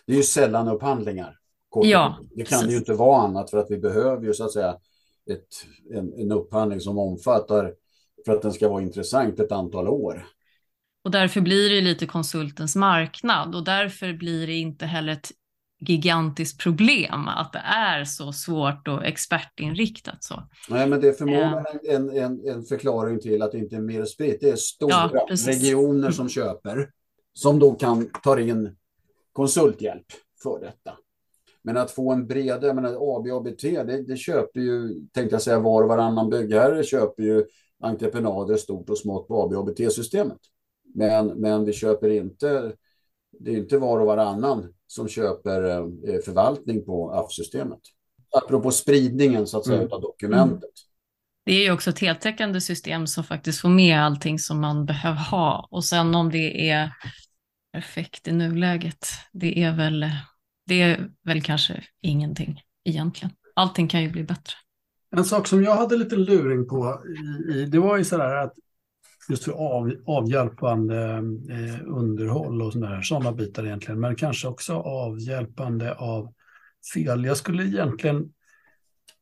[0.07, 1.35] det är ju sällan upphandlingar.
[1.83, 4.53] Ja, det kan det ju inte vara annat för att vi behöver ju så att
[4.53, 4.77] säga
[5.31, 7.73] ett, en, en upphandling som omfattar
[8.27, 10.27] för att den ska vara intressant ett antal år.
[11.05, 15.31] Och därför blir det lite konsultens marknad och därför blir det inte heller ett
[15.81, 20.25] gigantiskt problem att det är så svårt och expertinriktat.
[20.25, 20.49] Så.
[20.69, 24.05] Nej, men det är förmodligen en, en, en förklaring till att det inte är mer
[24.05, 24.41] spritt.
[24.41, 26.91] Det är stora Ja, regioner som köper,
[27.33, 28.77] som då kan ta in
[29.33, 30.07] konsulthjälp
[30.43, 30.97] för detta.
[31.69, 35.35] Men att få en bredare, jag menar AB och ABT, det, det köper ju, tänkte
[35.35, 37.45] jag säga, var och varannan byggherre köper ju
[37.82, 40.39] entreprenader stort och smått på AB och ABT-systemet.
[40.95, 42.73] Men, men vi köper inte,
[43.40, 47.81] det är inte var och varannan som köper eh, förvaltning på AF-systemet.
[48.31, 49.93] Apropå spridningen så att säga Mm.
[49.93, 50.70] av dokumentet.
[51.45, 55.31] Det är ju också ett heltäckande system som faktiskt får med allting som man behöver
[55.31, 55.69] ha.
[55.70, 56.93] Och sen om det är
[57.73, 60.07] perfekt i nuläget, det är väl,
[60.69, 63.35] det är väl kanske ingenting egentligen.
[63.55, 64.55] Allting kan ju bli bättre.
[65.16, 67.03] En sak som jag hade lite luring på,
[67.55, 68.53] i, det var ju sådär att
[69.28, 71.05] just för av, avhjälpande
[71.51, 76.35] eh, underhåll och sådana såna bitar egentligen, men kanske också avhjälpande av
[76.95, 77.24] fel.
[77.24, 78.32] Jag skulle egentligen,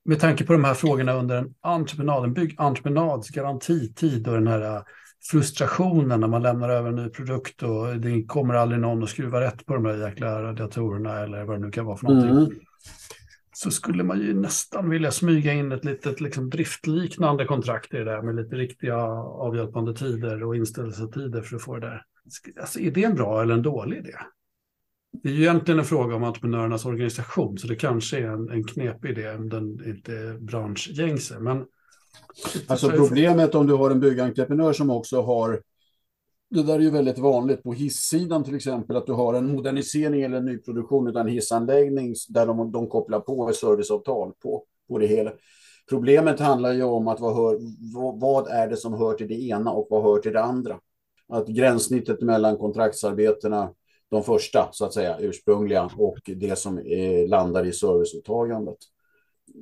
[0.04, 4.82] med tanke på de här frågorna under en entreprenad, en byggentreprenadgarantitid och den här
[5.30, 9.40] frustrationen när man lämnar över en ny produkt och det kommer aldrig någon att skruva
[9.40, 12.30] rätt på de där jäkla radiatorerna eller vad det nu kan vara för någonting.
[12.30, 12.66] Mm.
[13.52, 18.04] Så skulle man ju nästan vilja smyga in ett litet liksom, driftliknande kontrakt i det
[18.04, 22.02] där med lite riktiga avhjälpande tider och inställelsetider för att få det där.
[22.60, 24.14] Alltså, är det en bra eller en dålig idé?
[25.22, 28.64] Det är ju egentligen en fråga om entreprenörernas organisation, så det kanske är en, en
[28.64, 31.38] knepig idé om den inte är branschgängse.
[31.40, 31.64] Men
[32.66, 35.60] Alltså problemet om du har en byggentreprenör som också har
[36.50, 40.22] det där är ju väldigt vanligt på hissidan till exempel, att du har en modernisering
[40.22, 45.06] eller en nyproduktion en hissanläggning där de, de kopplar på ett serviceavtal på, på det
[45.06, 45.32] hela.
[45.88, 47.58] Problemet handlar ju om att vad, hör,
[48.20, 50.78] vad, är det som hör till det ena och vad hör till det andra.
[51.28, 53.70] Att gränssnittet mellan kontraktsarbetena,
[54.10, 58.78] de första så att säga ursprungliga och det som eh, landar i serviceåtagandet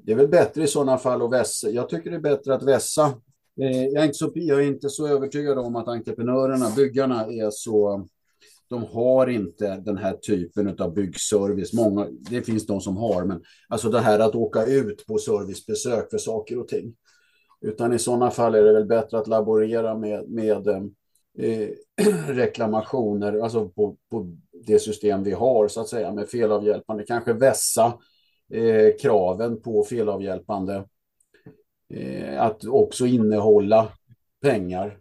[0.02, 1.70] det är väl bättre i sådana fall att vässa.
[1.70, 3.06] Jag tycker det är bättre att vässa.
[3.60, 7.50] Eh, jag är, inte så, jag är inte så övertygad om att entreprenörerna, byggarna, är
[7.50, 8.06] så...
[8.68, 11.72] De har inte den här typen av byggservice.
[11.72, 16.10] Många, det finns de som har, men alltså det här att åka ut på servicebesök
[16.10, 16.94] för saker och ting.
[17.60, 20.82] Utan i sådana fall är det väl bättre att laborera med, med eh,
[21.38, 21.68] eh
[22.28, 27.04] reklamationer, alltså på, på det system vi har så att säga, med felavhjälpande.
[27.04, 27.98] Kanske vässa
[28.52, 30.84] eh, kraven på felavhjälpande
[31.94, 33.88] eh, att också innehålla
[34.42, 34.98] pengar.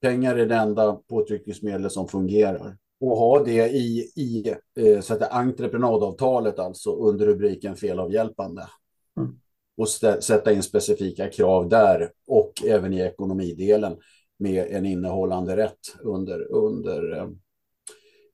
[0.00, 2.76] Pengar är det enda påtryckningsmedel som fungerar.
[3.00, 8.68] Och ha det i, i eh, så att det entreprenadavtalet alltså under rubriken felavhjälpande.
[9.16, 9.38] Mm.
[9.76, 13.96] Och sätta in specifika krav där och även i ekonomidelen
[14.38, 17.28] med en innehållande rätt under, under eh,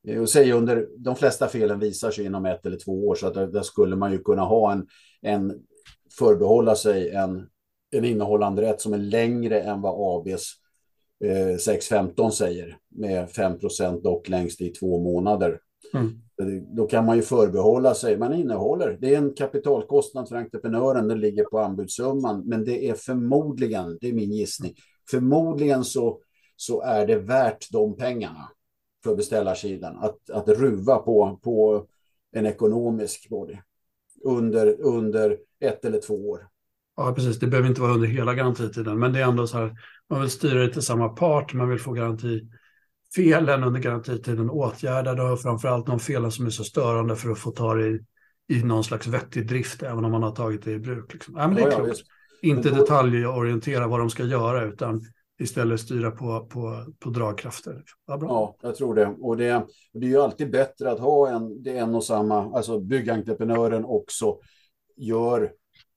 [0.04, 3.26] och eh, säger under de flesta felen visar sig inom ett eller två år så
[3.26, 4.86] att där, där skulle man ju kunna ha en,
[5.22, 5.62] en
[6.18, 7.48] förbehålla sig en,
[7.90, 10.52] en innehållande rätt som är längre än vad ABs
[11.24, 15.60] eh, 615 säger med 5% dock längst i två månader.
[15.94, 16.18] Mm.
[16.76, 21.20] Då kan man ju förbehålla sig, man innehåller, det är en kapitalkostnad för entreprenören, den
[21.20, 24.74] ligger på anbudssumman, men det är förmodligen, det är min gissning,
[25.10, 26.20] förmodligen så,
[26.56, 28.48] så är det värt de pengarna
[29.04, 31.86] för beställarsidan att, att ruva på, på
[32.32, 33.56] en ekonomisk body
[34.24, 36.48] under, under ett eller två år.
[36.96, 37.38] Ja, precis.
[37.38, 39.76] Det behöver inte vara under hela garantitiden, men det är ändå så här.
[40.10, 45.40] Man vill styra det till samma part, man vill få garantifelen under garantitiden åtgärdade och
[45.40, 48.00] framförallt de felen som är så störande för att få ta det i,
[48.48, 51.12] i någon slags vettig drift, även om man har tagit det i bruk.
[51.12, 51.34] Liksom.
[51.36, 51.98] Ja, men det är ja, klokt.
[51.98, 55.00] Ja, inte detaljorientera vad de ska göra, utan
[55.40, 57.82] istället styra på, på, på dragkrafter.
[58.06, 59.06] Ja, ja, jag tror det.
[59.06, 62.80] Och det, det är ju alltid bättre att ha en, det en och samma, alltså
[62.80, 64.38] byggentreprenören också
[64.96, 65.52] gör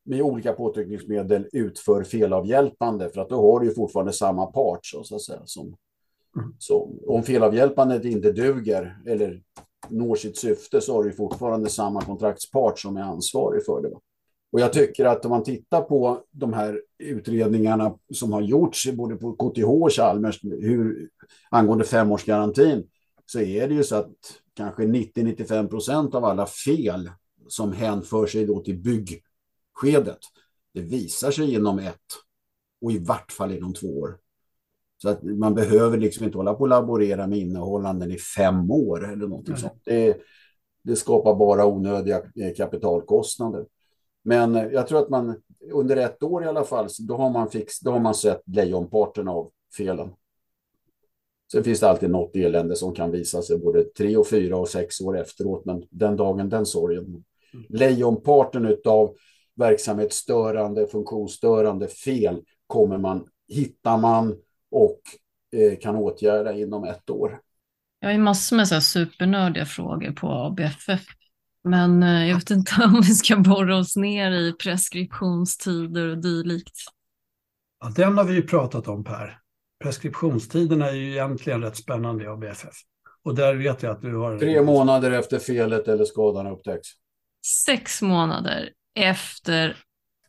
[0.06, 5.16] med olika påtryckningsmedel utför felavhjälpande för att då har du ju fortfarande samma part så
[5.16, 5.41] att säga.
[5.45, 6.56] Som, mm.
[6.60, 9.41] så, om felavhjälpandet inte duger eller
[9.90, 13.91] når sitt syfte så har du fortfarande samma kontraktspart som är ansvarig för det.
[14.56, 19.15] Och jag tycker att om man tittar på de här utredningarna som har gjorts både
[19.15, 21.10] på KTH och Chalmers hur,
[21.49, 22.88] angående femårsgarantin
[23.26, 24.15] så är det ju så att
[24.53, 27.10] kanske 90-95 procent av alla fel
[27.48, 30.19] som hänför sig då till byggskedet
[30.73, 32.06] det visar sig inom ett
[32.82, 34.18] och i vart fall inom två år.
[34.98, 39.11] Så att man behöver liksom inte hålla på och laborera med innehållanden i fem år
[39.11, 39.61] eller någonting mm.
[39.61, 39.82] sånt.
[39.86, 40.18] Det,
[40.84, 43.65] det skapar bara onödiga eh, kapitalkostnader.
[44.26, 45.41] Men jag tror att man
[45.72, 49.27] under ett år i alla fall, då har man, fix, då har man sett lejonparten
[49.27, 50.10] av felen.
[51.52, 54.69] Sen finns det alltid något elände som kan visa sig både tre och fyra och
[54.69, 57.03] sex år efteråt, men den dagen, den sorgen.
[57.03, 57.23] Mm.
[57.69, 59.15] Lejonparten av
[59.56, 64.35] verksamhetsstörande, funktionsstörande fel kommer man, hittar man
[64.72, 64.99] och
[65.56, 67.39] eh, kan åtgärda inom ett år.
[67.99, 71.06] Jag har ju massor med så supernördiga frågor på ABFF
[71.66, 76.80] men eh, jag vet inte om vi ska borra oss ner i preskriptionstider och dylikt.
[77.80, 79.40] Ja, den har vi ju pratat om Per.
[79.84, 82.76] Preskriptionstiderna är ju egentligen rätt spännande i ABFF.
[83.24, 84.40] Och där vet jag att du har...
[84.40, 86.88] Tre månader efter felet eller skadan upptäcks.
[87.66, 89.78] Sex månader efter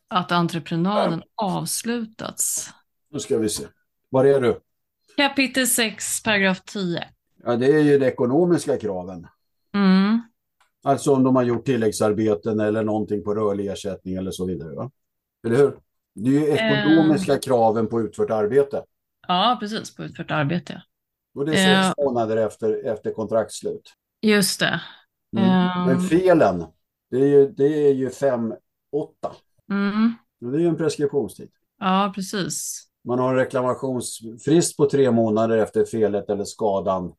[0.07, 1.57] att entreprenaden ja.
[1.57, 2.69] avslutats.
[3.09, 3.63] Nu ska vi se.
[4.09, 4.59] Var är du?
[5.17, 7.03] Kapitel 6, paragraf 10.
[7.43, 9.27] Ja, det är ju de ekonomiska kraven.
[10.87, 14.75] Alltså om de har gjort tilläggsarbeten eller någonting på rörlig ersättning eller så vidare.
[14.75, 14.91] Va?
[15.47, 15.79] Eller hur?
[16.15, 18.83] Det är ju ekonomiska um, kraven på utfört arbete.
[19.27, 19.95] Ja, precis.
[19.95, 20.83] På utfört arbete.
[21.35, 23.93] Och det är sex uh, månader efter, efter kontraktsslut.
[24.21, 24.81] Just det.
[25.37, 25.49] Mm.
[25.49, 26.65] Um, Men felen,
[27.11, 28.53] det är ju, det är ju fem,
[28.91, 29.31] åtta.
[29.71, 30.13] Mm.
[30.39, 31.49] Det är ju en preskriptionstid.
[31.79, 32.87] Ja, precis.
[33.07, 37.13] Man har en reklamationsfrist på tre månader efter felet eller skadan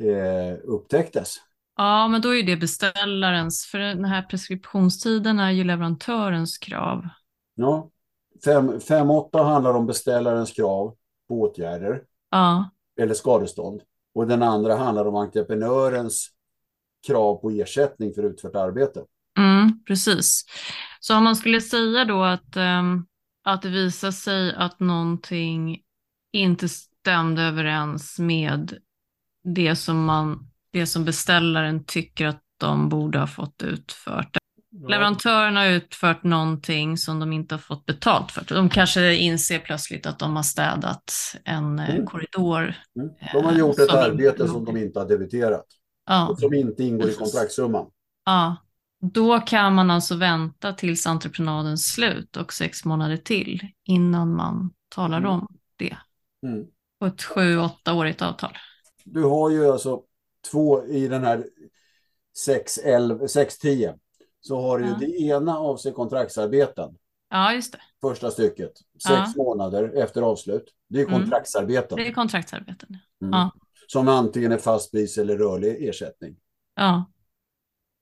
[0.00, 1.36] eh, upptäcktes.
[1.76, 7.08] Ja, men då är det beställarens, för den här preskriptionstiden är ju leverantörens krav.
[7.54, 7.90] Ja.
[8.44, 10.94] 5.8 handlar om beställarens krav
[11.28, 12.70] på åtgärder Ja,
[13.00, 13.82] eller skadestånd.
[14.14, 16.28] Och den andra handlar om entreprenörens
[17.06, 19.04] krav på ersättning för utfört arbete.
[19.38, 20.44] mm, precis.
[21.00, 23.06] Så om man skulle säga då att, ehm,
[23.44, 25.82] att det visar sig att någonting
[26.32, 28.78] inte stämde överens med
[29.44, 30.50] det som, man,
[30.80, 34.36] det som beställaren tycker att de borde ha fått utfört.
[34.88, 38.44] Leverantören har utfört någonting som de inte har fått betalt för.
[38.48, 41.12] De kanske inser plötsligt att de har städat
[41.44, 42.06] en eh, Mm.
[42.06, 42.74] korridor.
[42.96, 43.08] Mm.
[43.32, 45.64] De har gjort ett arbete som de inte har debiterat
[46.06, 47.18] Ja, och som inte ingår i Precis.
[47.18, 47.86] kontraktssumman.
[48.24, 48.56] ja.
[49.12, 55.18] Då kan man alltså vänta tills entreprenadens slut och sex månader till innan man talar
[55.18, 55.30] Mm.
[55.30, 55.46] om
[55.76, 55.96] det
[56.46, 56.64] Mm.
[57.00, 58.50] på ett sju, åttaårigt avtal.
[59.04, 60.00] Du har ju alltså
[60.50, 61.46] två i den här
[62.46, 63.98] 6.10
[64.40, 64.96] så har du ju Ja.
[65.00, 66.98] det ena avser kontraktsarbeten.
[67.30, 67.80] Ja, just det.
[68.00, 69.32] Första stycket, sex Ja.
[69.36, 70.64] månader efter avslut.
[70.88, 71.20] Det är Mm.
[71.20, 72.88] kontraktsarbeten Det är kontraktsarbeten.
[73.22, 73.32] Mm.
[73.32, 73.50] ja.
[73.88, 76.36] som antingen är fast pris eller rörlig ersättning.
[76.74, 77.04] Ja,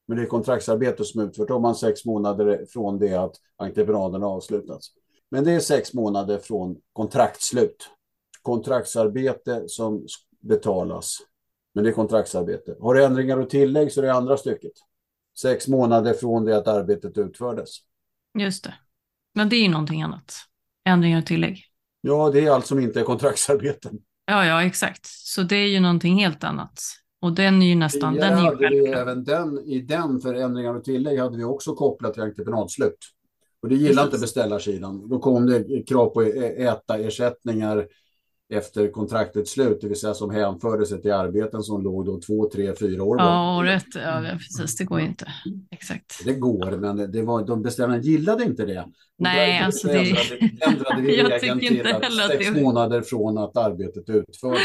[0.08, 4.30] Men det är kontraktsarbete som utfört om man sex månader från det att entreprenaden har
[4.30, 4.86] avslutats.
[5.30, 7.88] Men det är sex månader från kontraktslut.
[8.42, 10.06] Kontraktsarbete som
[10.40, 11.18] betalas.
[11.74, 12.76] Men det är kontraktsarbete.
[12.80, 14.72] Har du ändringar och tillägg så är det andra stycket.
[15.38, 17.70] Sex månader från det att arbetet utfördes.
[18.38, 18.74] just det.
[19.34, 20.34] Men det är ju någonting annat.
[20.84, 21.64] Ändringar och tillägg.
[22.00, 23.98] Ja, det är allt som inte är kontraktsarbeten.
[24.26, 25.06] Ja, ja, exakt.
[25.06, 26.80] Så det är ju någonting helt annat.
[27.20, 30.74] Och den är ju nästan, den är hade vi även den, i den för ändringar
[30.74, 32.98] och tillägg hade vi också kopplat till entreprenadslut.
[33.62, 34.04] Och det gillar Precis.
[34.04, 35.08] inte beställarsidan.
[35.08, 37.86] Då kom det krav på äta ersättningar
[38.52, 42.50] efter kontraktets slut, det vill säga som hänförde sig till arbeten som låg då två,
[42.50, 43.58] tre, fyra år Ja, bak.
[43.64, 45.26] året, ja, precis, det går ju inte.
[45.70, 46.24] Exakt.
[46.24, 48.86] Det går, men det var, de beställarna gillade inte det.
[49.18, 49.98] Nej, alltså det-
[50.60, 54.62] ändrade, vi regeln till att sex det- månader från att arbetet utfördes.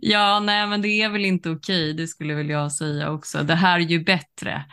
[0.00, 3.42] Ja, nej, men det är väl inte okej, det skulle väl jag säga också.
[3.42, 4.64] Det här är ju bättre.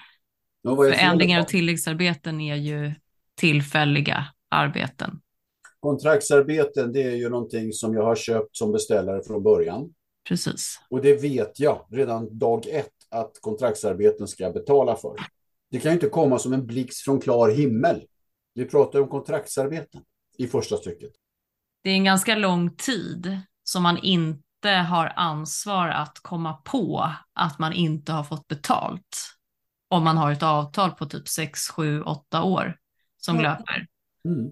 [0.61, 2.93] Ja, För ändringar och tilläggsarbeten är ju
[3.39, 5.19] tillfälliga arbeten.
[5.85, 9.93] Kontraktsarbeten, det är ju någonting som jag har köpt som beställare från början.
[10.27, 10.79] Precis.
[10.89, 15.15] Och det vet jag redan dag ett att kontraktsarbeten ska betala för.
[15.71, 18.03] Det kan ju inte komma som en blixt från klar himmel.
[18.53, 20.01] Vi pratar om kontraktsarbeten
[20.37, 21.11] i första stycket.
[21.83, 27.59] Det är en ganska lång tid som man inte har ansvar att komma på att
[27.59, 29.17] man inte har fått betalt.
[29.89, 32.77] Om man har ett avtal på typ 6, 7, 8 år
[33.17, 33.41] som Ja.
[33.41, 33.87] löper.
[34.25, 34.51] Mm.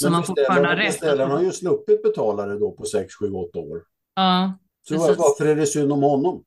[0.00, 0.86] Så Men man fortfarande har rätt.
[0.86, 3.82] beställaren har ju sluppit betala det då på 6, 7, 8 år.
[4.14, 5.18] Ja, Så Precis.
[5.18, 6.44] varför är det synd om honom?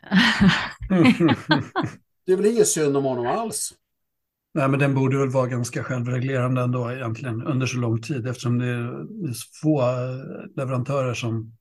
[2.26, 3.72] Det är väl inget synd om honom alls.
[4.54, 8.58] Nej, men den borde väl vara ganska självreglerande ändå egentligen under så lång tid eftersom
[8.58, 9.06] det är,
[9.62, 11.52] få eh, leverantörer som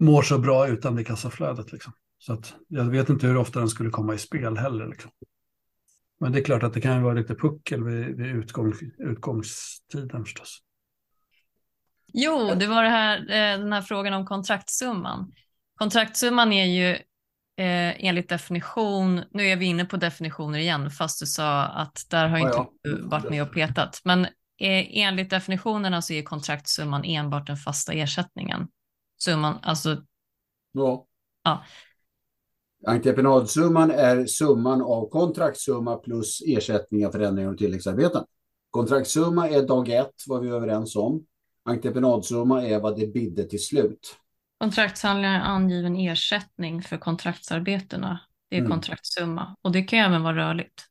[0.00, 1.72] mår så bra utan det kassaflödet.
[1.72, 1.92] Liksom.
[2.18, 4.86] Så att jag vet inte hur ofta den skulle komma i spel heller.
[4.86, 5.10] Liksom.
[6.20, 10.62] Men det är klart att det kan vara lite puckel vid, vid utgång, utgångstiden förstås.
[12.12, 15.32] Jo, det var det här, eh, den här frågan om kontraktsumman.
[15.74, 16.90] Kontraktsumman är ju
[17.64, 22.28] eh, enligt definition, nu är vi inne på definitioner igen, fast du sa att där
[22.28, 22.72] har Ja, inte ja.
[22.82, 24.00] du varit med och petat.
[24.04, 28.68] Men eh, enligt definitionerna så är kontraktsumman enbart den fasta ersättningen.
[29.18, 30.02] Summan, alltså,
[30.72, 31.06] Ja.
[31.44, 31.62] Ja.
[32.86, 38.24] Entreprenadsumman är summan av kontraktssumma plus ersättningar för ändringar och tilläggsarbeten.
[38.70, 41.24] Kontraktssumma är dag ett, vad vi är överens om.
[41.68, 44.16] Entreprenadsumma är vad det bidde till slut.
[44.60, 48.20] kontraktshandlingar är angiven ersättning för kontraktsarbetena.
[48.50, 48.70] Det är Mm.
[48.70, 50.82] kontraktssumma och det kan ju även vara rörligt.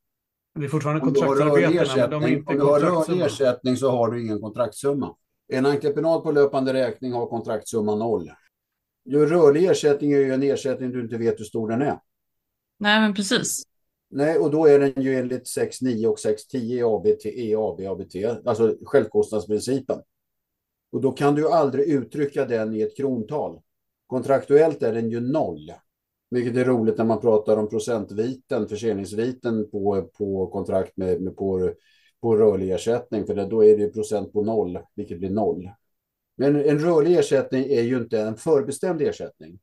[0.60, 2.64] Det är fortfarande Om du har rörlig kontraktsarbeten, men de är ersättning, inte om du
[2.66, 3.26] har rörlig kontraktsumma.
[3.26, 5.16] ersättning så har du ingen kontraktssumma.
[5.54, 8.32] En entreprenad på löpande räkning har kontraktsumma noll.
[9.06, 11.99] Jo, rörlig ersättning är ju en ersättning du inte vet hur stor den är.
[12.80, 13.64] Nej, men precis.
[14.10, 18.16] Nej, och då är den ju enligt 6.9 och 6.10 i ABT, i AB, ABT,
[18.48, 19.99] alltså självkostnadsprincipen.
[20.91, 23.61] Och då kan du aldrig uttrycka den i ett krontal.
[24.07, 25.72] Kontraktuellt är den ju noll.
[26.30, 31.73] Vilket är roligt när man pratar om procentviten, förseningsviten på, på kontrakt med, med på,
[32.22, 33.26] på rörlig ersättning.
[33.26, 35.69] För det, då är det ju procent på noll, vilket blir noll.
[36.38, 39.59] Men en rörlig ersättning är ju inte en förbestämd ersättning.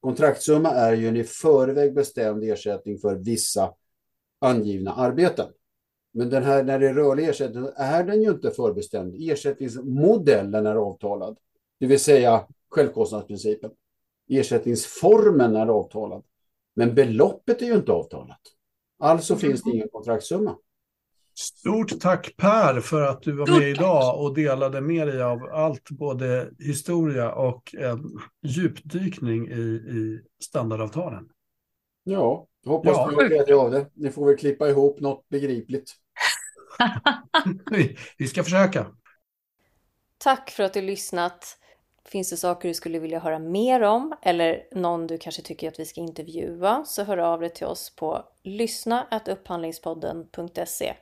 [0.00, 3.74] Kontraktsumma är ju en i förväg bestämd ersättning för vissa
[4.38, 5.46] angivna arbeten.
[6.12, 9.14] Men den här, när det är rörlig ersättning är den ju inte förbestämd.
[9.18, 11.38] Ersättningsmodellen är avtalad.
[11.80, 13.70] det vill säga självkostnadsprincipen.
[14.28, 16.22] Ersättningsformen är avtalad,
[16.74, 18.40] men beloppet är ju inte avtalat.
[18.98, 20.56] Alltså finns det ingen kontraktssumma.
[21.34, 25.38] Stort tack Per för att du var Stort med idag och delade med dig av
[25.52, 31.28] allt, både historia och en djupdykning i, i standardavtalen.
[32.04, 33.10] Ja, jag hoppas Ja.
[33.10, 33.86] ni har glädje av det.
[33.94, 35.94] Ni får väl klippa ihop något begripligt.
[37.70, 38.86] Vi, vi ska försöka.
[40.18, 41.58] Tack för att du lyssnat.
[42.04, 45.80] Finns det saker du skulle vilja höra mer om eller någon du kanske tycker att
[45.80, 50.94] vi ska intervjua så hör av dig till oss på lyssna@upphandlingspodden.se.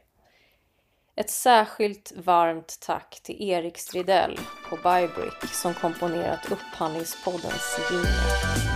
[1.16, 4.38] Ett särskilt varmt tack till Erik Stridell
[4.68, 8.69] på Bybrick som komponerat Upphandlingspoddens jingel.